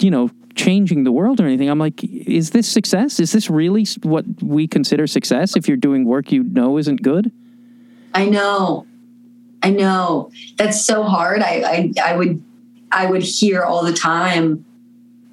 you 0.00 0.10
know, 0.10 0.30
changing 0.54 1.04
the 1.04 1.12
world 1.12 1.40
or 1.40 1.46
anything. 1.46 1.68
I'm 1.68 1.78
like, 1.78 2.02
is 2.02 2.50
this 2.50 2.68
success? 2.68 3.20
Is 3.20 3.32
this 3.32 3.48
really 3.48 3.86
what 4.02 4.24
we 4.42 4.66
consider 4.66 5.06
success? 5.06 5.56
If 5.56 5.68
you're 5.68 5.76
doing 5.76 6.04
work 6.04 6.32
you 6.32 6.42
know 6.42 6.78
isn't 6.78 7.02
good. 7.02 7.30
I 8.14 8.26
know. 8.26 8.86
I 9.62 9.70
know. 9.70 10.30
That's 10.56 10.84
so 10.84 11.02
hard. 11.02 11.42
I, 11.42 11.62
I 11.62 11.92
I 12.12 12.16
would 12.16 12.42
I 12.92 13.06
would 13.06 13.22
hear 13.22 13.62
all 13.62 13.84
the 13.84 13.92
time 13.92 14.64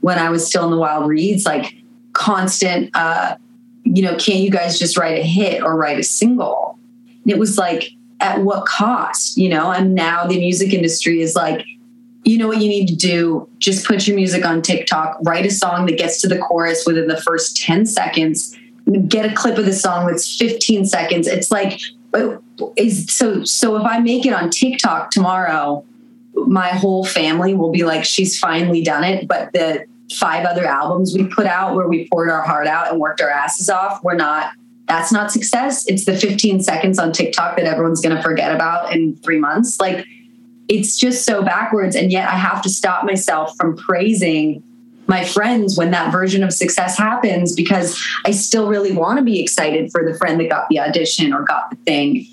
when 0.02 0.18
I 0.18 0.30
was 0.30 0.46
still 0.46 0.66
in 0.66 0.72
the 0.72 0.78
Wild 0.78 1.08
Reeds, 1.08 1.46
like 1.46 1.76
constant 2.14 2.90
uh, 2.94 3.36
you 3.84 4.02
know, 4.02 4.16
can't 4.16 4.40
you 4.40 4.50
guys 4.50 4.80
just 4.80 4.98
write 4.98 5.20
a 5.20 5.24
hit 5.24 5.62
or 5.62 5.76
write 5.76 6.00
a 6.00 6.04
single? 6.04 6.78
And 7.24 7.32
it 7.32 7.38
was 7.38 7.58
like, 7.58 7.92
at 8.20 8.40
what 8.40 8.66
cost? 8.66 9.38
You 9.38 9.50
know, 9.50 9.72
and 9.72 9.94
now 9.94 10.26
the 10.26 10.40
music 10.40 10.74
industry 10.74 11.22
is 11.22 11.36
like, 11.36 11.66
you 12.24 12.38
know 12.38 12.48
what 12.48 12.62
you 12.62 12.70
need 12.70 12.88
to 12.88 12.96
do? 12.96 13.50
Just 13.58 13.86
put 13.86 14.08
your 14.08 14.16
music 14.16 14.46
on 14.46 14.62
TikTok, 14.62 15.18
write 15.24 15.46
a 15.46 15.52
song 15.52 15.86
that 15.88 15.98
gets 15.98 16.22
to 16.22 16.28
the 16.28 16.38
chorus 16.38 16.86
within 16.86 17.08
the 17.08 17.22
first 17.22 17.58
10 17.58 17.86
seconds, 17.86 18.58
get 19.08 19.30
a 19.30 19.36
clip 19.36 19.58
of 19.58 19.66
the 19.66 19.74
song 19.74 20.08
that's 20.08 20.38
15 20.38 20.86
seconds. 20.86 21.28
It's 21.28 21.52
like 21.52 21.82
is 22.78 23.08
so 23.08 23.44
so 23.44 23.76
if 23.76 23.84
I 23.84 24.00
make 24.00 24.26
it 24.26 24.34
on 24.34 24.50
TikTok 24.50 25.12
tomorrow, 25.12 25.86
my 26.36 26.70
whole 26.70 27.06
family 27.06 27.54
will 27.54 27.72
be 27.72 27.84
like, 27.84 28.04
she's 28.06 28.38
finally 28.38 28.84
done 28.84 29.04
it. 29.04 29.28
But 29.28 29.54
the 29.54 29.86
five 30.14 30.46
other 30.46 30.66
albums 30.66 31.16
we 31.16 31.26
put 31.26 31.48
out 31.48 31.76
where 31.76 31.88
we 31.88 32.08
poured 32.10 32.30
our 32.30 32.44
heart 32.44 32.68
out 32.68 32.92
and 32.92 33.00
worked 33.00 33.22
our 33.22 33.30
asses 33.30 33.70
off, 33.70 34.04
we're 34.04 34.16
not 34.16 34.52
that's 34.86 35.12
not 35.12 35.32
success. 35.32 35.88
It's 35.88 36.06
the 36.06 36.16
15 36.16 36.62
seconds 36.62 37.00
on 37.00 37.14
TikTok 37.14 37.56
that 37.56 37.66
everyone's 37.66 38.02
gonna 38.02 38.22
forget 38.22 38.54
about 38.54 38.94
in 38.94 39.16
three 39.18 39.40
months. 39.40 39.80
Like 39.80 40.06
it's 40.68 40.98
just 40.98 41.26
so 41.26 41.44
backwards. 41.44 41.96
And 41.96 42.12
yet 42.12 42.30
I 42.30 42.36
have 42.36 42.62
to 42.64 42.70
stop 42.70 43.06
myself 43.06 43.56
from 43.58 43.76
praising 43.76 44.64
my 45.08 45.24
friends 45.26 45.78
when 45.78 45.92
that 45.92 46.12
version 46.12 46.44
of 46.44 46.54
success 46.54 46.98
happens 46.98 47.56
because 47.56 48.02
I 48.26 48.32
still 48.32 48.70
really 48.70 48.94
want 48.94 49.20
to 49.20 49.24
be 49.24 49.40
excited 49.42 49.92
for 49.92 50.10
the 50.10 50.18
friend 50.18 50.40
that 50.40 50.50
got 50.50 50.70
the 50.70 50.80
audition 50.80 51.34
or 51.34 51.44
got 51.44 51.70
the 51.70 51.76
thing. 51.78 52.26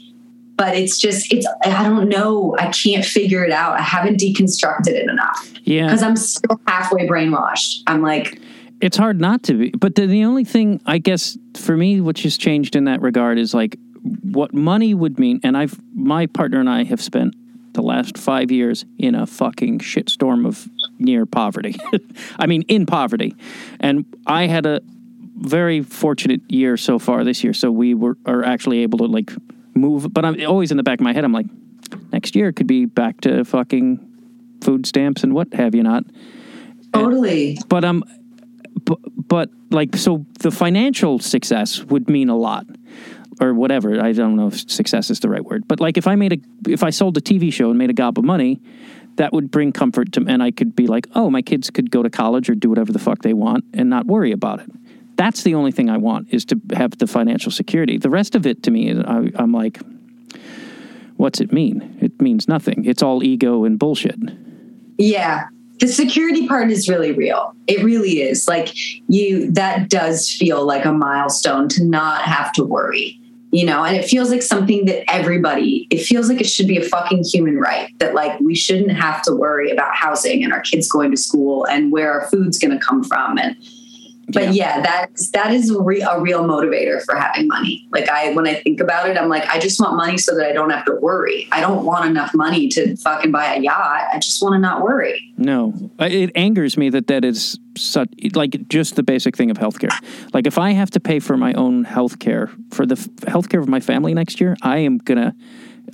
But 0.56 0.76
it's 0.76 0.98
just, 0.98 1.32
it's, 1.32 1.46
I 1.64 1.82
don't 1.82 2.08
know. 2.08 2.54
I 2.58 2.68
can't 2.68 3.04
figure 3.04 3.44
it 3.44 3.50
out. 3.50 3.78
I 3.78 3.82
haven't 3.82 4.20
deconstructed 4.20 4.88
it 4.88 5.08
enough 5.08 5.50
Yeah. 5.64 5.86
because 5.86 6.02
I'm 6.02 6.16
still 6.16 6.60
halfway 6.66 7.08
brainwashed. 7.08 7.82
I'm 7.86 8.02
like, 8.02 8.40
it's 8.80 8.96
hard 8.96 9.20
not 9.20 9.42
to 9.44 9.54
be. 9.54 9.70
But 9.70 9.94
the, 9.94 10.06
the 10.06 10.24
only 10.24 10.44
thing 10.44 10.80
I 10.86 10.98
guess 10.98 11.36
for 11.56 11.76
me, 11.76 12.00
which 12.00 12.22
has 12.24 12.36
changed 12.36 12.76
in 12.76 12.84
that 12.84 13.00
regard, 13.00 13.38
is 13.38 13.54
like 13.54 13.78
what 14.22 14.54
money 14.54 14.94
would 14.94 15.18
mean. 15.18 15.40
And 15.42 15.56
I've 15.56 15.78
my 15.94 16.26
partner 16.26 16.60
and 16.60 16.68
I 16.68 16.84
have 16.84 17.00
spent 17.00 17.34
the 17.74 17.82
last 17.82 18.16
five 18.18 18.50
years 18.50 18.84
in 18.98 19.14
a 19.14 19.26
fucking 19.26 19.78
shitstorm 19.80 20.46
of 20.46 20.66
near 21.00 21.26
poverty. 21.26 21.76
I 22.38 22.46
mean, 22.46 22.62
in 22.62 22.86
poverty. 22.86 23.34
And 23.80 24.04
I 24.26 24.46
had 24.46 24.66
a 24.66 24.80
very 25.36 25.82
fortunate 25.82 26.42
year 26.50 26.76
so 26.76 26.98
far 26.98 27.24
this 27.24 27.42
year. 27.42 27.52
So 27.54 27.70
we 27.70 27.94
were 27.94 28.16
are 28.26 28.44
actually 28.44 28.80
able 28.80 28.98
to 28.98 29.06
like 29.06 29.32
move. 29.74 30.12
But 30.12 30.24
I'm 30.24 30.44
always 30.46 30.70
in 30.70 30.76
the 30.76 30.82
back 30.82 31.00
of 31.00 31.04
my 31.04 31.12
head. 31.12 31.24
I'm 31.24 31.32
like, 31.32 31.46
next 32.12 32.36
year 32.36 32.52
could 32.52 32.66
be 32.66 32.84
back 32.84 33.20
to 33.22 33.44
fucking 33.44 34.06
food 34.62 34.86
stamps 34.86 35.24
and 35.24 35.34
what 35.34 35.52
have 35.54 35.74
you 35.74 35.82
not. 35.82 36.04
Totally. 36.92 37.58
But 37.68 37.84
um, 37.84 38.04
but, 38.84 38.98
but 39.16 39.50
like 39.70 39.96
so 39.96 40.26
the 40.40 40.50
financial 40.50 41.18
success 41.18 41.82
would 41.84 42.08
mean 42.08 42.28
a 42.28 42.36
lot 42.36 42.66
or 43.40 43.54
whatever. 43.54 44.00
I 44.00 44.12
don't 44.12 44.36
know 44.36 44.48
if 44.48 44.70
success 44.70 45.10
is 45.10 45.20
the 45.20 45.28
right 45.28 45.44
word, 45.44 45.66
but 45.66 45.80
like 45.80 45.96
if 45.96 46.06
I 46.06 46.14
made 46.16 46.32
a 46.32 46.70
if 46.70 46.82
I 46.82 46.90
sold 46.90 47.16
a 47.16 47.20
TV 47.20 47.52
show 47.52 47.70
and 47.70 47.78
made 47.78 47.90
a 47.90 47.94
gob 47.94 48.18
of 48.18 48.24
money, 48.24 48.60
that 49.16 49.32
would 49.32 49.50
bring 49.50 49.72
comfort 49.72 50.12
to 50.12 50.20
me. 50.20 50.32
and 50.32 50.42
I 50.42 50.50
could 50.50 50.74
be 50.74 50.86
like, 50.86 51.06
"Oh, 51.14 51.30
my 51.30 51.42
kids 51.42 51.70
could 51.70 51.90
go 51.90 52.02
to 52.02 52.10
college 52.10 52.48
or 52.48 52.54
do 52.54 52.68
whatever 52.68 52.92
the 52.92 52.98
fuck 52.98 53.22
they 53.22 53.34
want 53.34 53.64
and 53.74 53.90
not 53.90 54.06
worry 54.06 54.32
about 54.32 54.60
it." 54.60 54.70
That's 55.16 55.42
the 55.42 55.54
only 55.54 55.72
thing 55.72 55.90
I 55.90 55.98
want 55.98 56.28
is 56.30 56.44
to 56.46 56.60
have 56.74 56.96
the 56.98 57.06
financial 57.06 57.52
security. 57.52 57.98
The 57.98 58.10
rest 58.10 58.34
of 58.34 58.46
it 58.46 58.62
to 58.62 58.70
me 58.70 58.98
I, 58.98 59.30
I'm 59.34 59.52
like 59.52 59.80
what's 61.20 61.38
it 61.38 61.52
mean? 61.52 61.98
It 62.00 62.18
means 62.20 62.48
nothing. 62.48 62.84
It's 62.86 63.02
all 63.02 63.22
ego 63.22 63.64
and 63.64 63.78
bullshit. 63.78 64.18
Yeah. 64.96 65.48
The 65.78 65.86
security 65.86 66.48
part 66.48 66.70
is 66.70 66.88
really 66.88 67.12
real. 67.12 67.54
It 67.66 67.84
really 67.84 68.22
is. 68.22 68.48
Like 68.48 68.74
you 69.08 69.50
that 69.52 69.90
does 69.90 70.30
feel 70.30 70.64
like 70.64 70.86
a 70.86 70.92
milestone 70.92 71.68
to 71.70 71.84
not 71.84 72.22
have 72.22 72.52
to 72.54 72.64
worry. 72.64 73.19
You 73.52 73.66
know, 73.66 73.84
and 73.84 73.96
it 73.96 74.04
feels 74.04 74.30
like 74.30 74.42
something 74.42 74.84
that 74.84 75.10
everybody, 75.10 75.88
it 75.90 76.04
feels 76.04 76.28
like 76.28 76.40
it 76.40 76.46
should 76.46 76.68
be 76.68 76.76
a 76.76 76.84
fucking 76.84 77.24
human 77.24 77.58
right 77.58 77.92
that 77.98 78.14
like 78.14 78.38
we 78.38 78.54
shouldn't 78.54 78.92
have 78.92 79.22
to 79.22 79.34
worry 79.34 79.72
about 79.72 79.94
housing 79.94 80.44
and 80.44 80.52
our 80.52 80.60
kids 80.60 80.88
going 80.88 81.10
to 81.10 81.16
school 81.16 81.66
and 81.66 81.90
where 81.90 82.12
our 82.12 82.28
food's 82.28 82.58
going 82.58 82.70
to 82.70 82.84
come 82.84 83.02
from 83.02 83.38
and 83.38 83.56
but 84.32 84.54
yeah, 84.54 84.76
yeah 84.76 84.80
that's 84.80 85.30
that 85.30 85.52
is 85.52 85.70
a, 85.70 85.80
re- 85.80 86.02
a, 86.02 86.20
real 86.20 86.44
motivator 86.44 87.02
for 87.04 87.14
having 87.14 87.46
money. 87.46 87.88
Like 87.90 88.08
i 88.08 88.32
when 88.32 88.46
i 88.46 88.54
think 88.54 88.80
about 88.80 89.08
it 89.08 89.16
i'm 89.16 89.28
like 89.28 89.48
i 89.48 89.58
just 89.58 89.80
want 89.80 89.96
money 89.96 90.18
so 90.18 90.36
that 90.36 90.46
i 90.46 90.52
don't 90.52 90.70
have 90.70 90.84
to 90.86 90.94
worry. 90.94 91.48
I 91.52 91.60
don't 91.60 91.84
want 91.84 92.06
enough 92.06 92.34
money 92.34 92.68
to 92.68 92.96
fucking 92.96 93.32
buy 93.32 93.54
a 93.54 93.60
yacht. 93.60 94.08
I 94.12 94.18
just 94.18 94.42
want 94.42 94.54
to 94.54 94.58
not 94.58 94.82
worry. 94.82 95.32
No. 95.36 95.72
It 95.98 96.30
angers 96.34 96.76
me 96.76 96.90
that 96.90 97.06
that 97.06 97.24
is 97.24 97.58
such 97.76 98.08
like 98.34 98.68
just 98.68 98.96
the 98.96 99.02
basic 99.02 99.36
thing 99.36 99.50
of 99.50 99.58
healthcare. 99.58 99.92
Like 100.32 100.46
if 100.46 100.58
i 100.58 100.72
have 100.72 100.90
to 100.90 101.00
pay 101.00 101.20
for 101.20 101.36
my 101.36 101.52
own 101.54 101.84
healthcare 101.84 102.50
for 102.72 102.86
the 102.86 102.96
healthcare 103.26 103.60
of 103.60 103.68
my 103.68 103.80
family 103.80 104.14
next 104.14 104.40
year 104.40 104.56
i 104.62 104.78
am 104.78 104.98
gonna 104.98 105.34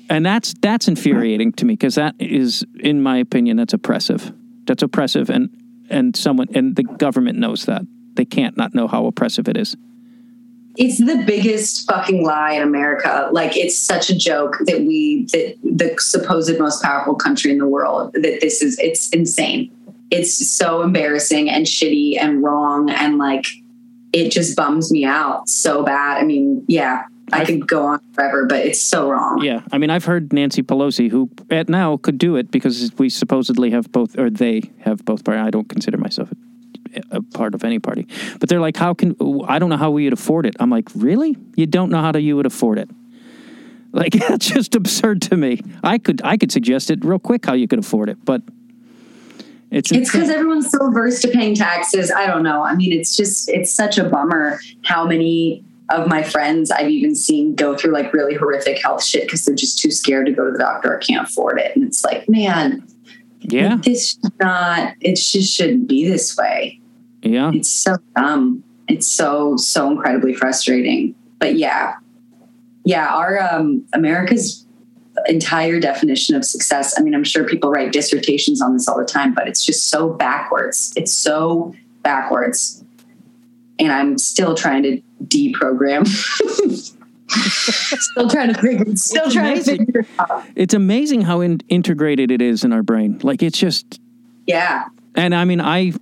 and 0.09 0.25
that's 0.25 0.53
that's 0.61 0.87
infuriating 0.87 1.53
to 1.53 1.65
me 1.65 1.73
because 1.73 1.95
that 1.95 2.15
is, 2.19 2.65
in 2.79 3.01
my 3.01 3.17
opinion, 3.17 3.57
that's 3.57 3.73
oppressive. 3.73 4.33
That's 4.65 4.83
oppressive, 4.83 5.29
and 5.29 5.49
and 5.89 6.15
someone 6.15 6.47
and 6.53 6.75
the 6.75 6.83
government 6.83 7.37
knows 7.37 7.65
that 7.65 7.83
they 8.15 8.25
can't 8.25 8.57
not 8.57 8.73
know 8.73 8.87
how 8.87 9.05
oppressive 9.05 9.47
it 9.47 9.57
is. 9.57 9.75
It's 10.75 10.97
the 10.97 11.23
biggest 11.25 11.87
fucking 11.87 12.23
lie 12.23 12.53
in 12.53 12.63
America. 12.63 13.29
Like 13.31 13.55
it's 13.55 13.77
such 13.77 14.09
a 14.09 14.17
joke 14.17 14.57
that 14.65 14.79
we 14.79 15.27
that 15.31 15.55
the 15.63 15.95
supposed 15.99 16.57
most 16.59 16.81
powerful 16.81 17.15
country 17.15 17.51
in 17.51 17.59
the 17.59 17.67
world 17.67 18.13
that 18.13 18.41
this 18.41 18.61
is. 18.61 18.79
It's 18.79 19.09
insane. 19.09 19.71
It's 20.09 20.47
so 20.51 20.81
embarrassing 20.81 21.49
and 21.49 21.65
shitty 21.65 22.17
and 22.19 22.43
wrong 22.43 22.89
and 22.89 23.17
like 23.17 23.47
it 24.13 24.31
just 24.31 24.55
bums 24.55 24.91
me 24.91 25.05
out 25.05 25.49
so 25.49 25.83
bad. 25.83 26.19
I 26.19 26.23
mean, 26.23 26.63
yeah, 26.67 27.03
I 27.31 27.45
could 27.45 27.67
go 27.67 27.85
on 27.85 28.01
forever, 28.13 28.45
but 28.45 28.65
it's 28.65 28.81
so 28.81 29.09
wrong. 29.09 29.41
Yeah, 29.43 29.61
I 29.71 29.77
mean, 29.77 29.89
I've 29.89 30.05
heard 30.05 30.33
Nancy 30.33 30.61
Pelosi, 30.61 31.09
who 31.09 31.29
at 31.49 31.69
now 31.69 31.97
could 31.97 32.17
do 32.17 32.35
it 32.35 32.51
because 32.51 32.91
we 32.97 33.09
supposedly 33.09 33.71
have 33.71 33.91
both, 33.91 34.17
or 34.17 34.29
they 34.29 34.71
have 34.81 35.05
both. 35.05 35.23
Party. 35.23 35.39
I 35.39 35.49
don't 35.49 35.69
consider 35.69 35.97
myself 35.97 36.29
a, 36.31 37.17
a 37.17 37.21
part 37.21 37.55
of 37.55 37.63
any 37.63 37.79
party, 37.79 38.07
but 38.39 38.49
they're 38.49 38.59
like, 38.59 38.77
"How 38.77 38.93
can 38.93 39.15
I 39.47 39.57
don't 39.57 39.69
know 39.69 39.77
how 39.77 39.91
we 39.91 40.03
would 40.03 40.13
afford 40.13 40.45
it?" 40.45 40.55
I'm 40.59 40.69
like, 40.69 40.89
"Really? 40.95 41.37
You 41.55 41.65
don't 41.65 41.89
know 41.89 42.01
how 42.01 42.11
to, 42.11 42.21
you 42.21 42.35
would 42.35 42.45
afford 42.45 42.77
it?" 42.77 42.89
Like 43.93 44.13
that's 44.27 44.47
just 44.47 44.75
absurd 44.75 45.21
to 45.23 45.37
me. 45.37 45.61
I 45.83 45.97
could 45.97 46.21
I 46.23 46.37
could 46.37 46.51
suggest 46.51 46.91
it 46.91 47.05
real 47.05 47.19
quick 47.19 47.45
how 47.45 47.53
you 47.53 47.67
could 47.67 47.79
afford 47.79 48.09
it, 48.09 48.17
but 48.25 48.41
it's 49.71 49.91
it's 49.91 50.11
because 50.11 50.29
everyone's 50.29 50.69
so 50.69 50.87
averse 50.87 51.21
to 51.21 51.29
paying 51.29 51.55
taxes. 51.55 52.11
I 52.11 52.27
don't 52.27 52.43
know. 52.43 52.63
I 52.63 52.75
mean, 52.75 52.91
it's 52.91 53.15
just 53.15 53.49
it's 53.49 53.73
such 53.73 53.97
a 53.97 54.03
bummer 54.03 54.59
how 54.83 55.05
many 55.05 55.63
of 55.89 56.07
my 56.07 56.23
friends 56.23 56.71
I've 56.71 56.89
even 56.89 57.15
seen 57.15 57.55
go 57.55 57.75
through 57.75 57.93
like 57.93 58.13
really 58.13 58.35
horrific 58.35 58.81
health 58.81 59.03
shit 59.03 59.23
because 59.23 59.45
they're 59.45 59.55
just 59.55 59.79
too 59.79 59.91
scared 59.91 60.25
to 60.27 60.31
go 60.31 60.45
to 60.45 60.51
the 60.51 60.59
doctor 60.59 60.93
or 60.93 60.97
can't 60.97 61.27
afford 61.27 61.59
it. 61.59 61.75
And 61.75 61.85
it's 61.85 62.03
like, 62.03 62.27
man, 62.29 62.87
yeah, 63.41 63.77
this 63.83 64.17
not, 64.39 64.95
it 65.01 65.15
just 65.15 65.53
shouldn't 65.53 65.87
be 65.87 66.07
this 66.07 66.37
way. 66.37 66.79
Yeah. 67.21 67.51
It's 67.53 67.69
so 67.69 67.97
dumb. 68.15 68.63
It's 68.87 69.07
so, 69.07 69.57
so 69.57 69.89
incredibly 69.91 70.33
frustrating. 70.33 71.15
But 71.39 71.55
yeah, 71.55 71.95
yeah, 72.85 73.13
our 73.13 73.39
um, 73.39 73.85
America's 73.93 74.65
entire 75.27 75.79
definition 75.79 76.35
of 76.35 76.43
success. 76.43 76.97
I 76.97 77.01
mean, 77.01 77.13
I'm 77.13 77.23
sure 77.23 77.45
people 77.45 77.69
write 77.69 77.91
dissertations 77.91 78.61
on 78.61 78.73
this 78.73 78.87
all 78.87 78.97
the 78.97 79.05
time, 79.05 79.33
but 79.33 79.47
it's 79.47 79.63
just 79.65 79.89
so 79.89 80.09
backwards. 80.09 80.93
It's 80.95 81.13
so 81.13 81.73
backwards. 82.01 82.83
And 83.79 83.91
I'm 83.91 84.17
still 84.17 84.55
trying 84.55 84.83
to 84.83 85.01
deprogram. 85.27 86.07
still 87.27 88.29
trying 88.29 88.53
to 88.53 88.59
figure. 88.59 88.95
Still 88.95 89.25
it's 89.25 89.33
trying 89.33 89.53
amazing. 89.53 89.77
to 89.77 89.85
figure 89.85 90.01
it 90.01 90.07
out. 90.19 90.43
It's 90.55 90.73
amazing 90.73 91.21
how 91.21 91.41
in, 91.41 91.61
integrated 91.69 92.31
it 92.31 92.41
is 92.41 92.63
in 92.63 92.73
our 92.73 92.83
brain. 92.83 93.19
Like 93.23 93.41
it's 93.41 93.57
just. 93.57 93.99
Yeah. 94.45 94.85
And 95.15 95.33
I 95.33 95.45
mean, 95.45 95.61
I, 95.61 95.93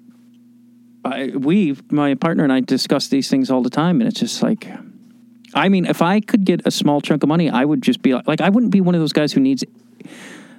I, 1.03 1.27
we, 1.35 1.77
my 1.89 2.15
partner 2.15 2.43
and 2.43 2.51
I 2.51 2.61
discuss 2.61 3.07
these 3.07 3.29
things 3.29 3.51
all 3.51 3.61
the 3.61 3.69
time, 3.69 4.01
and 4.01 4.07
it's 4.07 4.19
just 4.19 4.41
like. 4.41 4.67
I 5.53 5.67
mean, 5.67 5.85
if 5.85 6.01
I 6.01 6.21
could 6.21 6.45
get 6.45 6.61
a 6.65 6.71
small 6.71 7.01
chunk 7.01 7.23
of 7.23 7.29
money, 7.29 7.49
I 7.49 7.65
would 7.65 7.81
just 7.81 8.01
be 8.01 8.13
like, 8.13 8.25
like 8.25 8.39
I 8.39 8.47
wouldn't 8.47 8.71
be 8.71 8.79
one 8.79 8.95
of 8.95 9.01
those 9.01 9.11
guys 9.11 9.33
who 9.33 9.41
needs 9.41 9.65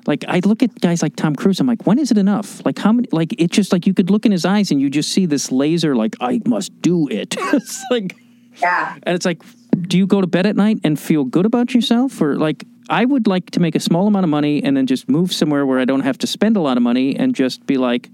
like 0.07 0.25
I 0.27 0.41
look 0.41 0.63
at 0.63 0.81
guys 0.81 1.03
like 1.03 1.17
Tom 1.17 1.37
Cruise. 1.37 1.61
I'm 1.61 1.67
like, 1.67 1.87
when 1.87 1.99
is 1.99 2.11
it 2.11 2.19
enough? 2.19 2.65
Like 2.65 2.79
how 2.79 2.93
many? 2.93 3.09
Like 3.13 3.35
it's 3.39 3.55
just 3.55 3.73
like 3.73 3.87
you 3.87 3.95
could 3.95 4.11
look 4.11 4.27
in 4.27 4.33
his 4.33 4.45
eyes 4.45 4.71
and 4.71 4.81
you 4.81 4.91
just 4.91 5.13
see 5.13 5.27
this 5.27 5.53
laser. 5.53 5.95
Like 5.95 6.17
I 6.21 6.41
must 6.47 6.81
do 6.83 7.09
it. 7.09 7.37
it's 7.39 7.83
like, 7.91 8.17
yeah. 8.61 8.97
And 9.03 9.15
it's 9.15 9.27
like, 9.27 9.43
do 9.81 9.99
you 9.99 10.07
go 10.07 10.21
to 10.21 10.27
bed 10.27 10.47
at 10.47 10.57
night 10.57 10.81
and 10.85 10.99
feel 10.99 11.25
good 11.25 11.47
about 11.47 11.75
yourself, 11.75 12.21
or 12.21 12.37
like 12.37 12.65
I 12.89 13.05
would 13.05 13.27
like 13.27 13.51
to 13.53 13.61
make 13.61 13.75
a 13.75 13.81
small 13.81 14.07
amount 14.07 14.25
of 14.25 14.31
money 14.31 14.63
and 14.63 14.77
then 14.77 14.87
just 14.87 15.09
move 15.09 15.33
somewhere 15.33 15.65
where 15.65 15.79
I 15.79 15.85
don't 15.85 16.01
have 16.01 16.19
to 16.19 16.27
spend 16.27 16.57
a 16.57 16.61
lot 16.61 16.77
of 16.77 16.83
money 16.83 17.17
and 17.17 17.35
just 17.35 17.65
be 17.67 17.77
like, 17.77 18.11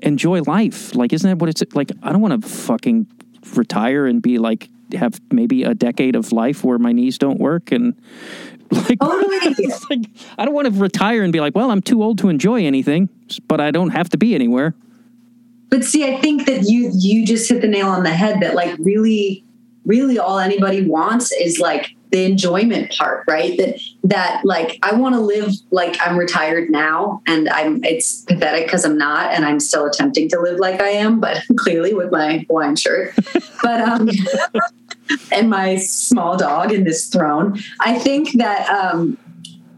enjoy 0.00 0.42
life. 0.42 0.94
Like, 0.94 1.12
isn't 1.12 1.28
that 1.28 1.38
what 1.38 1.50
it's 1.50 1.62
like? 1.74 1.92
I 2.02 2.12
don't 2.12 2.20
want 2.20 2.42
to 2.42 2.48
fucking 2.48 3.06
retire 3.54 4.06
and 4.06 4.20
be 4.20 4.38
like 4.38 4.68
have 4.94 5.20
maybe 5.30 5.62
a 5.62 5.74
decade 5.74 6.16
of 6.16 6.32
life 6.32 6.64
where 6.64 6.78
my 6.78 6.92
knees 6.92 7.16
don't 7.16 7.38
work 7.38 7.70
and 7.72 7.94
like, 8.70 8.98
like, 9.90 10.10
I 10.38 10.44
don't 10.44 10.54
want 10.54 10.66
to 10.66 10.80
retire 10.80 11.22
and 11.22 11.32
be 11.32 11.40
like, 11.40 11.54
well, 11.54 11.70
I'm 11.70 11.82
too 11.82 12.02
old 12.02 12.18
to 12.18 12.28
enjoy 12.28 12.64
anything, 12.64 13.08
but 13.46 13.60
I 13.60 13.70
don't 13.70 13.90
have 13.90 14.08
to 14.10 14.18
be 14.18 14.34
anywhere. 14.34 14.74
But 15.70 15.84
see, 15.84 16.04
I 16.12 16.20
think 16.20 16.46
that 16.46 16.64
you 16.64 16.90
you 16.94 17.26
just 17.26 17.48
hit 17.48 17.62
the 17.62 17.68
nail 17.68 17.88
on 17.88 18.02
the 18.02 18.10
head 18.10 18.40
that 18.40 18.54
like 18.54 18.76
really, 18.78 19.44
really 19.84 20.18
all 20.18 20.38
anybody 20.38 20.84
wants 20.84 21.32
is 21.32 21.58
like 21.58 21.94
the 22.10 22.24
enjoyment 22.24 22.90
part, 22.90 23.24
right? 23.28 23.56
That 23.56 23.80
that 24.04 24.42
like 24.44 24.78
I 24.82 24.94
want 24.94 25.14
to 25.14 25.20
live 25.20 25.52
like 25.70 25.96
I'm 26.00 26.18
retired 26.18 26.70
now, 26.70 27.22
and 27.26 27.48
I'm 27.48 27.82
it's 27.84 28.22
pathetic 28.22 28.66
because 28.66 28.84
I'm 28.84 28.98
not, 28.98 29.32
and 29.32 29.44
I'm 29.44 29.60
still 29.60 29.86
attempting 29.86 30.28
to 30.30 30.40
live 30.40 30.58
like 30.58 30.80
I 30.80 30.88
am, 30.88 31.20
but 31.20 31.42
clearly 31.56 31.94
with 31.94 32.10
my 32.10 32.44
Hawaiian 32.48 32.76
shirt. 32.76 33.14
but 33.62 33.80
um 33.80 34.10
and 35.32 35.50
my 35.50 35.76
small 35.76 36.36
dog 36.36 36.72
in 36.72 36.84
this 36.84 37.08
throne. 37.08 37.60
I 37.80 37.98
think 37.98 38.32
that 38.34 38.68
um, 38.68 39.18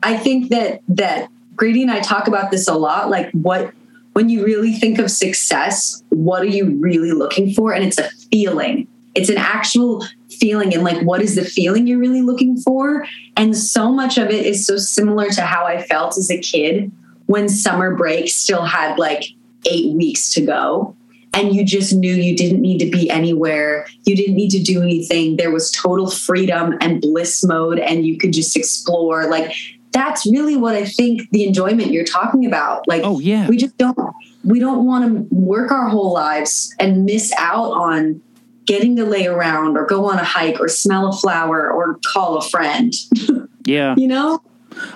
I 0.02 0.16
think 0.16 0.50
that 0.50 0.82
that 0.88 1.28
Grady 1.56 1.82
and 1.82 1.90
I 1.90 2.00
talk 2.00 2.28
about 2.28 2.50
this 2.50 2.68
a 2.68 2.74
lot. 2.74 3.10
Like 3.10 3.30
what 3.32 3.72
when 4.12 4.28
you 4.28 4.44
really 4.44 4.72
think 4.72 4.98
of 4.98 5.10
success, 5.10 6.02
what 6.10 6.42
are 6.42 6.46
you 6.46 6.76
really 6.78 7.12
looking 7.12 7.52
for? 7.52 7.72
And 7.72 7.84
it's 7.84 7.98
a 7.98 8.10
feeling. 8.30 8.86
It's 9.14 9.28
an 9.28 9.38
actual 9.38 10.04
feeling 10.30 10.74
and 10.74 10.82
like 10.82 11.02
what 11.02 11.22
is 11.22 11.34
the 11.36 11.44
feeling 11.44 11.86
you're 11.86 11.98
really 11.98 12.22
looking 12.22 12.56
for? 12.56 13.06
And 13.36 13.56
so 13.56 13.92
much 13.92 14.18
of 14.18 14.30
it 14.30 14.46
is 14.46 14.66
so 14.66 14.76
similar 14.76 15.28
to 15.30 15.42
how 15.42 15.66
I 15.66 15.82
felt 15.82 16.16
as 16.16 16.30
a 16.30 16.38
kid 16.38 16.90
when 17.26 17.48
summer 17.48 17.94
break 17.94 18.28
still 18.28 18.64
had 18.64 18.98
like 18.98 19.24
eight 19.66 19.94
weeks 19.94 20.32
to 20.34 20.44
go 20.44 20.96
and 21.34 21.54
you 21.54 21.64
just 21.64 21.94
knew 21.94 22.14
you 22.14 22.36
didn't 22.36 22.60
need 22.60 22.78
to 22.78 22.90
be 22.90 23.08
anywhere. 23.08 23.86
You 24.04 24.16
didn't 24.16 24.34
need 24.34 24.50
to 24.50 24.62
do 24.62 24.82
anything. 24.82 25.36
There 25.36 25.50
was 25.50 25.70
total 25.70 26.10
freedom 26.10 26.76
and 26.80 27.00
bliss 27.00 27.42
mode, 27.42 27.78
and 27.78 28.06
you 28.06 28.18
could 28.18 28.32
just 28.32 28.56
explore. 28.56 29.30
Like, 29.30 29.54
that's 29.92 30.26
really 30.26 30.56
what 30.56 30.74
I 30.74 30.84
think 30.84 31.30
the 31.30 31.46
enjoyment 31.46 31.90
you're 31.90 32.04
talking 32.04 32.46
about. 32.46 32.88
Like, 32.88 33.02
oh, 33.04 33.18
yeah. 33.18 33.48
We 33.48 33.56
just 33.56 33.76
don't, 33.76 33.98
we 34.44 34.58
don't 34.58 34.86
want 34.86 35.04
to 35.04 35.34
work 35.34 35.70
our 35.70 35.88
whole 35.88 36.12
lives 36.12 36.74
and 36.78 37.04
miss 37.04 37.32
out 37.38 37.72
on 37.72 38.20
getting 38.64 38.96
to 38.96 39.04
lay 39.04 39.26
around 39.26 39.76
or 39.76 39.86
go 39.86 40.06
on 40.06 40.18
a 40.18 40.24
hike 40.24 40.60
or 40.60 40.68
smell 40.68 41.08
a 41.08 41.12
flower 41.12 41.70
or 41.70 41.98
call 42.06 42.36
a 42.38 42.42
friend. 42.42 42.94
Yeah. 43.64 43.94
you 43.96 44.08
know? 44.08 44.42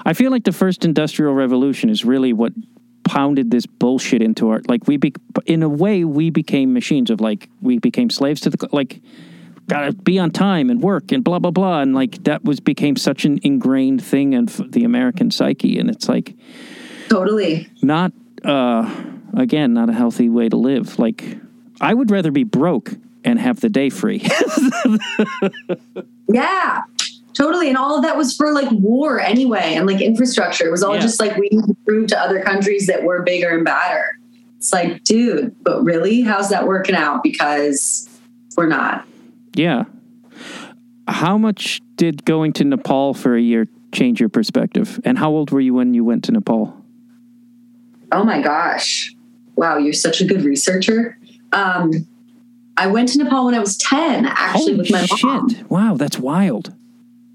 I 0.04 0.12
feel 0.12 0.32
like 0.32 0.42
the 0.42 0.50
first 0.50 0.84
industrial 0.84 1.34
revolution 1.34 1.88
is 1.88 2.04
really 2.04 2.32
what 2.32 2.52
pounded 3.04 3.52
this 3.52 3.64
bullshit 3.64 4.22
into 4.22 4.48
our 4.48 4.60
like 4.66 4.88
we 4.88 4.96
be 4.96 5.14
in 5.44 5.62
a 5.62 5.68
way 5.68 6.02
we 6.02 6.28
became 6.30 6.72
machines 6.72 7.08
of 7.08 7.20
like 7.20 7.48
we 7.60 7.78
became 7.78 8.10
slaves 8.10 8.40
to 8.40 8.50
the 8.50 8.68
like 8.72 9.00
gotta 9.68 9.92
be 9.92 10.18
on 10.18 10.30
time 10.30 10.70
and 10.70 10.80
work 10.80 11.10
and 11.12 11.24
blah 11.24 11.38
blah 11.38 11.50
blah 11.50 11.80
and 11.80 11.94
like 11.94 12.22
that 12.24 12.44
was 12.44 12.60
became 12.60 12.96
such 12.96 13.24
an 13.24 13.38
ingrained 13.42 14.02
thing 14.02 14.32
in 14.32 14.46
the 14.70 14.84
American 14.84 15.30
psyche 15.30 15.78
and 15.78 15.90
it's 15.90 16.08
like 16.08 16.34
Totally. 17.08 17.68
not 17.82 18.12
uh 18.44 18.88
again 19.36 19.72
not 19.74 19.88
a 19.88 19.92
healthy 19.92 20.28
way 20.28 20.48
to 20.48 20.56
live 20.56 20.98
like 20.98 21.38
I 21.80 21.92
would 21.94 22.10
rather 22.10 22.30
be 22.30 22.44
broke 22.44 22.92
and 23.24 23.38
have 23.40 23.60
the 23.60 23.68
day 23.68 23.90
free 23.90 24.24
Yeah. 26.28 26.82
Totally. 27.34 27.68
And 27.68 27.76
all 27.76 27.96
of 27.96 28.02
that 28.02 28.16
was 28.16 28.34
for 28.34 28.52
like 28.52 28.68
war 28.72 29.20
anyway 29.20 29.74
and 29.74 29.86
like 29.86 30.00
infrastructure. 30.00 30.66
It 30.66 30.70
was 30.70 30.82
all 30.82 30.94
Yeah. 30.94 31.00
just 31.00 31.20
like 31.20 31.36
we 31.36 31.48
need 31.52 31.66
to 31.66 31.76
prove 31.84 32.08
to 32.08 32.18
other 32.18 32.40
countries 32.42 32.86
that 32.86 33.02
we're 33.04 33.22
bigger 33.22 33.50
and 33.54 33.64
badder. 33.64 34.18
It's 34.56 34.72
like, 34.72 35.04
dude, 35.04 35.54
but 35.62 35.84
really? 35.84 36.22
How's 36.22 36.48
that 36.48 36.66
working 36.66 36.94
out? 36.94 37.22
Because 37.22 38.08
we're 38.56 38.66
not. 38.68 39.06
Yeah 39.56 39.84
how 41.08 41.38
much 41.38 41.80
did 41.96 42.24
going 42.24 42.52
to 42.52 42.64
Nepal 42.64 43.14
for 43.14 43.36
a 43.36 43.40
year 43.40 43.66
change 43.92 44.20
your 44.20 44.28
perspective 44.28 45.00
and 45.04 45.18
how 45.18 45.30
old 45.30 45.50
were 45.50 45.60
you 45.60 45.74
when 45.74 45.94
you 45.94 46.04
went 46.04 46.24
to 46.24 46.32
Nepal 46.32 46.84
Oh 48.12 48.24
my 48.24 48.40
gosh. 48.40 49.14
Wow, 49.56 49.78
you're 49.78 49.92
such 49.92 50.20
a 50.20 50.24
good 50.24 50.44
researcher. 50.44 51.18
Um, 51.52 52.06
I 52.76 52.86
went 52.88 53.08
to 53.10 53.18
Nepal 53.18 53.46
when 53.46 53.54
I 53.54 53.58
was 53.58 53.76
10, 53.78 54.26
actually, 54.26 54.64
Holy 54.64 54.76
with 54.76 54.90
my 54.90 55.06
shit. 55.06 55.24
mom. 55.24 55.48
Wow, 55.68 55.94
that's 55.96 56.18
wild. 56.18 56.74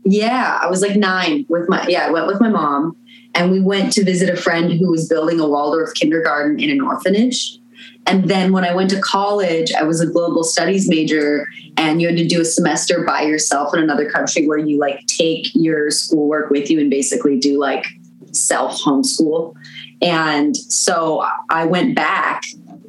Yeah, 0.06 0.60
I 0.62 0.68
was 0.68 0.82
like 0.82 0.96
nine 0.96 1.46
with 1.50 1.68
my, 1.68 1.86
yeah, 1.88 2.06
I 2.08 2.12
went 2.12 2.28
with 2.28 2.40
my 2.40 2.50
mom 2.50 2.96
and 3.34 3.52
we 3.52 3.60
went 3.60 3.94
to 3.94 4.04
visit 4.04 4.30
a 4.30 4.36
friend 4.36 4.72
who 4.72 4.90
was 4.90 5.08
building 5.08 5.40
a 5.40 5.48
Waldorf 5.48 5.94
kindergarten 5.94 6.60
in 6.60 6.70
an 6.70 6.82
orphanage. 6.82 7.60
And 8.08 8.30
then 8.30 8.52
when 8.52 8.64
I 8.64 8.74
went 8.74 8.90
to 8.92 9.00
college, 9.00 9.72
I 9.74 9.84
was 9.84 10.02
a 10.02 10.08
global 10.08 10.44
studies 10.44 10.90
major 10.90 11.48
and 11.78 12.02
you 12.02 12.08
had 12.08 12.18
to 12.18 12.28
do 12.28 12.42
a 12.42 12.46
semester 12.46 13.04
by 13.06 13.22
yourself 13.22 13.74
in 13.74 13.82
another 13.82 14.10
country 14.10 14.48
where 14.48 14.58
you 14.58 14.80
like 14.80 15.06
take 15.08 15.48
your 15.54 15.92
schoolwork 15.92 16.50
with 16.50 16.70
you 16.70 16.80
and 16.80 16.90
basically 16.90 17.40
do 17.40 17.60
like 17.60 17.86
self 18.32 18.82
homeschool. 18.82 19.56
And 20.02 20.58
so 20.58 21.26
I 21.50 21.66
went 21.66 21.96
back 21.96 22.44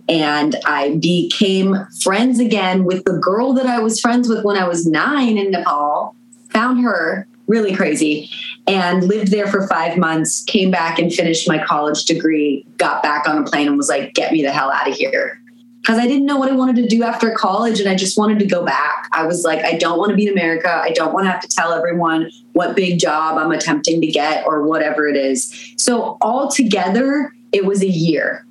and 0.08 0.56
I 0.64 0.96
became 0.96 1.76
friends 2.00 2.40
again 2.40 2.84
with 2.84 3.04
the 3.04 3.18
girl 3.18 3.52
that 3.54 3.66
I 3.66 3.80
was 3.80 4.00
friends 4.00 4.28
with 4.28 4.44
when 4.44 4.56
I 4.56 4.66
was 4.66 4.86
nine 4.86 5.38
in 5.38 5.50
Nepal. 5.50 6.16
Found 6.50 6.82
her 6.82 7.26
really 7.46 7.74
crazy 7.74 8.30
and 8.66 9.04
lived 9.04 9.30
there 9.30 9.46
for 9.46 9.66
five 9.66 9.98
months. 9.98 10.42
Came 10.44 10.70
back 10.70 10.98
and 10.98 11.12
finished 11.12 11.48
my 11.48 11.62
college 11.62 12.04
degree. 12.04 12.64
Got 12.76 13.02
back 13.02 13.28
on 13.28 13.38
a 13.38 13.44
plane 13.44 13.68
and 13.68 13.76
was 13.76 13.88
like, 13.88 14.14
"Get 14.14 14.32
me 14.32 14.42
the 14.42 14.52
hell 14.52 14.70
out 14.70 14.88
of 14.88 14.94
here." 14.94 15.40
Because 15.80 15.98
I 15.98 16.06
didn't 16.06 16.26
know 16.26 16.36
what 16.36 16.48
I 16.48 16.54
wanted 16.54 16.76
to 16.76 16.86
do 16.86 17.02
after 17.02 17.32
college 17.32 17.80
and 17.80 17.88
I 17.88 17.96
just 17.96 18.16
wanted 18.16 18.38
to 18.38 18.46
go 18.46 18.64
back. 18.64 19.08
I 19.10 19.26
was 19.26 19.42
like, 19.42 19.64
I 19.64 19.72
don't 19.72 19.98
want 19.98 20.10
to 20.10 20.16
be 20.16 20.28
in 20.28 20.32
America. 20.32 20.70
I 20.70 20.90
don't 20.90 21.12
want 21.12 21.26
to 21.26 21.30
have 21.32 21.40
to 21.40 21.48
tell 21.48 21.72
everyone 21.72 22.30
what 22.52 22.76
big 22.76 23.00
job 23.00 23.36
I'm 23.36 23.50
attempting 23.50 24.00
to 24.00 24.06
get 24.06 24.46
or 24.46 24.62
whatever 24.62 25.08
it 25.08 25.16
is. 25.16 25.74
So, 25.76 26.18
altogether, 26.20 27.34
it 27.50 27.66
was 27.66 27.82
a 27.82 27.88
year 27.88 28.46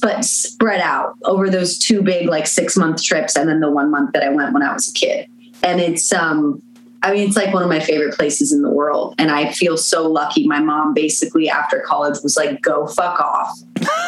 but 0.00 0.24
spread 0.24 0.80
out 0.80 1.16
over 1.24 1.48
those 1.48 1.78
two 1.78 2.02
big 2.02 2.28
like 2.28 2.46
six 2.46 2.76
month 2.76 3.02
trips 3.02 3.36
and 3.36 3.48
then 3.48 3.60
the 3.60 3.70
one 3.70 3.90
month 3.90 4.12
that 4.12 4.22
I 4.22 4.28
went 4.28 4.52
when 4.52 4.62
I 4.62 4.72
was 4.72 4.88
a 4.88 4.92
kid. 4.92 5.28
And 5.62 5.80
it's 5.80 6.12
um 6.12 6.62
I 7.02 7.12
mean 7.12 7.28
it's 7.28 7.36
like 7.36 7.54
one 7.54 7.62
of 7.62 7.68
my 7.68 7.80
favorite 7.80 8.14
places 8.14 8.52
in 8.52 8.62
the 8.62 8.70
world 8.70 9.14
and 9.18 9.30
I 9.30 9.52
feel 9.52 9.76
so 9.76 10.08
lucky 10.10 10.46
my 10.46 10.60
mom 10.60 10.94
basically 10.94 11.48
after 11.48 11.80
college 11.80 12.18
was 12.22 12.36
like 12.36 12.60
go 12.62 12.86
fuck 12.86 13.20
off. 13.20 13.58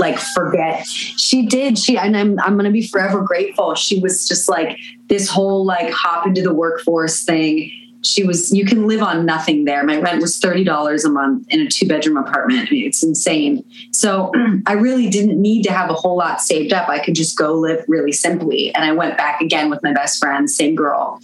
like 0.01 0.19
forget. 0.35 0.87
She 0.87 1.47
did. 1.47 1.79
She 1.79 1.97
and 1.97 2.17
I'm 2.17 2.39
I'm 2.41 2.59
to 2.59 2.71
be 2.71 2.87
forever 2.87 3.23
grateful. 3.23 3.75
She 3.75 4.01
was 4.01 4.27
just 4.27 4.49
like 4.49 4.79
this 5.09 5.29
whole 5.29 5.65
like 5.65 5.91
hop 5.93 6.27
into 6.27 6.43
the 6.43 6.55
workforce 6.55 7.23
thing 7.23 7.71
she 8.03 8.25
was 8.25 8.53
you 8.53 8.65
can 8.65 8.87
live 8.87 9.03
on 9.03 9.27
nothing 9.27 9.65
there 9.65 9.85
my 9.85 9.99
rent 9.99 10.21
was 10.21 10.41
$30 10.41 11.05
a 11.05 11.09
month 11.09 11.47
in 11.51 11.61
a 11.61 11.69
two 11.69 11.87
bedroom 11.87 12.17
apartment 12.17 12.69
I 12.69 12.71
mean, 12.71 12.87
it's 12.87 13.03
insane 13.03 13.63
so 13.93 14.33
i 14.67 14.73
really 14.73 15.09
didn't 15.09 15.41
need 15.41 15.63
to 15.65 15.73
have 15.73 15.91
a 15.91 15.95
whole 15.95 16.17
lot 16.17 16.41
saved 16.41 16.73
up 16.73 16.89
i 16.89 16.99
could 16.99 17.15
just 17.15 17.37
go 17.37 17.53
live 17.53 17.85
really 17.89 18.13
simply 18.13 18.75
and 18.75 18.85
i 18.85 18.93
went 18.93 19.17
back 19.17 19.41
again 19.41 19.69
with 19.69 19.83
my 19.83 19.93
best 19.93 20.19
friend 20.19 20.51
same 20.51 20.75
girl 20.75 21.21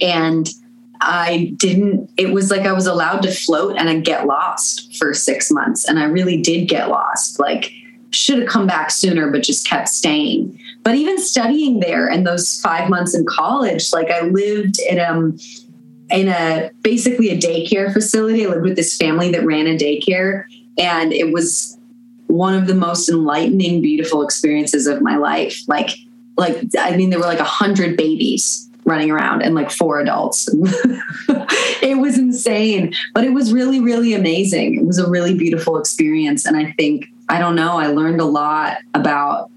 and 0.00 0.50
i 1.02 1.52
didn't 1.56 2.10
it 2.16 2.32
was 2.32 2.50
like 2.50 2.62
i 2.62 2.72
was 2.72 2.86
allowed 2.86 3.22
to 3.22 3.30
float 3.30 3.76
and 3.76 3.88
i 3.88 3.98
get 3.98 4.26
lost 4.26 4.96
for 4.96 5.12
six 5.12 5.50
months 5.50 5.88
and 5.88 5.98
i 5.98 6.04
really 6.04 6.40
did 6.40 6.68
get 6.68 6.88
lost 6.88 7.38
like 7.38 7.72
should 8.10 8.38
have 8.38 8.48
come 8.48 8.66
back 8.66 8.90
sooner 8.90 9.30
but 9.30 9.42
just 9.42 9.66
kept 9.66 9.88
staying 9.88 10.58
but 10.82 10.94
even 10.94 11.18
studying 11.18 11.80
there 11.80 12.08
and 12.08 12.26
those 12.26 12.60
five 12.60 12.88
months 12.88 13.14
in 13.14 13.24
college 13.26 13.92
like 13.92 14.10
i 14.10 14.20
lived 14.22 14.78
in 14.88 15.00
um 15.00 15.36
in 16.12 16.28
a 16.28 16.70
basically 16.82 17.30
a 17.30 17.38
daycare 17.38 17.92
facility. 17.92 18.44
I 18.44 18.50
lived 18.50 18.62
with 18.62 18.76
this 18.76 18.96
family 18.96 19.32
that 19.32 19.44
ran 19.44 19.66
a 19.66 19.76
daycare, 19.76 20.44
and 20.78 21.12
it 21.12 21.32
was 21.32 21.78
one 22.26 22.54
of 22.54 22.66
the 22.66 22.74
most 22.74 23.08
enlightening, 23.08 23.82
beautiful 23.82 24.22
experiences 24.22 24.86
of 24.86 25.02
my 25.02 25.16
life. 25.16 25.62
Like, 25.66 25.90
like 26.36 26.62
I 26.78 26.96
mean, 26.96 27.10
there 27.10 27.18
were 27.18 27.26
like 27.26 27.40
a 27.40 27.44
hundred 27.44 27.96
babies 27.96 28.68
running 28.92 29.10
around 29.10 29.42
and 29.42 29.54
like 29.54 29.70
four 29.70 30.00
adults. 30.00 30.48
it 31.82 31.98
was 31.98 32.18
insane, 32.18 32.92
but 33.14 33.24
it 33.24 33.32
was 33.32 33.52
really, 33.52 33.80
really 33.80 34.12
amazing. 34.12 34.76
It 34.76 34.86
was 34.86 34.98
a 34.98 35.08
really 35.08 35.34
beautiful 35.34 35.78
experience, 35.78 36.44
and 36.44 36.56
I 36.56 36.72
think 36.72 37.06
I 37.30 37.38
don't 37.38 37.56
know. 37.56 37.78
I 37.78 37.86
learned 37.86 38.20
a 38.20 38.26
lot 38.26 38.76
about 38.92 39.50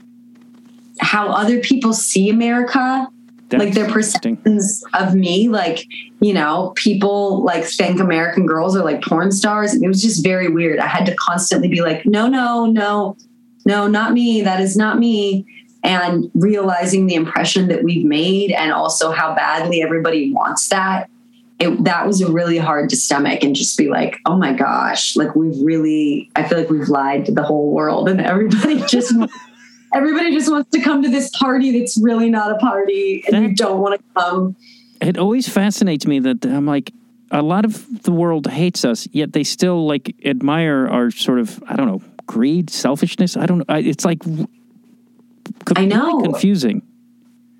how 1.01 1.27
other 1.27 1.59
people 1.59 1.91
see 1.91 2.29
America 2.29 3.07
That's 3.49 3.65
like 3.65 3.73
their 3.73 3.89
perceptions 3.89 4.81
of 4.93 5.13
me 5.13 5.49
like 5.49 5.85
you 6.21 6.33
know 6.33 6.71
people 6.77 7.43
like 7.43 7.65
think 7.65 7.99
american 7.99 8.45
girls 8.45 8.77
are 8.77 8.83
like 8.83 9.03
porn 9.03 9.29
stars 9.31 9.73
and 9.73 9.83
it 9.83 9.89
was 9.89 10.01
just 10.01 10.23
very 10.23 10.47
weird 10.47 10.79
i 10.79 10.87
had 10.87 11.05
to 11.05 11.13
constantly 11.15 11.67
be 11.67 11.81
like 11.81 12.05
no 12.05 12.29
no 12.29 12.65
no 12.65 13.17
no 13.65 13.87
not 13.87 14.13
me 14.13 14.41
that 14.41 14.61
is 14.61 14.77
not 14.77 14.97
me 14.97 15.45
and 15.85 16.29
realizing 16.33 17.05
the 17.07 17.15
impression 17.15 17.67
that 17.69 17.83
we've 17.83 18.05
made 18.05 18.51
and 18.51 18.71
also 18.73 19.11
how 19.11 19.33
badly 19.35 19.81
everybody 19.81 20.31
wants 20.33 20.67
that 20.69 21.09
it, 21.59 21.83
that 21.85 22.05
was 22.05 22.21
really 22.25 22.57
hard 22.57 22.89
to 22.89 22.97
stomach 22.97 23.43
and 23.43 23.55
just 23.55 23.77
be 23.77 23.87
like 23.87 24.17
oh 24.25 24.35
my 24.35 24.51
gosh 24.51 25.15
like 25.15 25.35
we've 25.35 25.57
really 25.61 26.29
i 26.35 26.43
feel 26.43 26.57
like 26.57 26.69
we've 26.69 26.89
lied 26.89 27.25
to 27.25 27.31
the 27.31 27.43
whole 27.43 27.71
world 27.71 28.09
and 28.09 28.19
everybody 28.19 28.81
just 28.87 29.13
everybody 29.93 30.31
just 30.31 30.51
wants 30.51 30.69
to 30.71 30.81
come 30.81 31.01
to 31.03 31.09
this 31.09 31.29
party 31.37 31.79
that's 31.79 31.97
really 32.01 32.29
not 32.29 32.51
a 32.51 32.55
party 32.57 33.23
and 33.31 33.43
you 33.43 33.55
don't 33.55 33.79
want 33.79 33.93
to 33.97 34.03
come 34.19 34.55
It 35.01 35.17
always 35.17 35.47
fascinates 35.47 36.05
me 36.07 36.19
that 36.19 36.45
I'm 36.45 36.65
like, 36.65 36.91
a 37.31 37.41
lot 37.41 37.65
of 37.65 38.03
the 38.03 38.11
world 38.11 38.47
hates 38.47 38.85
us, 38.85 39.07
yet 39.11 39.33
they 39.33 39.43
still 39.43 39.85
like 39.87 40.15
admire 40.25 40.87
our 40.87 41.11
sort 41.11 41.39
of, 41.39 41.61
I 41.67 41.75
don't 41.75 41.87
know, 41.87 42.01
greed, 42.27 42.69
selfishness. 42.69 43.35
I 43.35 43.45
don't 43.45 43.59
know. 43.59 43.65
I- 43.67 43.79
It's 43.91 44.05
like 44.05 44.21
I 45.75 45.85
know. 45.85 46.21
confusing. 46.21 46.81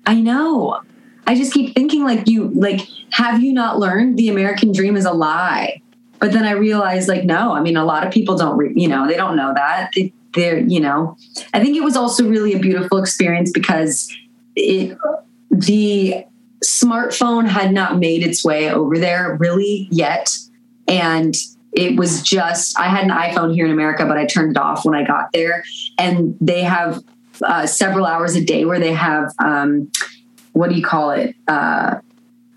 I 0.06 0.20
know. 0.20 0.80
I 1.26 1.34
just 1.34 1.52
keep 1.52 1.74
thinking 1.74 2.04
like 2.04 2.28
you 2.28 2.48
like 2.48 2.86
have 3.10 3.42
you 3.42 3.52
not 3.52 3.78
learned 3.78 4.16
the 4.16 4.28
American 4.28 4.72
dream 4.72 4.96
is 4.96 5.04
a 5.04 5.12
lie? 5.12 5.82
But 6.18 6.32
then 6.32 6.44
I 6.44 6.52
realized 6.52 7.08
like 7.08 7.24
no, 7.24 7.52
I 7.52 7.60
mean 7.60 7.76
a 7.76 7.84
lot 7.84 8.06
of 8.06 8.12
people 8.12 8.36
don't 8.36 8.56
re- 8.56 8.72
you 8.74 8.88
know, 8.88 9.06
they 9.06 9.16
don't 9.16 9.36
know 9.36 9.52
that. 9.54 9.90
They, 9.94 10.12
they're, 10.34 10.58
you 10.58 10.80
know. 10.80 11.16
I 11.54 11.60
think 11.60 11.76
it 11.76 11.82
was 11.82 11.96
also 11.96 12.28
really 12.28 12.52
a 12.52 12.58
beautiful 12.58 12.98
experience 12.98 13.50
because 13.52 14.14
it 14.54 14.96
the 15.50 16.24
smartphone 16.64 17.46
had 17.46 17.72
not 17.72 17.98
made 17.98 18.22
its 18.22 18.44
way 18.44 18.70
over 18.70 18.98
there 18.98 19.36
really 19.38 19.88
yet 19.90 20.34
and 20.88 21.36
it 21.72 21.96
was 21.96 22.22
just 22.22 22.78
i 22.78 22.88
had 22.88 23.04
an 23.04 23.10
iphone 23.10 23.54
here 23.54 23.66
in 23.66 23.70
america 23.70 24.06
but 24.06 24.16
i 24.16 24.24
turned 24.24 24.52
it 24.52 24.56
off 24.56 24.84
when 24.84 24.94
i 24.94 25.04
got 25.04 25.30
there 25.32 25.62
and 25.98 26.36
they 26.40 26.62
have 26.62 27.04
uh, 27.42 27.66
several 27.66 28.06
hours 28.06 28.34
a 28.34 28.44
day 28.44 28.64
where 28.64 28.78
they 28.78 28.92
have 28.92 29.32
um, 29.38 29.90
what 30.56 30.70
do 30.70 30.74
you 30.74 30.82
call 30.82 31.10
it? 31.10 31.36
Uh, 31.46 31.96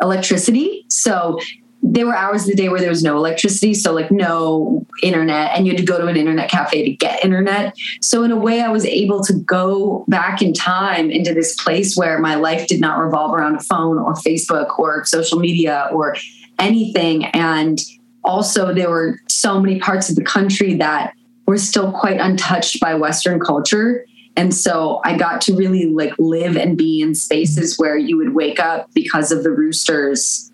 electricity. 0.02 0.86
So 0.88 1.38
there 1.84 2.06
were 2.06 2.16
hours 2.16 2.44
of 2.44 2.50
the 2.50 2.56
day 2.56 2.70
where 2.70 2.80
there 2.80 2.90
was 2.90 3.04
no 3.04 3.18
electricity. 3.18 3.74
So 3.74 3.94
like 3.94 4.10
no 4.10 4.86
internet 5.04 5.52
and 5.56 5.66
you 5.66 5.74
had 5.74 5.80
to 5.80 5.86
go 5.86 6.00
to 6.00 6.08
an 6.08 6.16
internet 6.16 6.50
cafe 6.50 6.84
to 6.84 6.96
get 6.96 7.24
internet. 7.24 7.76
So 8.02 8.24
in 8.24 8.32
a 8.32 8.38
way 8.38 8.62
i 8.62 8.70
was 8.70 8.86
able 8.86 9.22
to 9.24 9.34
go 9.34 10.06
back 10.08 10.42
in 10.42 10.54
time 10.54 11.12
into 11.12 11.34
this 11.34 11.62
place 11.62 11.96
where 11.96 12.20
my 12.20 12.36
life 12.36 12.68
did 12.68 12.80
not 12.80 13.00
revolve 13.00 13.34
around 13.34 13.56
a 13.56 13.62
phone 13.62 13.98
or 13.98 14.14
facebook 14.14 14.80
or 14.80 15.04
social 15.06 15.40
media 15.40 15.90
or 15.92 16.16
anything. 16.58 17.26
And 17.26 17.80
also 18.24 18.74
there 18.74 18.90
were 18.90 19.20
so 19.28 19.60
many 19.60 19.80
parts 19.80 20.10
of 20.10 20.16
the 20.16 20.24
country 20.24 20.76
that 20.76 21.14
were 21.46 21.58
still 21.58 21.92
quite 21.92 22.20
untouched 22.20 22.80
by 22.80 22.94
western 22.94 23.40
culture 23.40 24.06
And 24.40 24.56
so 24.56 25.02
I 25.04 25.18
got 25.18 25.42
to 25.42 25.54
really 25.54 25.88
like 25.88 26.14
live 26.18 26.56
and 26.56 26.78
be 26.78 27.02
in 27.02 27.14
spaces 27.14 27.78
where 27.78 27.98
you 27.98 28.16
would 28.16 28.34
wake 28.34 28.58
up 28.58 28.90
because 28.94 29.34
of 29.34 29.44
the 29.44 29.52
roosters 29.52 30.50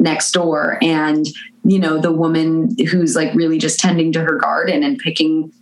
next 0.00 0.32
door 0.32 0.76
and 0.82 1.24
you 1.62 1.78
know 1.78 1.98
the 2.00 2.10
woman 2.10 2.74
who's 2.90 3.14
like 3.14 3.32
really 3.34 3.58
just 3.58 3.78
tending 3.78 4.10
to 4.12 4.20
her 4.20 4.38
garden 4.38 4.82
and 4.82 4.98
picking 4.98 5.52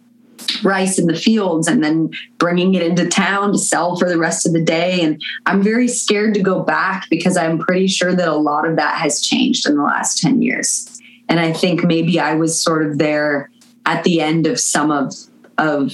rice 0.64 0.98
in 0.98 1.06
the 1.06 1.14
fields 1.14 1.68
and 1.68 1.84
then 1.84 2.10
bringing 2.38 2.74
it 2.74 2.82
into 2.82 3.06
town 3.08 3.52
to 3.52 3.58
sell 3.58 3.94
for 3.96 4.08
the 4.08 4.16
rest 4.16 4.46
of 4.46 4.54
the 4.54 4.64
day. 4.64 5.02
And 5.02 5.22
i'm 5.44 5.62
very 5.62 5.86
scared 5.86 6.32
to 6.32 6.40
go 6.40 6.62
back 6.62 7.06
because 7.10 7.36
i'm 7.36 7.58
pretty 7.58 7.88
sure 7.88 8.14
that 8.14 8.26
a 8.26 8.36
lot 8.36 8.66
of 8.66 8.76
that 8.76 8.94
has 8.94 9.20
changed 9.20 9.68
in 9.68 9.76
the 9.76 9.82
last 9.82 10.18
10 10.22 10.40
years. 10.40 10.98
And 11.28 11.38
i 11.38 11.52
think 11.52 11.84
maybe 11.84 12.18
i 12.18 12.32
was 12.32 12.58
sort 12.58 12.86
of 12.86 12.96
there 12.96 13.50
at 13.84 14.02
the 14.02 14.22
end 14.22 14.46
of 14.46 14.58
some 14.58 14.90
of 14.90 15.12
of 15.58 15.92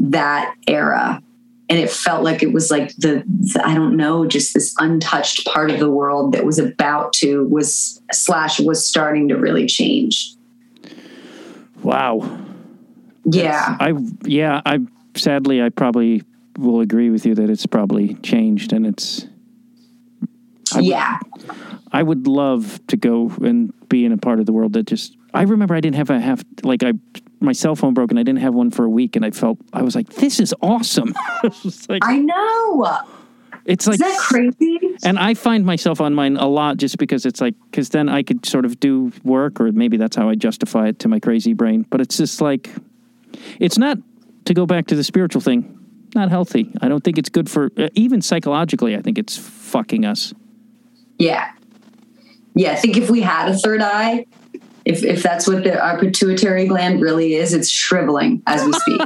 that 0.00 0.54
era. 0.66 1.22
And 1.68 1.78
it 1.78 1.90
felt 1.90 2.24
like 2.24 2.42
it 2.42 2.52
was 2.52 2.70
like 2.70 2.96
the, 2.96 3.22
the, 3.26 3.62
i 3.64 3.74
don't 3.74 3.96
know 3.96 4.26
just 4.26 4.54
this 4.54 4.74
untouched 4.78 5.46
part 5.46 5.70
of 5.70 5.78
the 5.78 5.90
world 5.90 6.32
that 6.32 6.44
was 6.44 6.58
about 6.58 7.12
to 7.12 7.44
was 7.44 8.02
slash 8.10 8.58
was 8.58 8.86
starting 8.86 9.28
to 9.28 9.36
really 9.36 9.66
change. 9.66 10.34
Wow. 11.82 12.38
Yeah. 13.24 13.76
I 13.78 13.94
yeah 14.24 14.62
i 14.66 14.80
sadly 15.14 15.62
i 15.62 15.68
probably 15.68 16.22
will 16.58 16.80
agree 16.80 17.10
with 17.10 17.24
you 17.24 17.34
that 17.34 17.48
it's 17.50 17.66
probably 17.66 18.14
changed 18.14 18.72
and 18.72 18.86
it's 18.86 19.26
I 20.74 20.80
yeah. 20.80 21.18
Would, 21.32 21.56
i 21.92 22.02
would 22.02 22.26
love 22.26 22.80
to 22.88 22.96
go 22.96 23.32
and 23.42 23.72
be 23.88 24.04
in 24.04 24.12
a 24.12 24.16
part 24.16 24.40
of 24.40 24.46
the 24.46 24.52
world 24.52 24.72
that 24.72 24.86
just 24.86 25.16
i 25.34 25.42
remember 25.42 25.74
i 25.74 25.80
didn't 25.80 25.96
have 25.96 26.10
a 26.10 26.18
half 26.20 26.42
like 26.62 26.82
i 26.82 26.92
my 27.40 27.52
cell 27.52 27.74
phone 27.74 27.94
broke 27.94 28.10
and 28.10 28.18
I 28.18 28.22
didn't 28.22 28.40
have 28.40 28.54
one 28.54 28.70
for 28.70 28.84
a 28.84 28.90
week, 28.90 29.16
and 29.16 29.24
I 29.24 29.30
felt 29.30 29.58
I 29.72 29.82
was 29.82 29.94
like, 29.94 30.08
"This 30.14 30.40
is 30.40 30.54
awesome." 30.60 31.14
like, 31.88 32.02
I 32.04 32.18
know. 32.18 33.00
It's 33.64 33.86
like 33.86 33.94
is 33.94 34.00
that 34.00 34.18
crazy? 34.18 34.78
And 35.04 35.18
I 35.18 35.34
find 35.34 35.64
myself 35.64 36.00
on 36.00 36.14
mine 36.14 36.36
a 36.36 36.46
lot 36.46 36.76
just 36.76 36.98
because 36.98 37.26
it's 37.26 37.40
like 37.40 37.54
because 37.70 37.90
then 37.90 38.08
I 38.08 38.22
could 38.22 38.46
sort 38.46 38.64
of 38.64 38.80
do 38.80 39.12
work, 39.24 39.60
or 39.60 39.70
maybe 39.72 39.96
that's 39.96 40.16
how 40.16 40.28
I 40.28 40.34
justify 40.34 40.88
it 40.88 40.98
to 41.00 41.08
my 41.08 41.20
crazy 41.20 41.52
brain. 41.52 41.86
But 41.88 42.00
it's 42.00 42.16
just 42.16 42.40
like 42.40 42.70
it's 43.58 43.78
not 43.78 43.98
to 44.46 44.54
go 44.54 44.66
back 44.66 44.86
to 44.88 44.94
the 44.94 45.04
spiritual 45.04 45.40
thing. 45.40 45.76
Not 46.14 46.30
healthy. 46.30 46.72
I 46.80 46.88
don't 46.88 47.04
think 47.04 47.18
it's 47.18 47.28
good 47.28 47.48
for 47.48 47.70
uh, 47.76 47.88
even 47.94 48.20
psychologically. 48.22 48.96
I 48.96 49.02
think 49.02 49.18
it's 49.18 49.36
fucking 49.36 50.04
us. 50.04 50.34
Yeah, 51.18 51.52
yeah. 52.54 52.72
I 52.72 52.76
think 52.76 52.96
if 52.96 53.10
we 53.10 53.20
had 53.20 53.48
a 53.48 53.56
third 53.56 53.82
eye, 53.82 54.26
if 54.90 55.04
if 55.04 55.22
that's 55.22 55.46
what 55.46 55.62
the, 55.64 55.80
our 55.80 55.98
pituitary 55.98 56.66
gland 56.66 57.00
really 57.00 57.34
is, 57.34 57.54
it's 57.54 57.70
shriveling 57.70 58.42
as 58.46 58.64
we 58.64 58.72
speak. 58.72 59.00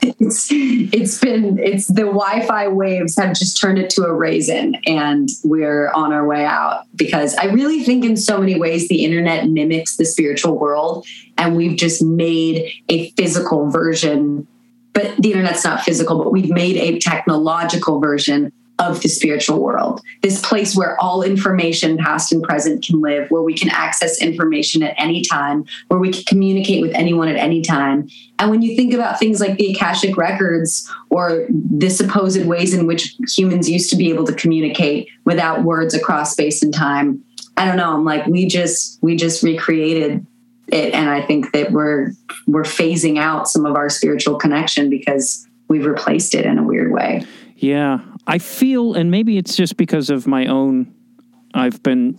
it's, 0.02 0.48
it's 0.50 1.20
been 1.20 1.58
it's 1.58 1.88
the 1.88 2.02
Wi-Fi 2.02 2.68
waves 2.68 3.16
have 3.16 3.34
just 3.34 3.60
turned 3.60 3.78
it 3.78 3.90
to 3.90 4.04
a 4.04 4.12
raisin, 4.12 4.76
and 4.86 5.28
we're 5.44 5.90
on 5.90 6.12
our 6.12 6.26
way 6.26 6.44
out. 6.44 6.84
Because 6.96 7.34
I 7.36 7.46
really 7.46 7.82
think, 7.82 8.04
in 8.04 8.16
so 8.16 8.38
many 8.38 8.58
ways, 8.58 8.88
the 8.88 9.04
internet 9.04 9.48
mimics 9.48 9.96
the 9.96 10.06
spiritual 10.06 10.58
world, 10.58 11.06
and 11.36 11.54
we've 11.54 11.76
just 11.76 12.02
made 12.02 12.72
a 12.88 13.10
physical 13.10 13.70
version. 13.70 14.48
But 14.94 15.14
the 15.18 15.32
internet's 15.32 15.62
not 15.62 15.82
physical, 15.82 16.24
but 16.24 16.32
we've 16.32 16.48
made 16.48 16.76
a 16.78 16.98
technological 16.98 18.00
version 18.00 18.50
of 18.78 19.00
the 19.00 19.08
spiritual 19.08 19.62
world, 19.62 20.02
this 20.22 20.40
place 20.42 20.76
where 20.76 21.00
all 21.00 21.22
information, 21.22 21.96
past 21.96 22.30
and 22.32 22.42
present, 22.42 22.84
can 22.84 23.00
live, 23.00 23.30
where 23.30 23.42
we 23.42 23.54
can 23.54 23.70
access 23.70 24.20
information 24.20 24.82
at 24.82 24.94
any 24.98 25.22
time, 25.22 25.64
where 25.88 25.98
we 25.98 26.10
can 26.10 26.24
communicate 26.24 26.82
with 26.82 26.94
anyone 26.94 27.28
at 27.28 27.36
any 27.36 27.62
time. 27.62 28.08
And 28.38 28.50
when 28.50 28.60
you 28.60 28.76
think 28.76 28.92
about 28.92 29.18
things 29.18 29.40
like 29.40 29.56
the 29.56 29.72
Akashic 29.72 30.16
records 30.16 30.90
or 31.08 31.46
the 31.48 31.88
supposed 31.88 32.44
ways 32.44 32.74
in 32.74 32.86
which 32.86 33.16
humans 33.34 33.68
used 33.70 33.88
to 33.90 33.96
be 33.96 34.10
able 34.10 34.26
to 34.26 34.34
communicate 34.34 35.08
without 35.24 35.64
words 35.64 35.94
across 35.94 36.32
space 36.32 36.62
and 36.62 36.74
time, 36.74 37.24
I 37.56 37.64
don't 37.64 37.76
know. 37.76 37.94
I'm 37.94 38.04
like, 38.04 38.26
we 38.26 38.46
just 38.46 38.98
we 39.02 39.16
just 39.16 39.42
recreated 39.42 40.26
it, 40.68 40.92
and 40.92 41.08
I 41.08 41.22
think 41.22 41.52
that 41.52 41.72
we're 41.72 42.12
we're 42.46 42.64
phasing 42.64 43.18
out 43.18 43.48
some 43.48 43.64
of 43.64 43.76
our 43.76 43.88
spiritual 43.88 44.36
connection 44.36 44.90
because 44.90 45.46
we've 45.68 45.86
replaced 45.86 46.34
it 46.34 46.44
in 46.44 46.58
a 46.58 46.62
weird 46.62 46.92
way. 46.92 47.24
Yeah, 47.56 48.00
I 48.26 48.38
feel, 48.38 48.94
and 48.94 49.10
maybe 49.10 49.38
it's 49.38 49.56
just 49.56 49.76
because 49.76 50.10
of 50.10 50.26
my 50.26 50.46
own. 50.46 50.92
I've 51.54 51.82
been 51.82 52.18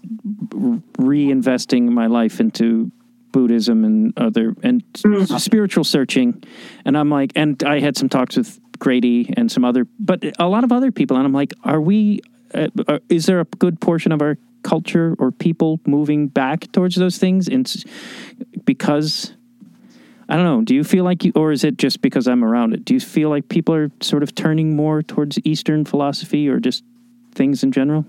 reinvesting 0.98 1.90
my 1.90 2.08
life 2.08 2.40
into 2.40 2.92
Buddhism 3.32 3.84
and 3.84 4.14
other 4.18 4.56
and 4.64 4.84
mm. 4.94 5.40
spiritual 5.40 5.84
searching, 5.84 6.44
and 6.86 6.98
I'm 6.98 7.10
like, 7.10 7.32
and 7.36 7.62
I 7.64 7.80
had 7.80 7.98
some 7.98 8.10
talks 8.10 8.38
with 8.38 8.60
Grady 8.80 9.34
and 9.36 9.52
some 9.52 9.66
other, 9.66 9.86
but 10.00 10.24
a 10.40 10.48
lot 10.48 10.64
of 10.64 10.72
other 10.72 10.92
people, 10.92 11.18
and 11.18 11.26
I'm 11.26 11.34
like, 11.34 11.54
are 11.64 11.82
we? 11.82 12.22
Uh, 12.54 12.68
uh 12.88 13.00
is 13.10 13.26
there 13.26 13.42
a 13.42 13.46
good 13.46 13.82
portion 13.82 14.12
of 14.12 14.22
our 14.22 14.38
culture 14.64 15.16
or 15.20 15.32
people 15.32 15.80
moving 15.86 16.30
back 16.30 16.72
towards 16.72 16.96
those 16.96 17.18
things, 17.18 17.48
and 17.48 17.72
because 18.66 19.34
I 20.30 20.36
don't 20.36 20.46
know. 20.46 20.62
Do 20.62 20.76
you 20.76 20.84
feel 20.84 21.04
like 21.04 21.24
you, 21.24 21.32
or 21.36 21.52
is 21.52 21.64
it 21.64 21.78
just 21.78 22.02
because 22.02 22.28
I'm 22.28 22.44
around 22.44 22.74
it? 22.74 22.84
Do 22.84 22.94
you 22.94 23.00
feel 23.00 23.30
like 23.30 23.48
people 23.48 23.74
are 23.74 23.90
sort 24.02 24.24
of 24.24 24.36
turning 24.36 24.76
more 24.76 25.02
towards 25.02 25.40
Eastern 25.46 25.86
philosophy 25.86 26.50
or 26.50 26.60
just 26.60 26.84
things 27.34 27.64
in 27.64 27.72
general? 27.72 28.06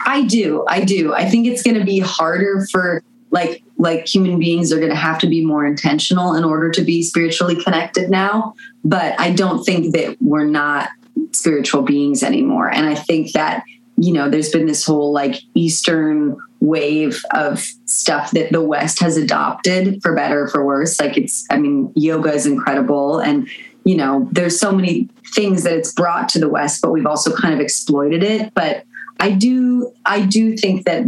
I 0.00 0.24
do. 0.24 0.64
I 0.68 0.84
do. 0.84 1.14
I 1.14 1.28
think 1.28 1.46
it's 1.46 1.62
going 1.62 1.78
to 1.78 1.84
be 1.84 1.98
harder 1.98 2.66
for 2.70 3.02
like 3.30 3.62
like 3.76 4.06
human 4.06 4.38
beings 4.38 4.72
are 4.72 4.78
going 4.78 4.90
to 4.90 4.96
have 4.96 5.18
to 5.18 5.26
be 5.26 5.44
more 5.44 5.66
intentional 5.66 6.34
in 6.34 6.44
order 6.44 6.70
to 6.70 6.82
be 6.82 7.02
spiritually 7.02 7.62
connected 7.62 8.08
now. 8.08 8.54
But 8.84 9.18
I 9.20 9.32
don't 9.32 9.64
think 9.64 9.92
that 9.94 10.16
we're 10.22 10.46
not 10.46 10.90
spiritual 11.32 11.82
beings 11.82 12.22
anymore. 12.22 12.70
And 12.70 12.86
I 12.86 12.94
think 12.94 13.32
that 13.32 13.64
you 13.98 14.12
know, 14.12 14.28
there's 14.28 14.50
been 14.50 14.66
this 14.66 14.84
whole 14.84 15.12
like 15.12 15.42
Eastern 15.54 16.36
wave 16.60 17.22
of 17.34 17.60
stuff 17.84 18.30
that 18.32 18.52
the 18.52 18.62
West 18.62 19.00
has 19.00 19.16
adopted 19.16 20.02
for 20.02 20.14
better 20.14 20.44
or 20.44 20.48
for 20.48 20.64
worse. 20.64 20.98
Like 21.00 21.16
it's, 21.16 21.46
I 21.50 21.58
mean, 21.58 21.92
yoga 21.94 22.32
is 22.32 22.46
incredible. 22.46 23.18
And, 23.18 23.48
you 23.84 23.96
know, 23.96 24.28
there's 24.32 24.58
so 24.58 24.72
many 24.72 25.08
things 25.34 25.62
that 25.64 25.74
it's 25.74 25.92
brought 25.92 26.28
to 26.30 26.38
the 26.38 26.48
West, 26.48 26.80
but 26.82 26.92
we've 26.92 27.06
also 27.06 27.34
kind 27.34 27.54
of 27.54 27.60
exploited 27.60 28.22
it. 28.22 28.52
But 28.54 28.84
I 29.20 29.30
do, 29.30 29.92
I 30.04 30.22
do 30.22 30.56
think 30.56 30.84
that 30.86 31.04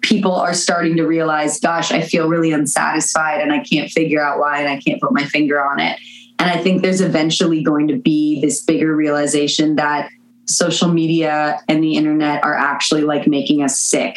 people 0.00 0.34
are 0.34 0.54
starting 0.54 0.96
to 0.96 1.06
realize, 1.06 1.60
gosh, 1.60 1.92
I 1.92 2.00
feel 2.00 2.28
really 2.28 2.52
unsatisfied 2.52 3.40
and 3.40 3.52
I 3.52 3.60
can't 3.60 3.90
figure 3.90 4.22
out 4.22 4.38
why 4.38 4.60
and 4.60 4.68
I 4.68 4.80
can't 4.80 5.00
put 5.00 5.12
my 5.12 5.24
finger 5.24 5.64
on 5.64 5.80
it. 5.80 5.98
And 6.38 6.50
I 6.50 6.60
think 6.60 6.82
there's 6.82 7.00
eventually 7.00 7.62
going 7.62 7.86
to 7.88 7.96
be 7.96 8.40
this 8.40 8.62
bigger 8.62 8.96
realization 8.96 9.76
that 9.76 10.10
social 10.46 10.88
media 10.88 11.60
and 11.68 11.84
the 11.84 11.96
internet 11.96 12.44
are 12.44 12.54
actually 12.54 13.02
like 13.02 13.28
making 13.28 13.62
us 13.62 13.78
sick 13.78 14.16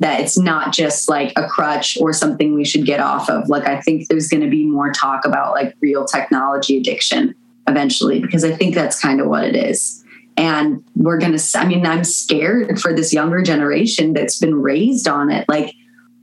that 0.00 0.20
it's 0.20 0.36
not 0.36 0.72
just 0.72 1.08
like 1.08 1.32
a 1.36 1.46
crutch 1.46 1.96
or 2.00 2.12
something 2.12 2.54
we 2.54 2.64
should 2.64 2.84
get 2.84 3.00
off 3.00 3.28
of. 3.28 3.48
Like 3.48 3.66
i 3.66 3.80
think 3.80 4.08
there's 4.08 4.28
going 4.28 4.42
to 4.42 4.50
be 4.50 4.64
more 4.64 4.92
talk 4.92 5.24
about 5.24 5.52
like 5.52 5.74
real 5.80 6.04
technology 6.04 6.76
addiction 6.76 7.34
eventually 7.68 8.20
because 8.20 8.44
i 8.44 8.50
think 8.50 8.74
that's 8.74 9.00
kind 9.00 9.20
of 9.20 9.28
what 9.28 9.44
it 9.44 9.56
is. 9.56 10.04
And 10.36 10.82
we're 10.96 11.18
going 11.18 11.36
to 11.36 11.58
i 11.58 11.64
mean 11.64 11.86
i'm 11.86 12.04
scared 12.04 12.80
for 12.80 12.92
this 12.92 13.12
younger 13.12 13.42
generation 13.42 14.12
that's 14.12 14.38
been 14.38 14.60
raised 14.60 15.08
on 15.08 15.30
it. 15.30 15.48
Like 15.48 15.74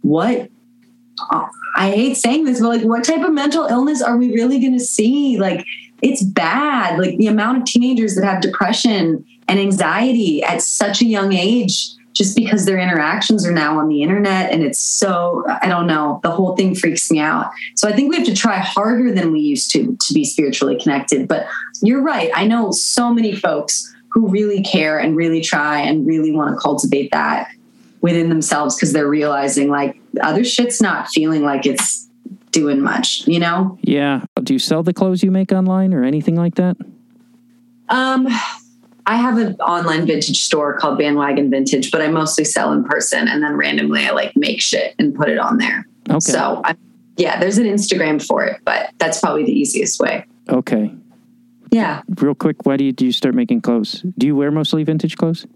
what 0.02 0.50
i 1.76 1.92
hate 1.92 2.16
saying 2.16 2.46
this 2.46 2.62
but 2.62 2.70
like 2.70 2.82
what 2.84 3.04
type 3.04 3.22
of 3.22 3.34
mental 3.34 3.66
illness 3.66 4.02
are 4.02 4.18
we 4.18 4.34
really 4.34 4.60
going 4.60 4.78
to 4.78 4.84
see? 4.84 5.38
Like 5.38 5.66
it's 6.02 6.24
bad. 6.24 7.00
Like 7.00 7.18
the 7.18 7.28
amount 7.28 7.58
of 7.58 7.66
teenagers 7.66 8.16
that 8.16 8.26
have 8.26 8.42
depression 8.42 9.26
and 9.48 9.60
anxiety 9.60 10.44
at 10.44 10.62
such 10.62 11.02
a 11.02 11.06
young 11.06 11.34
age 11.34 11.90
just 12.20 12.36
because 12.36 12.66
their 12.66 12.78
interactions 12.78 13.46
are 13.46 13.52
now 13.52 13.80
on 13.80 13.88
the 13.88 14.04
internet 14.04 14.52
and 14.52 14.62
it's 14.62 14.78
so 14.78 15.46
i 15.62 15.70
don't 15.70 15.88
know 15.88 16.20
the 16.22 16.30
whole 16.30 16.54
thing 16.58 16.76
freaks 16.76 17.10
me 17.10 17.18
out. 17.18 17.50
So 17.76 17.88
i 17.88 17.94
think 17.94 18.10
we 18.10 18.18
have 18.18 18.26
to 18.26 18.36
try 18.36 18.58
harder 18.58 19.12
than 19.12 19.32
we 19.32 19.40
used 19.40 19.72
to 19.72 19.96
to 19.96 20.14
be 20.14 20.26
spiritually 20.26 20.78
connected. 20.78 21.28
But 21.30 21.48
you're 21.82 22.02
right. 22.02 22.30
I 22.36 22.46
know 22.46 22.72
so 22.72 23.14
many 23.14 23.34
folks 23.34 23.96
who 24.10 24.28
really 24.28 24.62
care 24.62 25.00
and 25.00 25.16
really 25.16 25.40
try 25.40 25.80
and 25.80 26.06
really 26.06 26.32
want 26.32 26.54
to 26.54 26.62
cultivate 26.62 27.10
that 27.12 27.48
within 28.02 28.28
themselves 28.28 28.76
because 28.76 28.92
they're 28.92 29.08
realizing 29.08 29.70
like 29.70 29.98
other 30.22 30.44
shit's 30.44 30.82
not 30.82 31.08
feeling 31.08 31.44
like 31.44 31.66
it's 31.66 32.08
doing 32.52 32.82
much 32.82 33.26
you 33.28 33.40
know? 33.40 33.78
Yeah. 33.82 34.26
Do 34.44 34.54
you 34.54 34.60
sell 34.60 34.84
the 34.84 34.94
clothes 34.94 35.24
you 35.24 35.32
make 35.32 35.54
online 35.54 35.94
or 35.94 36.04
anything 36.04 36.36
like 36.36 36.56
that? 36.56 36.76
Um 37.88 38.28
I 39.10 39.16
have 39.16 39.40
an 39.40 39.56
online 39.56 40.06
vintage 40.06 40.40
store 40.40 40.78
called 40.78 41.00
Bandwagon 41.00 41.50
Vintage, 41.50 41.90
but 41.90 42.00
I 42.00 42.10
mostly 42.10 42.44
sell 42.44 42.72
in 42.74 42.84
person 42.84 43.28
and 43.28 43.42
then 43.42 43.58
randomly 43.58 44.06
I 44.06 44.12
like 44.12 44.38
make 44.38 44.62
shit 44.62 44.94
and 45.00 45.16
put 45.16 45.30
it 45.30 45.40
on 45.40 45.58
there. 45.58 45.88
Okay. 46.12 46.20
So 46.20 46.62
I, 46.64 46.76
yeah, 47.18 47.40
there's 47.40 47.58
an 47.58 47.66
Instagram 47.66 48.24
for 48.24 48.46
it, 48.46 48.62
but 48.66 48.92
that's 49.00 49.20
probably 49.20 49.46
the 49.46 49.52
easiest 49.52 50.00
way. 50.00 50.28
Okay. 50.48 50.94
Yeah. 51.72 52.04
Real 52.22 52.36
quick, 52.36 52.68
why 52.68 52.78
do 52.78 52.84
you 52.84 52.92
do 52.92 53.04
you 53.04 53.12
start 53.12 53.34
making 53.34 53.62
clothes? 53.62 54.04
Do 54.16 54.28
you 54.28 54.36
wear 54.36 54.52
mostly 54.52 54.84
vintage 54.84 55.18
clothes? 55.18 55.48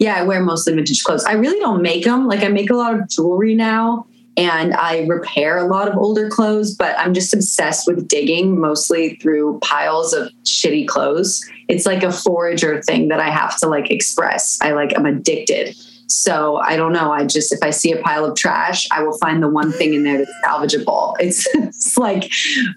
Yeah, 0.00 0.16
I 0.16 0.24
wear 0.24 0.42
mostly 0.42 0.74
vintage 0.74 1.04
clothes. 1.04 1.24
I 1.26 1.34
really 1.34 1.60
don't 1.60 1.80
make 1.80 2.02
them. 2.02 2.26
Like 2.26 2.42
I 2.42 2.48
make 2.48 2.70
a 2.70 2.74
lot 2.74 2.92
of 2.92 3.08
jewelry 3.08 3.54
now 3.54 4.07
and 4.38 4.72
I 4.74 5.04
repair 5.06 5.58
a 5.58 5.66
lot 5.66 5.88
of 5.88 5.98
older 5.98 6.30
clothes, 6.30 6.72
but 6.72 6.96
I'm 6.96 7.12
just 7.12 7.34
obsessed 7.34 7.88
with 7.88 8.06
digging 8.06 8.60
mostly 8.60 9.16
through 9.16 9.58
piles 9.58 10.12
of 10.12 10.30
shitty 10.44 10.86
clothes. 10.86 11.44
It's 11.66 11.86
like 11.86 12.04
a 12.04 12.12
forager 12.12 12.80
thing 12.82 13.08
that 13.08 13.18
I 13.18 13.30
have 13.30 13.58
to 13.58 13.66
like 13.66 13.90
express. 13.90 14.56
I 14.62 14.72
like, 14.72 14.96
I'm 14.96 15.06
addicted. 15.06 15.76
So 16.06 16.56
I 16.56 16.76
don't 16.76 16.92
know. 16.92 17.10
I 17.12 17.26
just, 17.26 17.52
if 17.52 17.58
I 17.62 17.70
see 17.70 17.92
a 17.92 18.00
pile 18.00 18.24
of 18.24 18.36
trash, 18.36 18.86
I 18.92 19.02
will 19.02 19.18
find 19.18 19.42
the 19.42 19.48
one 19.48 19.72
thing 19.72 19.92
in 19.92 20.04
there 20.04 20.18
that's 20.18 20.32
salvageable. 20.44 21.14
It's, 21.20 21.46
it's 21.54 21.98
like 21.98 22.30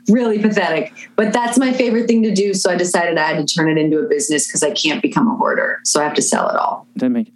really 0.09 0.39
pathetic, 0.39 0.91
but 1.15 1.31
that's 1.31 1.59
my 1.59 1.71
favorite 1.71 2.07
thing 2.07 2.23
to 2.23 2.33
do. 2.33 2.55
So 2.55 2.71
I 2.71 2.75
decided 2.75 3.17
I 3.19 3.27
had 3.27 3.47
to 3.47 3.55
turn 3.55 3.69
it 3.69 3.77
into 3.77 3.99
a 3.99 4.07
business 4.07 4.47
because 4.47 4.63
I 4.63 4.71
can't 4.71 5.01
become 5.01 5.27
a 5.27 5.35
hoarder. 5.35 5.79
So 5.85 6.01
I 6.01 6.05
have 6.05 6.15
to 6.15 6.23
sell 6.23 6.49
it 6.49 6.55
all. 6.55 6.87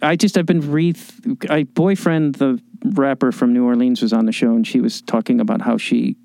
I 0.02 0.16
just, 0.16 0.36
I've 0.36 0.46
been 0.46 0.70
re, 0.70 0.94
I 1.48 1.62
boyfriend, 1.62 2.34
the 2.34 2.60
rapper 2.84 3.32
from 3.32 3.52
New 3.52 3.64
Orleans 3.64 4.02
was 4.02 4.12
on 4.12 4.26
the 4.26 4.32
show 4.32 4.50
and 4.50 4.66
she 4.66 4.80
was 4.80 5.02
talking 5.02 5.40
about 5.40 5.62
how 5.62 5.76
she 5.76 6.16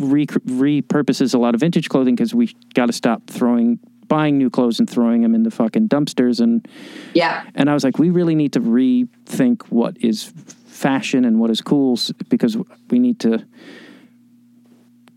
re- 0.00 0.26
repurposes 0.26 1.34
a 1.34 1.38
lot 1.38 1.54
of 1.54 1.60
vintage 1.60 1.88
clothing 1.88 2.14
because 2.14 2.34
we 2.34 2.54
got 2.74 2.86
to 2.86 2.92
stop 2.92 3.26
throwing 3.26 3.78
buying 4.08 4.38
new 4.38 4.48
clothes 4.48 4.78
and 4.78 4.88
throwing 4.88 5.20
them 5.20 5.34
in 5.34 5.42
the 5.42 5.50
fucking 5.50 5.88
dumpsters. 5.88 6.40
And 6.40 6.66
yeah. 7.14 7.44
and 7.54 7.68
i 7.68 7.74
was 7.74 7.84
like 7.84 7.98
we 7.98 8.10
really 8.10 8.34
need 8.34 8.52
to 8.54 8.60
rethink 8.60 9.62
what 9.68 9.96
is 10.00 10.32
fashion 10.66 11.24
and 11.24 11.40
what 11.40 11.50
is 11.50 11.60
cool 11.60 11.98
because 12.28 12.56
we 12.90 12.98
need 12.98 13.20
to 13.20 13.44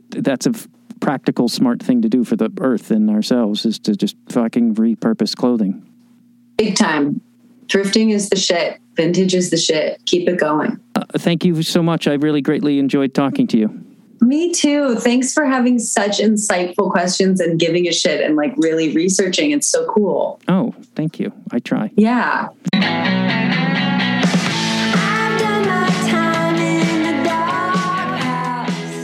that's 0.09 0.45
a 0.45 0.53
practical 0.99 1.47
smart 1.47 1.81
thing 1.81 2.01
to 2.01 2.09
do 2.09 2.23
for 2.23 2.35
the 2.35 2.51
earth 2.59 2.91
and 2.91 3.09
ourselves 3.09 3.65
is 3.65 3.79
to 3.79 3.95
just 3.95 4.15
fucking 4.29 4.75
repurpose 4.75 5.35
clothing. 5.35 5.85
Big 6.57 6.75
time 6.75 7.21
thrifting 7.71 8.11
is 8.11 8.29
the 8.29 8.35
shit 8.35 8.79
vintage 8.95 9.33
is 9.33 9.49
the 9.49 9.57
shit 9.57 10.01
keep 10.05 10.27
it 10.27 10.37
going 10.37 10.79
uh, 10.95 11.05
thank 11.17 11.45
you 11.45 11.61
so 11.63 11.81
much 11.81 12.07
i 12.07 12.13
really 12.13 12.41
greatly 12.41 12.79
enjoyed 12.79 13.13
talking 13.13 13.47
to 13.47 13.57
you 13.57 13.85
me 14.21 14.53
too. 14.53 14.95
Thanks 14.97 15.33
for 15.33 15.45
having 15.45 15.79
such 15.79 16.19
insightful 16.19 16.91
questions 16.91 17.41
and 17.41 17.59
giving 17.59 17.87
a 17.87 17.91
shit 17.91 18.21
and 18.21 18.35
like 18.35 18.53
really 18.55 18.93
researching. 18.93 19.49
It's 19.49 19.67
so 19.67 19.87
cool. 19.87 20.39
Oh, 20.47 20.75
thank 20.95 21.19
you. 21.19 21.33
I 21.51 21.57
try. 21.57 21.91
Yeah. 21.95 22.49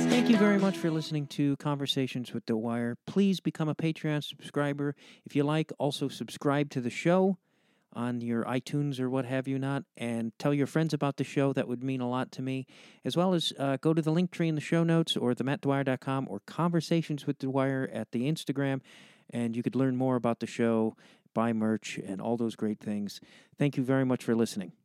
Thank 0.07 0.29
you 0.29 0.37
very 0.37 0.59
much 0.59 0.77
for 0.77 0.91
listening 0.91 1.25
to 1.27 1.57
Conversations 1.57 2.31
with 2.31 2.45
Dwyer. 2.45 2.95
Please 3.07 3.39
become 3.39 3.67
a 3.67 3.75
Patreon 3.75 4.23
subscriber 4.23 4.95
if 5.25 5.35
you 5.35 5.43
like. 5.43 5.71
Also, 5.79 6.09
subscribe 6.09 6.69
to 6.69 6.79
the 6.79 6.91
show 6.91 7.37
on 7.97 8.21
your 8.21 8.45
iTunes 8.45 8.99
or 8.99 9.09
what 9.09 9.25
have 9.25 9.47
you 9.47 9.57
not, 9.57 9.83
and 9.97 10.31
tell 10.37 10.53
your 10.53 10.67
friends 10.67 10.93
about 10.93 11.17
the 11.17 11.23
show. 11.23 11.51
That 11.51 11.67
would 11.67 11.83
mean 11.83 11.99
a 11.99 12.09
lot 12.09 12.31
to 12.33 12.43
me. 12.43 12.67
As 13.03 13.17
well 13.17 13.33
as 13.33 13.51
uh, 13.57 13.77
go 13.81 13.93
to 13.93 14.01
the 14.01 14.11
link 14.11 14.31
tree 14.31 14.47
in 14.47 14.55
the 14.55 14.61
show 14.61 14.83
notes 14.83 15.17
or 15.17 15.33
themattdwyer.com 15.33 16.27
or 16.29 16.41
Conversations 16.45 17.25
with 17.25 17.39
Dwyer 17.39 17.89
at 17.91 18.11
the 18.11 18.31
Instagram, 18.31 18.81
and 19.31 19.55
you 19.55 19.63
could 19.63 19.75
learn 19.75 19.97
more 19.97 20.15
about 20.15 20.39
the 20.39 20.47
show, 20.47 20.95
buy 21.33 21.51
merch, 21.51 21.97
and 21.97 22.21
all 22.21 22.37
those 22.37 22.55
great 22.55 22.79
things. 22.79 23.19
Thank 23.57 23.75
you 23.75 23.83
very 23.83 24.05
much 24.05 24.23
for 24.23 24.35
listening. 24.35 24.76